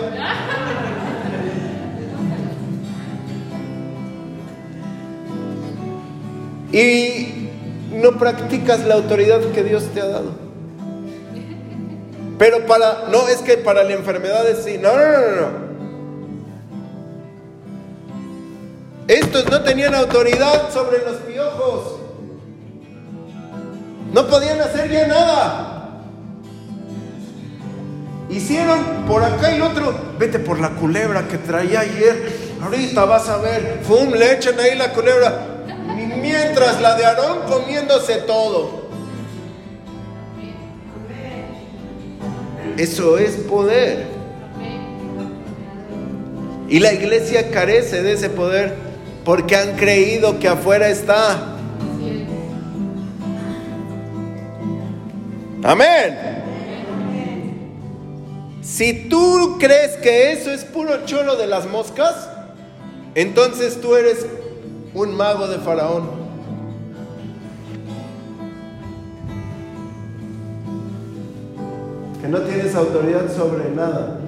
Y 6.71 7.49
no 7.91 8.19
practicas 8.19 8.85
la 8.85 8.95
autoridad 8.95 9.39
que 9.53 9.63
Dios 9.63 9.85
te 9.93 10.01
ha 10.01 10.07
dado. 10.07 10.45
Pero 12.37 12.65
para, 12.65 13.05
no 13.09 13.27
es 13.29 13.37
que 13.37 13.57
para 13.57 13.83
la 13.83 13.93
enfermedad 13.93 14.47
es 14.47 14.63
sí, 14.63 14.77
no, 14.77 14.95
no, 14.95 15.03
no, 15.03 15.41
no. 15.41 15.64
Estos 19.07 19.49
no 19.51 19.61
tenían 19.61 19.93
autoridad 19.93 20.71
sobre 20.71 21.03
los 21.03 21.17
piojos. 21.17 21.99
No 24.11 24.27
podían 24.27 24.59
hacer 24.61 24.89
ya 24.89 25.07
nada. 25.07 26.01
Hicieron 28.29 29.05
por 29.07 29.23
acá 29.23 29.55
y 29.55 29.61
otro, 29.61 29.93
vete 30.17 30.39
por 30.39 30.59
la 30.59 30.71
culebra 30.71 31.27
que 31.27 31.37
traía 31.37 31.81
ayer. 31.81 32.55
Ahorita 32.63 33.05
vas 33.05 33.29
a 33.29 33.37
ver, 33.37 33.81
¡fum! 33.83 34.11
Le 34.11 34.33
echan 34.33 34.59
ahí 34.59 34.75
la 34.75 34.91
culebra. 34.91 35.65
Mientras 36.19 36.81
la 36.81 36.95
de 36.95 37.05
Aarón 37.05 37.39
comiéndose 37.47 38.15
todo. 38.21 38.85
Eso 42.77 43.19
es 43.19 43.35
poder. 43.35 44.07
Y 46.67 46.79
la 46.79 46.93
iglesia 46.93 47.51
carece 47.51 48.01
de 48.01 48.13
ese 48.13 48.29
poder 48.29 48.84
porque 49.25 49.55
han 49.55 49.75
creído 49.75 50.39
que 50.39 50.47
afuera 50.47 50.87
está. 50.87 51.55
Amén. 55.63 56.15
Si 58.61 59.09
tú 59.09 59.57
crees 59.59 59.97
que 59.97 60.31
eso 60.31 60.51
es 60.51 60.63
puro 60.63 61.05
choro 61.05 61.35
de 61.35 61.47
las 61.47 61.67
moscas, 61.67 62.29
entonces 63.15 63.81
tú 63.81 63.95
eres 63.95 64.27
un 64.93 65.17
mago 65.17 65.47
de 65.47 65.57
Faraón. 65.57 66.23
Que 72.21 72.27
no 72.27 72.39
tienes 72.41 72.75
autoridad 72.75 73.35
sobre 73.35 73.71
nada. 73.71 74.19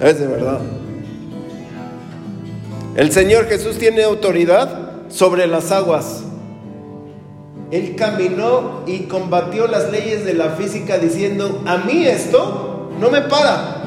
Es 0.00 0.20
de 0.20 0.26
verdad. 0.26 0.60
El 2.96 3.12
Señor 3.12 3.46
Jesús 3.46 3.78
tiene 3.78 4.02
autoridad 4.02 4.86
sobre 5.08 5.46
las 5.46 5.72
aguas. 5.72 6.22
Él 7.70 7.96
caminó 7.96 8.82
y 8.86 9.00
combatió 9.00 9.66
las 9.66 9.90
leyes 9.90 10.24
de 10.24 10.34
la 10.34 10.50
física 10.50 10.98
diciendo, 10.98 11.62
a 11.66 11.78
mí 11.78 12.06
esto 12.06 12.90
no 13.00 13.10
me 13.10 13.22
para. 13.22 13.82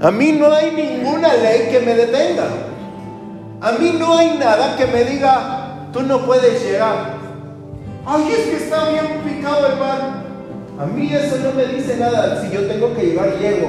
A 0.00 0.10
mí 0.10 0.32
no 0.32 0.52
hay 0.52 0.70
ninguna 0.70 1.34
ley 1.34 1.68
que 1.70 1.80
me 1.80 1.94
detenga. 1.94 2.46
A 3.60 3.72
mí 3.72 3.96
no 3.98 4.16
hay 4.16 4.38
nada 4.38 4.76
que 4.76 4.86
me 4.86 5.04
diga, 5.04 5.88
tú 5.92 6.02
no 6.02 6.24
puedes 6.24 6.62
llegar. 6.62 7.16
Ay, 8.06 8.32
es 8.32 8.46
que 8.46 8.56
está 8.56 8.88
bien 8.90 9.20
picado 9.24 9.66
el 9.66 9.78
mar. 9.78 10.27
A 10.78 10.86
mí 10.86 11.12
eso 11.12 11.36
no 11.42 11.52
me 11.52 11.66
dice 11.66 11.96
nada. 11.96 12.42
Si 12.42 12.54
yo 12.54 12.66
tengo 12.66 12.94
que 12.94 13.02
llegar, 13.02 13.38
llego. 13.38 13.68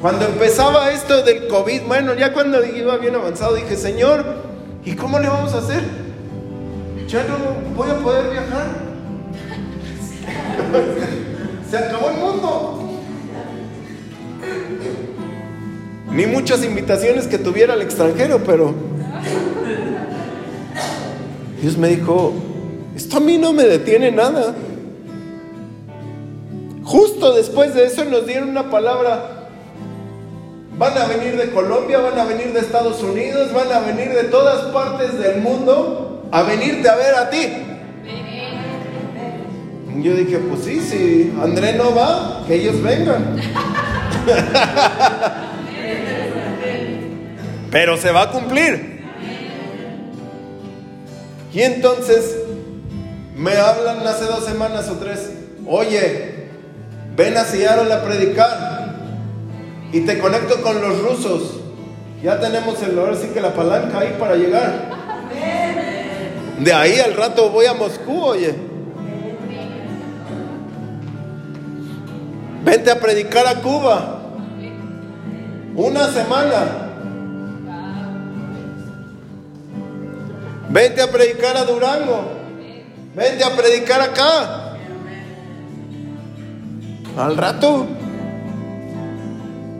Cuando 0.00 0.26
empezaba 0.26 0.90
esto 0.90 1.22
del 1.22 1.48
COVID, 1.48 1.82
bueno, 1.86 2.14
ya 2.14 2.32
cuando 2.32 2.64
iba 2.64 2.96
bien 2.98 3.14
avanzado, 3.14 3.54
dije, 3.54 3.76
Señor, 3.76 4.44
¿Y 4.86 4.92
cómo 4.92 5.18
le 5.18 5.28
vamos 5.28 5.54
a 5.54 5.58
hacer? 5.58 5.82
Ya 7.08 7.24
no 7.24 7.36
voy 7.74 7.90
a 7.90 7.96
poder 7.96 8.30
viajar. 8.30 8.66
Se 11.70 11.78
acabó 11.78 12.10
el 12.10 12.16
mundo. 12.18 12.80
Ni 16.10 16.26
muchas 16.26 16.62
invitaciones 16.64 17.26
que 17.26 17.38
tuviera 17.38 17.72
al 17.72 17.82
extranjero, 17.82 18.44
pero 18.44 18.74
Dios 21.60 21.78
me 21.78 21.88
dijo, 21.88 22.34
esto 22.94 23.16
a 23.16 23.20
mí 23.20 23.38
no 23.38 23.54
me 23.54 23.64
detiene 23.64 24.12
nada. 24.12 24.54
Justo 26.84 27.34
después 27.34 27.74
de 27.74 27.86
eso 27.86 28.04
nos 28.04 28.26
dieron 28.26 28.50
una 28.50 28.70
palabra. 28.70 29.48
Van 30.76 30.98
a 30.98 31.06
venir 31.06 31.36
de 31.36 31.50
Colombia, 31.50 31.98
van 31.98 32.18
a 32.18 32.24
venir 32.24 32.52
de 32.52 32.60
Estados 32.60 33.02
Unidos, 33.02 33.52
van 33.52 33.72
a 33.72 33.80
venir 33.80 34.10
de 34.10 34.24
todas 34.24 34.64
partes 34.72 35.18
del 35.18 35.40
mundo 35.40 36.28
a 36.30 36.42
venirte 36.42 36.88
a 36.88 36.96
ver 36.96 37.14
a 37.14 37.30
ti. 37.30 37.48
Yo 40.02 40.14
dije, 40.14 40.38
pues 40.38 40.64
sí, 40.64 40.80
si 40.80 41.32
André 41.40 41.74
no 41.74 41.94
va, 41.94 42.42
que 42.46 42.56
ellos 42.56 42.82
vengan. 42.82 43.36
Pero 47.70 47.96
se 47.96 48.10
va 48.10 48.22
a 48.22 48.30
cumplir. 48.30 48.94
Y 51.52 51.62
entonces 51.62 52.36
me 53.36 53.56
hablan 53.56 54.04
hace 54.06 54.24
dos 54.24 54.44
semanas 54.44 54.88
o 54.88 54.94
tres, 54.94 55.30
oye, 55.66 56.33
ven 57.16 57.36
a 57.36 57.44
Seattle 57.44 57.92
a 57.92 58.04
predicar 58.04 58.94
y 59.92 60.00
te 60.00 60.18
conecto 60.18 60.60
con 60.62 60.80
los 60.80 61.00
rusos. 61.00 61.60
Ya 62.22 62.40
tenemos 62.40 62.82
el 62.82 62.98
ahora 62.98 63.16
sí 63.16 63.28
que 63.28 63.40
la 63.40 63.52
palanca 63.52 64.00
ahí 64.00 64.16
para 64.18 64.34
llegar. 64.34 64.90
De 66.58 66.72
ahí 66.72 66.98
al 66.98 67.14
rato 67.14 67.50
voy 67.50 67.66
a 67.66 67.74
Moscú, 67.74 68.22
oye. 68.22 68.54
Vente 72.64 72.90
a 72.90 72.98
predicar 72.98 73.46
a 73.46 73.60
Cuba. 73.60 74.20
Una 75.76 76.08
semana. 76.08 76.84
Vente 80.70 81.02
a 81.02 81.10
predicar 81.10 81.56
a 81.56 81.64
Durango. 81.64 82.24
Vente 83.14 83.44
a 83.44 83.54
predicar 83.54 84.00
acá. 84.00 84.63
Al 87.16 87.36
rato. 87.36 87.86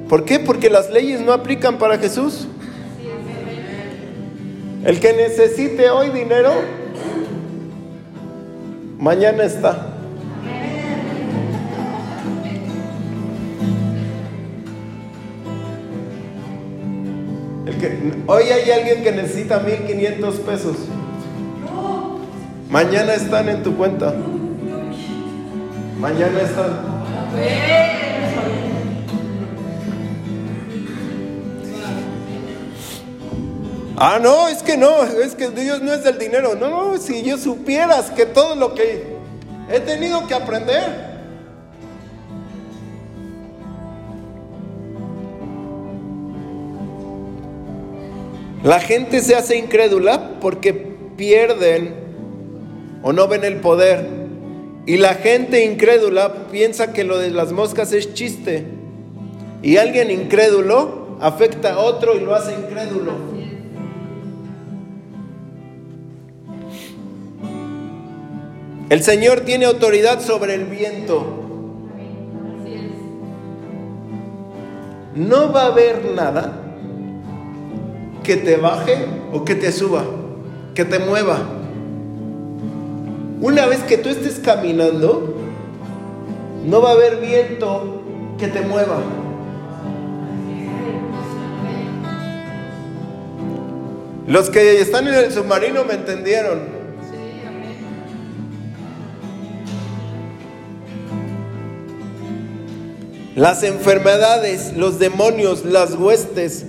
¿Por 0.09 0.25
qué? 0.25 0.39
Porque 0.39 0.71
las 0.71 0.91
leyes 0.91 1.21
no 1.21 1.33
aplican 1.33 1.79
para 1.79 1.99
Jesús. 1.99 2.47
El 4.85 5.01
que 5.01 5.15
necesite 5.15 5.91
hoy 5.91 6.11
dinero, 6.11 6.53
mañana 8.99 9.45
está. 9.45 9.89
El 17.67 17.77
que, 17.79 18.13
hoy 18.27 18.43
hay 18.45 18.71
alguien 18.71 19.03
que 19.03 19.11
necesita 19.11 19.61
1500 19.61 20.35
pesos. 20.37 20.77
Mañana 22.71 23.15
están 23.15 23.49
en 23.49 23.63
tu 23.63 23.75
cuenta. 23.75 24.15
Mañana 25.99 26.41
están. 26.43 26.94
Ah, 33.97 34.19
no, 34.21 34.49
es 34.49 34.63
que 34.63 34.77
no, 34.77 35.05
es 35.05 35.35
que 35.35 35.51
Dios 35.51 35.81
no 35.81 35.93
es 35.93 36.03
del 36.03 36.19
dinero. 36.19 36.55
No, 36.57 36.69
no, 36.69 36.99
si 36.99 37.23
yo 37.23 37.39
supieras 37.39 38.11
que 38.11 38.27
todo 38.27 38.57
lo 38.57 38.75
que 38.75 39.17
he 39.71 39.81
tenido 39.81 40.27
que 40.27 40.35
aprender. 40.35 41.15
La 48.65 48.81
gente 48.81 49.21
se 49.21 49.37
hace 49.37 49.57
incrédula 49.57 50.41
porque 50.41 50.73
pierden 51.17 51.95
o 53.03 53.13
no 53.13 53.29
ven 53.29 53.45
el 53.45 53.57
poder. 53.57 54.24
Y 54.87 54.99
la 54.99 55.15
gente 55.15 55.65
incrédula 55.65 56.49
piensa 56.51 56.93
que 56.93 57.05
lo 57.05 57.19
de 57.19 57.31
las 57.31 57.53
moscas 57.53 57.93
es 57.93 58.13
chiste. 58.13 58.65
Y 59.63 59.79
alguien 59.79 60.11
incrédulo 60.11 61.17
afecta 61.21 61.75
a 61.75 61.79
otro 61.79 62.15
y 62.17 62.21
lo 62.21 62.35
hace 62.35 62.53
incrédulo. 62.53 63.13
El 68.91 69.03
Señor 69.03 69.41
tiene 69.41 69.65
autoridad 69.65 70.21
sobre 70.21 70.55
el 70.55 70.67
viento. 70.67 71.41
No 75.15 75.53
va 75.53 75.63
a 75.63 75.67
haber 75.67 76.05
nada 76.05 76.61
que 78.23 78.37
te 78.37 78.57
baje 78.57 79.07
o 79.33 79.45
que 79.45 79.55
te 79.55 79.73
suba, 79.73 80.05
que 80.75 80.85
te 80.85 80.99
mueva. 80.99 81.64
Una 83.41 83.67
vez 83.67 83.81
que 83.81 83.99
tú 83.99 84.09
estés 84.09 84.39
caminando, 84.39 85.35
no 86.65 86.81
va 86.81 86.91
a 86.91 86.93
haber 86.93 87.17
viento 87.17 88.03
que 88.39 88.49
te 88.49 88.61
mueva. 88.61 88.99
Los 94.27 94.49
que 94.49 94.81
están 94.81 95.07
en 95.07 95.15
el 95.15 95.33
submarino 95.33 95.85
me 95.85 95.95
entendieron. 95.95 96.85
Las 103.37 103.65
enfermedades, 103.65 104.75
los 104.77 104.99
demonios, 104.99 105.65
las 105.65 105.95
huestes 105.95 106.67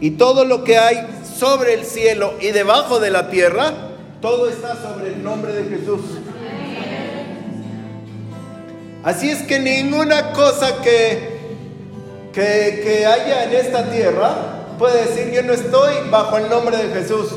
y 0.00 0.12
todo 0.12 0.44
lo 0.44 0.64
que 0.64 0.78
hay 0.78 1.06
sobre 1.38 1.74
el 1.74 1.84
cielo 1.84 2.32
y 2.40 2.48
debajo 2.48 3.00
de 3.00 3.10
la 3.10 3.30
tierra, 3.30 3.89
todo 4.20 4.48
está 4.48 4.76
sobre 4.76 5.14
el 5.14 5.24
nombre 5.24 5.52
de 5.52 5.76
Jesús. 5.76 6.00
Así 9.02 9.30
es 9.30 9.42
que 9.42 9.58
ninguna 9.58 10.32
cosa 10.32 10.82
que, 10.82 11.40
que, 12.32 12.80
que 12.84 13.06
haya 13.06 13.44
en 13.44 13.52
esta 13.54 13.90
tierra 13.90 14.34
puede 14.78 15.06
decir 15.06 15.32
yo 15.32 15.42
no 15.42 15.54
estoy 15.54 15.94
bajo 16.10 16.36
el 16.36 16.50
nombre 16.50 16.76
de 16.76 16.92
Jesús. 16.94 17.34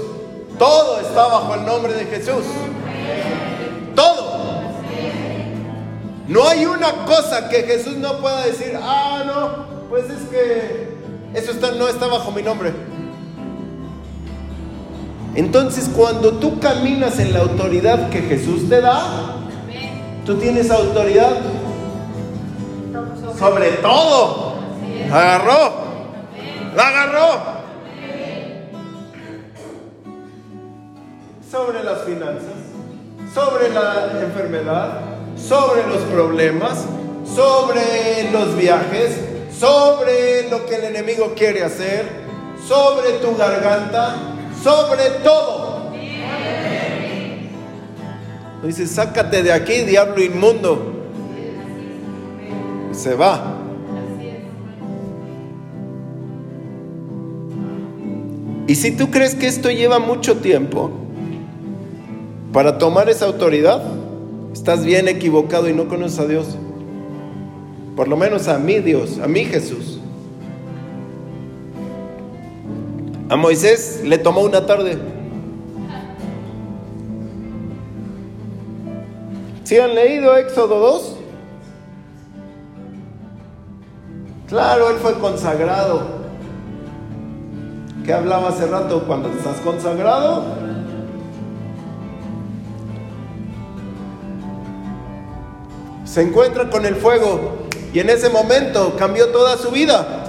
Todo 0.59 0.99
está 0.99 1.27
bajo 1.27 1.55
el 1.55 1.65
nombre 1.65 1.93
de 1.93 2.05
Jesús. 2.05 2.43
Todo. 3.95 4.33
No 6.27 6.47
hay 6.47 6.65
una 6.65 7.05
cosa 7.05 7.49
que 7.49 7.63
Jesús 7.63 7.97
no 7.97 8.19
pueda 8.19 8.45
decir, 8.45 8.77
ah, 8.81 9.23
no, 9.25 9.89
pues 9.89 10.05
es 10.05 10.27
que 10.29 10.89
eso 11.33 11.51
está, 11.51 11.71
no 11.71 11.87
está 11.87 12.07
bajo 12.07 12.31
mi 12.31 12.41
nombre. 12.41 12.73
Entonces, 15.35 15.89
cuando 15.95 16.33
tú 16.33 16.59
caminas 16.59 17.19
en 17.19 17.33
la 17.33 17.39
autoridad 17.39 18.09
que 18.09 18.21
Jesús 18.21 18.69
te 18.69 18.81
da, 18.81 19.35
tú 20.25 20.35
tienes 20.35 20.69
autoridad 20.69 21.37
sobre 23.37 23.71
todo. 23.71 24.53
La 25.09 25.19
agarró. 25.19 25.73
La 26.75 26.87
agarró. 26.87 27.53
Sobre 31.51 31.83
las 31.83 32.03
finanzas, 32.03 32.55
sobre 33.33 33.69
la 33.69 34.21
enfermedad, 34.23 35.01
sobre 35.35 35.85
los 35.87 36.01
problemas, 36.03 36.85
sobre 37.25 38.31
los 38.31 38.55
viajes, 38.57 39.19
sobre 39.55 40.49
lo 40.49 40.65
que 40.65 40.75
el 40.75 40.85
enemigo 40.85 41.33
quiere 41.35 41.63
hacer, 41.63 42.09
sobre 42.67 43.11
tu 43.19 43.35
garganta, 43.35 44.15
sobre 44.63 45.09
todo. 45.23 45.91
Dice, 48.63 48.87
sácate 48.87 49.43
de 49.43 49.51
aquí, 49.51 49.81
diablo 49.81 50.23
inmundo. 50.23 50.93
Y 52.91 52.95
se 52.95 53.13
va. 53.13 53.57
Y 58.65 58.75
si 58.75 58.91
tú 58.91 59.11
crees 59.11 59.35
que 59.35 59.47
esto 59.47 59.69
lleva 59.69 59.99
mucho 59.99 60.37
tiempo 60.37 60.89
para 62.53 62.77
tomar 62.77 63.09
esa 63.09 63.25
autoridad, 63.25 63.83
estás 64.53 64.85
bien 64.85 65.09
equivocado 65.09 65.67
y 65.67 65.73
no 65.73 65.89
conoces 65.89 66.19
a 66.19 66.25
Dios. 66.25 66.57
Por 67.97 68.07
lo 68.07 68.15
menos 68.15 68.47
a 68.47 68.57
mí 68.57 68.79
Dios, 68.79 69.19
a 69.19 69.27
mí 69.27 69.43
Jesús. 69.43 69.92
A 73.29 73.35
Moisés 73.35 74.01
le 74.03 74.17
tomó 74.17 74.41
una 74.41 74.65
tarde. 74.65 74.97
¿Sí 79.63 79.79
han 79.79 79.95
leído 79.95 80.35
Éxodo 80.35 80.79
2? 80.79 81.15
Claro, 84.49 84.89
él 84.91 84.97
fue 84.97 85.13
consagrado. 85.19 86.23
que 88.05 88.11
hablaba 88.11 88.49
hace 88.49 88.67
rato 88.67 89.05
cuando 89.07 89.29
estás 89.29 89.61
consagrado. 89.61 90.43
Se 96.03 96.21
encuentra 96.21 96.69
con 96.69 96.85
el 96.85 96.95
fuego 96.97 97.53
y 97.93 97.99
en 97.99 98.09
ese 98.09 98.29
momento 98.29 98.95
cambió 98.97 99.29
toda 99.29 99.57
su 99.57 99.71
vida. 99.71 100.22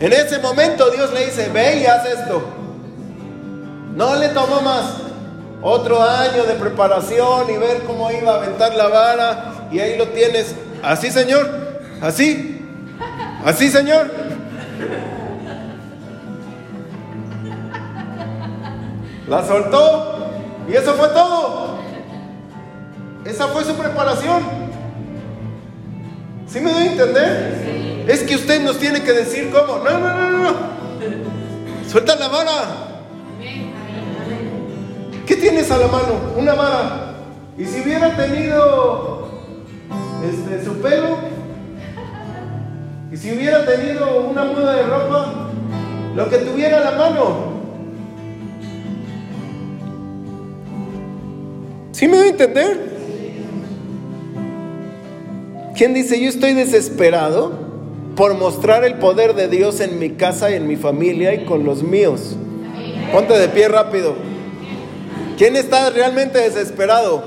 En 0.00 0.12
ese 0.12 0.38
momento 0.38 0.90
Dios 0.90 1.12
le 1.12 1.26
dice, 1.26 1.48
ve 1.48 1.80
y 1.80 1.86
haz 1.86 2.06
esto. 2.06 2.42
No 3.96 4.14
le 4.16 4.28
tomó 4.28 4.60
más 4.60 4.84
otro 5.60 6.00
año 6.00 6.44
de 6.44 6.54
preparación 6.54 7.50
y 7.50 7.56
ver 7.56 7.82
cómo 7.82 8.10
iba 8.12 8.32
a 8.32 8.36
aventar 8.36 8.74
la 8.76 8.86
vara 8.86 9.68
y 9.72 9.80
ahí 9.80 9.98
lo 9.98 10.08
tienes. 10.08 10.54
Así, 10.82 11.10
Señor, 11.10 11.48
así, 12.00 12.64
así, 13.44 13.68
Señor. 13.70 14.08
La 19.26 19.44
soltó 19.44 20.30
y 20.68 20.74
eso 20.74 20.94
fue 20.94 21.08
todo. 21.08 21.78
Esa 23.24 23.48
fue 23.48 23.64
su 23.64 23.74
preparación. 23.74 24.42
¿Sí 26.46 26.60
me 26.60 26.72
doy 26.72 26.82
a 26.82 26.92
entender? 26.92 27.77
Es 28.08 28.22
que 28.22 28.36
usted 28.36 28.62
nos 28.62 28.78
tiene 28.78 29.02
que 29.02 29.12
decir 29.12 29.50
cómo. 29.50 29.84
No, 29.84 29.98
no, 29.98 30.16
no, 30.16 30.30
no. 30.30 30.54
Suelta 31.86 32.16
la 32.16 32.28
vara. 32.28 32.52
¿Qué 35.26 35.36
tienes 35.36 35.70
a 35.70 35.76
la 35.76 35.88
mano? 35.88 36.14
Una 36.38 36.54
vara. 36.54 37.16
Y 37.58 37.66
si 37.66 37.82
hubiera 37.82 38.16
tenido 38.16 39.28
este, 40.24 40.64
su 40.64 40.80
pelo, 40.80 41.18
y 43.12 43.16
si 43.18 43.30
hubiera 43.30 43.66
tenido 43.66 44.20
una 44.22 44.44
muda 44.44 44.76
de 44.76 44.82
ropa, 44.84 45.50
lo 46.16 46.30
que 46.30 46.38
tuviera 46.38 46.78
a 46.78 46.90
la 46.90 46.92
mano. 46.92 47.58
¿Sí 51.92 52.08
me 52.08 52.16
doy 52.16 52.28
a 52.28 52.30
entender? 52.30 52.88
¿Quién 55.76 55.92
dice, 55.92 56.18
yo 56.18 56.30
estoy 56.30 56.54
desesperado 56.54 57.67
por 58.18 58.34
mostrar 58.34 58.82
el 58.82 58.94
poder 58.94 59.34
de 59.34 59.46
Dios 59.46 59.78
en 59.78 60.00
mi 60.00 60.10
casa, 60.10 60.50
en 60.50 60.66
mi 60.66 60.74
familia 60.74 61.32
y 61.34 61.44
con 61.44 61.64
los 61.64 61.84
míos? 61.84 62.34
Ponte 63.12 63.38
de 63.38 63.48
pie 63.48 63.68
rápido. 63.68 64.16
¿Quién 65.38 65.54
está 65.54 65.88
realmente 65.90 66.40
desesperado? 66.40 67.22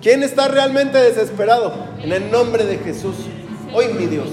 ¿Quién 0.00 0.22
está 0.22 0.48
realmente 0.48 0.96
desesperado? 0.96 1.74
En 2.02 2.12
el 2.12 2.30
nombre 2.30 2.64
de 2.64 2.78
Jesús. 2.78 3.14
Hoy 3.74 3.88
mi 3.92 4.06
Dios. 4.06 4.28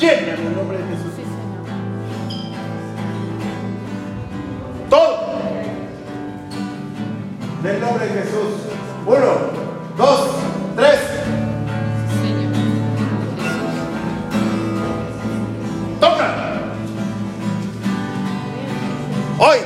Llena 0.00 0.34
en 0.34 0.46
el 0.46 0.56
nombre 0.56 0.78
de 0.78 0.84
Jesús. 0.84 1.12
Todo. 4.88 5.18
En 7.62 7.70
el 7.70 7.80
nombre 7.80 8.06
de 8.06 8.12
Jesús. 8.22 8.54
Uno, 9.06 9.96
dos, 9.98 10.28
tres. 10.76 11.13
Toca. 16.04 16.34
Hoy, 19.38 19.56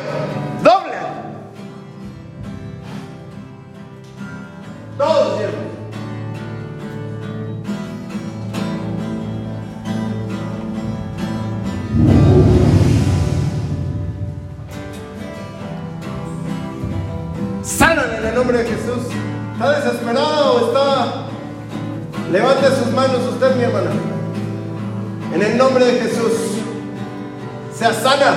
Sea 27.79 27.93
sana. 27.93 28.35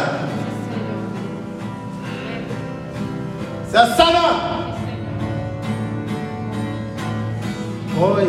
Sea 3.71 3.97
sana. 3.97 4.75
Hoy. 7.99 8.25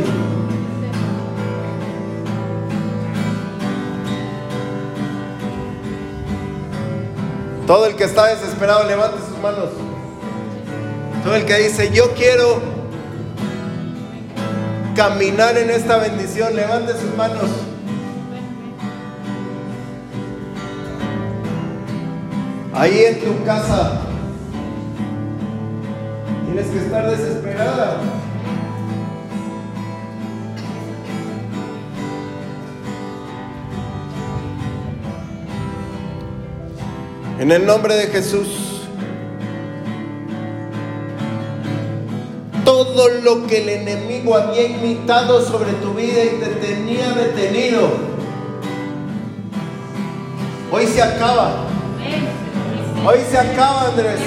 Todo 7.67 7.85
el 7.85 7.97
que 7.97 8.05
está 8.05 8.29
desesperado, 8.29 8.85
levante 8.85 9.19
sus 9.19 9.39
manos. 9.43 9.69
Todo 11.23 11.35
el 11.35 11.45
que 11.45 11.59
dice, 11.59 11.91
yo 11.93 12.15
quiero 12.15 12.63
caminar 14.97 15.59
en 15.59 15.69
esta 15.69 15.99
bendición, 15.99 16.57
levante 16.57 16.95
sus 16.95 17.15
manos. 17.19 17.51
Ahí 22.75 23.05
en 23.05 23.21
tu 23.21 23.45
casa 23.45 24.01
tienes 26.47 26.67
que 26.69 26.79
estar 26.79 27.11
desesperada. 27.11 28.01
En 37.39 37.51
el 37.51 37.67
nombre 37.67 37.95
de 37.95 38.07
Jesús. 38.07 38.49
Todo 42.65 43.09
lo 43.23 43.47
que 43.49 43.63
el 43.63 43.69
enemigo 43.69 44.37
había 44.37 44.67
imitado 44.67 45.45
sobre 45.45 45.73
tu 45.73 45.93
vida 45.93 46.25
y 46.25 46.39
te 46.39 46.47
tenía 46.67 47.11
detenido, 47.13 47.91
hoy 50.71 50.87
se 50.87 51.03
acaba. 51.03 51.67
Hoy 53.05 53.19
se 53.29 53.37
acaba, 53.37 53.89
Andrés. 53.89 54.21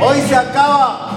Hoy 0.00 0.20
se 0.28 0.36
acaba. 0.36 1.10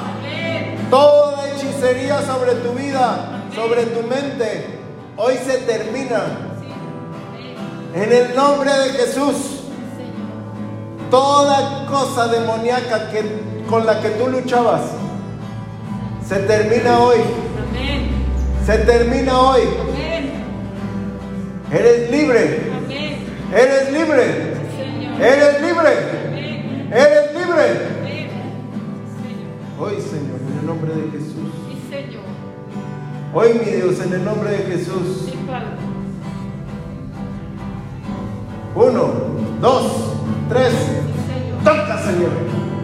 Toda 0.90 1.50
hechicería 1.50 2.20
sobre 2.24 2.56
tu 2.56 2.72
vida, 2.72 3.44
sobre 3.54 3.86
tu 3.86 4.02
mente, 4.08 4.66
hoy 5.18 5.36
se 5.46 5.60
termina. 5.60 6.24
En 7.94 8.12
el 8.12 8.36
nombre 8.36 8.72
de 8.72 8.90
Jesús. 8.90 9.36
Toda 11.12 11.86
cosa 11.86 12.28
demoníaca 12.28 13.12
que, 13.12 13.24
con 13.70 13.86
la 13.86 14.02
que 14.02 14.10
tú 14.10 14.28
luchabas, 14.28 14.82
se 16.28 16.40
termina 16.40 17.00
hoy. 17.00 17.18
Se 18.66 18.80
termina 18.80 19.40
hoy. 19.40 19.62
Eres 21.72 22.12
libre. 22.12 22.62
Eres 23.54 23.92
libre. 23.92 24.54
Eres 25.22 25.62
libre. 25.62 26.17
Eres 26.92 27.34
libre. 27.34 27.98
Hoy, 29.80 30.02
Señor, 30.02 30.40
en 30.52 30.60
el 30.60 30.66
nombre 30.66 30.96
de 30.96 31.12
Jesús. 31.12 31.52
Hoy, 33.34 33.54
mi 33.54 33.72
Dios, 33.72 34.00
en 34.00 34.14
el 34.14 34.24
nombre 34.24 34.52
de 34.52 34.58
Jesús. 34.58 35.30
Uno, 38.74 39.14
dos, 39.62 40.14
tres. 40.50 40.74
Toca, 41.64 41.98
Señor. 42.04 42.77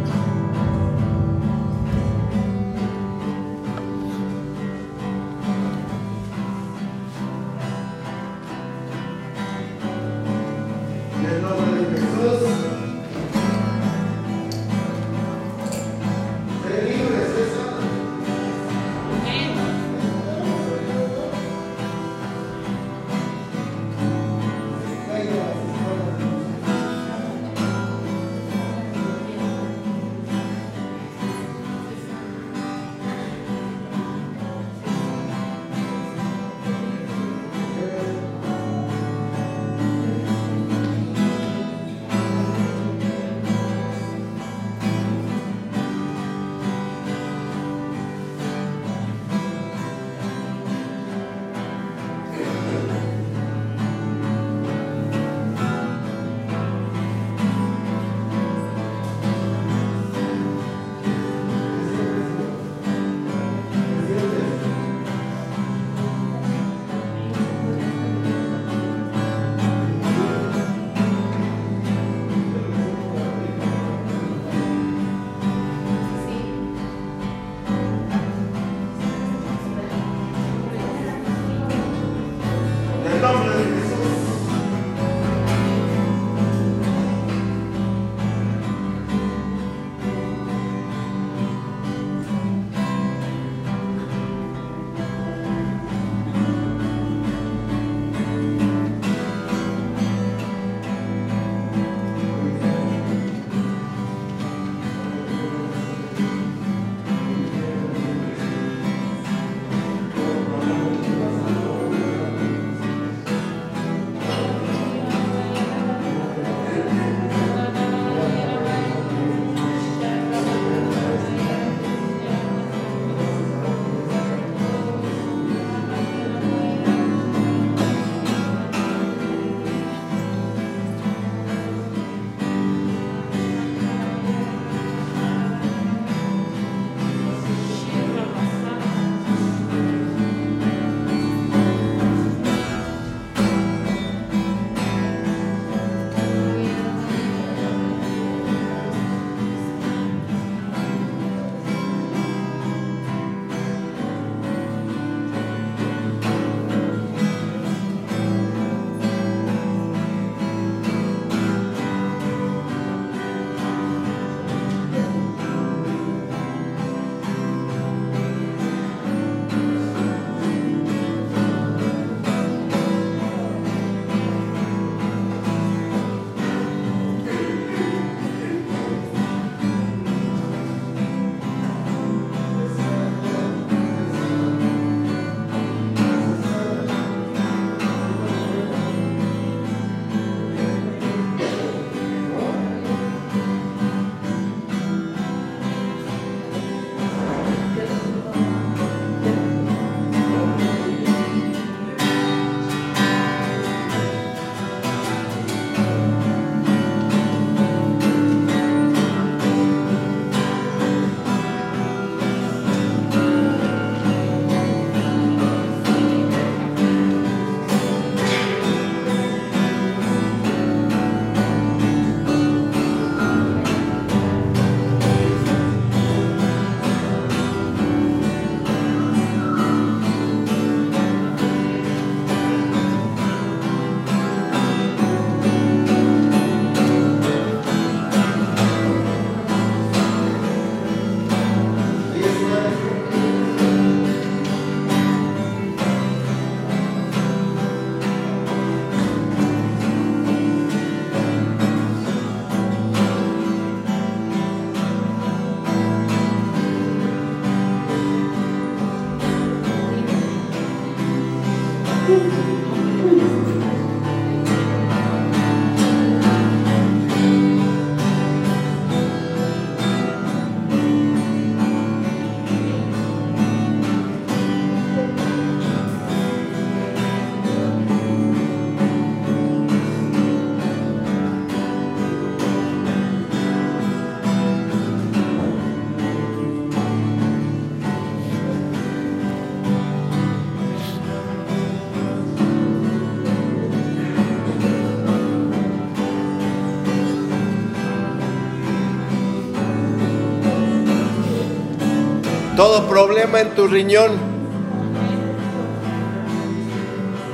Todo 302.63 302.87
problema 302.87 303.41
en 303.41 303.49
tu 303.55 303.67
riñón 303.67 304.11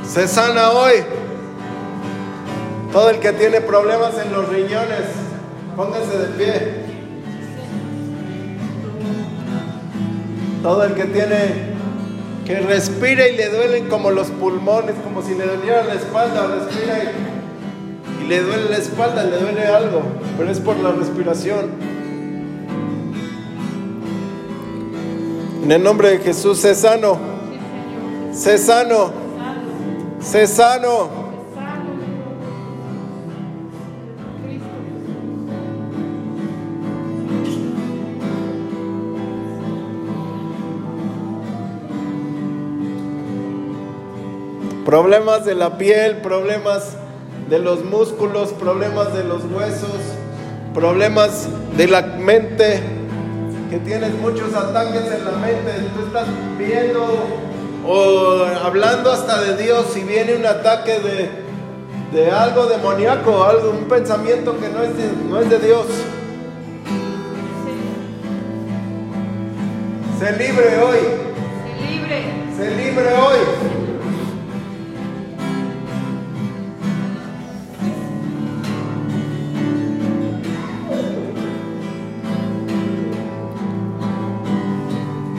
se 0.03 0.27
sana 0.27 0.71
hoy. 0.71 1.03
Todo 2.91 3.11
el 3.11 3.19
que 3.19 3.33
tiene 3.33 3.61
problemas 3.61 4.15
en 4.17 4.33
los 4.33 4.49
riñones, 4.49 5.03
póngase 5.75 6.17
de 6.17 6.25
pie. 6.29 6.73
Todo 10.63 10.83
el 10.85 10.95
que 10.95 11.05
tiene 11.05 11.75
que 12.43 12.61
respira 12.61 13.27
y 13.27 13.37
le 13.37 13.49
duelen 13.49 13.87
como 13.87 14.09
los 14.09 14.31
pulmones, 14.31 14.95
como 15.03 15.21
si 15.21 15.35
le 15.35 15.45
doliera 15.45 15.83
la 15.83 15.93
espalda, 15.93 16.47
respira 16.47 17.03
y, 17.03 18.23
y 18.23 18.27
le 18.27 18.41
duele 18.41 18.67
la 18.67 18.77
espalda, 18.77 19.23
le 19.25 19.37
duele 19.37 19.67
algo, 19.67 20.01
pero 20.39 20.49
es 20.49 20.59
por 20.59 20.77
la 20.77 20.91
respiración. 20.91 21.88
En 25.63 25.71
el 25.71 25.83
nombre 25.83 26.09
de 26.11 26.19
Jesús, 26.19 26.59
sé 26.59 26.73
sano, 26.73 27.17
sé 28.31 28.57
sano, 28.57 29.11
sé 30.19 30.47
sano. 30.47 31.09
Problemas 44.85 45.45
de 45.45 45.53
la 45.53 45.77
piel, 45.77 46.17
problemas 46.21 46.95
de 47.47 47.59
los 47.59 47.83
músculos, 47.83 48.53
problemas 48.53 49.13
de 49.13 49.23
los 49.23 49.43
huesos, 49.45 49.99
problemas 50.73 51.47
de 51.77 51.87
la 51.87 52.01
mente, 52.01 52.81
que 53.69 53.77
tienes 53.79 54.13
muchos 54.15 54.53
ataques 54.53 55.11
en 55.11 55.25
la 55.25 55.31
mente, 55.31 55.71
tú 55.95 56.05
estás 56.07 56.27
viendo 56.57 57.05
o 57.85 58.45
hablando 58.63 59.11
hasta 59.11 59.41
de 59.41 59.63
Dios 59.63 59.95
y 59.95 60.01
viene 60.01 60.35
un 60.35 60.45
ataque 60.45 60.99
de, 60.99 61.29
de 62.11 62.31
algo 62.31 62.65
demoníaco, 62.65 63.43
algo, 63.43 63.69
un 63.71 63.85
pensamiento 63.85 64.59
que 64.59 64.69
no 64.69 64.81
es 64.81 64.97
de, 64.97 65.11
no 65.29 65.39
es 65.39 65.49
de 65.49 65.59
Dios. 65.59 65.85
Sé 70.19 70.31
libre 70.31 70.79
hoy, 70.79 70.97
Sé 71.77 71.91
libre. 71.91 72.23
sé 72.57 72.71
libre 72.75 73.07
hoy. 73.13 73.68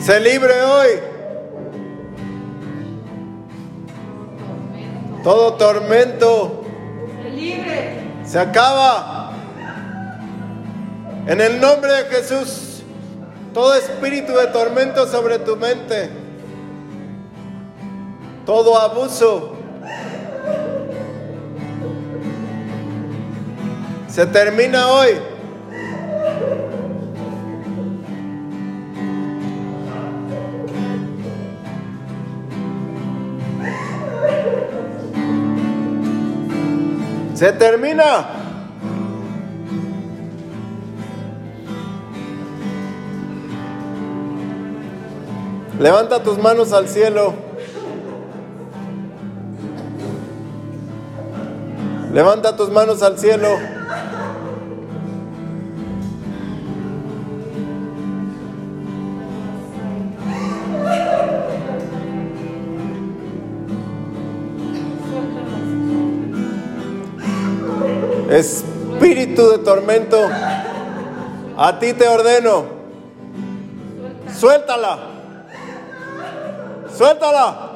Sé 0.00 0.18
libre 0.18 0.62
hoy. 0.62 0.88
Todo 5.22 5.54
tormento 5.54 6.64
se 8.24 8.38
acaba. 8.38 9.32
En 11.26 11.40
el 11.40 11.60
nombre 11.60 11.92
de 11.92 12.04
Jesús, 12.04 12.82
todo 13.52 13.74
espíritu 13.74 14.32
de 14.32 14.46
tormento 14.46 15.06
sobre 15.06 15.38
tu 15.38 15.56
mente, 15.56 16.08
todo 18.46 18.78
abuso, 18.78 19.54
se 24.08 24.26
termina 24.26 24.88
hoy. 24.88 25.29
Se 37.40 37.52
termina. 37.52 38.26
Levanta 45.78 46.22
tus 46.22 46.36
manos 46.36 46.74
al 46.74 46.86
cielo. 46.86 47.32
Levanta 52.12 52.58
tus 52.58 52.68
manos 52.68 53.02
al 53.02 53.18
cielo. 53.18 53.79
De 69.36 69.58
tormento, 69.58 70.28
a 71.56 71.78
ti 71.78 71.92
te 71.94 72.08
ordeno. 72.08 72.64
Suéltala. 74.38 74.98
Suéltala. 76.96 77.70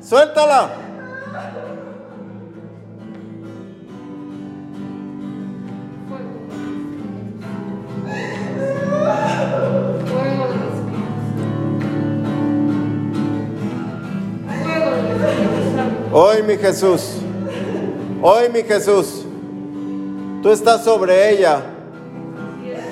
Suéltala. 0.00 0.70
Hoy 16.12 16.42
mi 16.44 16.56
Jesús, 16.56 17.16
hoy 18.26 18.48
mi 18.48 18.62
Jesús, 18.62 19.22
tú 20.42 20.50
estás 20.50 20.82
sobre 20.82 21.30
ella. 21.30 21.62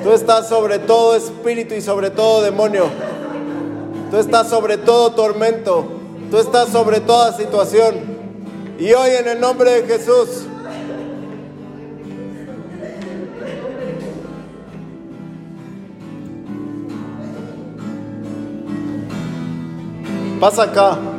Tú 0.05 0.13
estás 0.13 0.49
sobre 0.49 0.79
todo 0.79 1.17
espíritu 1.17 1.75
y 1.75 1.81
sobre 1.81 2.11
todo 2.11 2.43
demonio. 2.43 2.85
Tú 4.11 4.19
estás 4.19 4.49
sobre 4.49 4.77
todo 4.77 5.13
tormento. 5.13 5.87
Tú 6.31 6.37
estás 6.37 6.69
sobre 6.69 7.01
toda 7.01 7.33
situación. 7.33 7.95
Y 8.79 8.93
hoy 8.93 9.11
en 9.13 9.29
el 9.29 9.41
nombre 9.41 9.83
de 9.83 9.87
Jesús, 9.87 10.45
pasa 20.41 20.65
acá. 20.65 21.12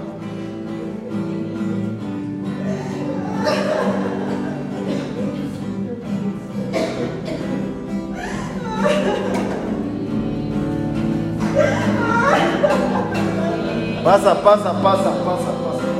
Pasa, 14.03 14.35
pasa, 14.35 14.73
pasa, 14.84 15.11
pasa, 15.23 15.51
pasa. 15.63 15.93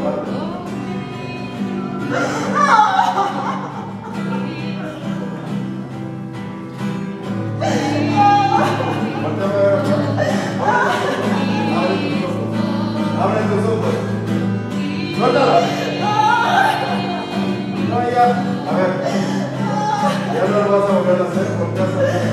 Abre 13.23 13.41
tus 13.47 13.63
ojos. 13.71 13.95
Suéltala. 15.15 15.61
No, 17.88 17.97
ya. 18.11 18.25
A 18.67 18.75
ver. 18.75 18.91
Ya 20.34 20.43
no 20.49 20.55
lo 20.59 20.71
vas 20.71 20.89
a 20.89 20.93
volver 20.93 21.21
a 21.21 21.23
hacer 21.23 21.47
porque 21.57 21.80
vas 21.80 22.32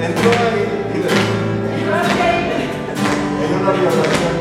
Enjoy. 0.00 0.58
En 3.42 3.54
una 3.54 3.72
violación. 3.72 4.37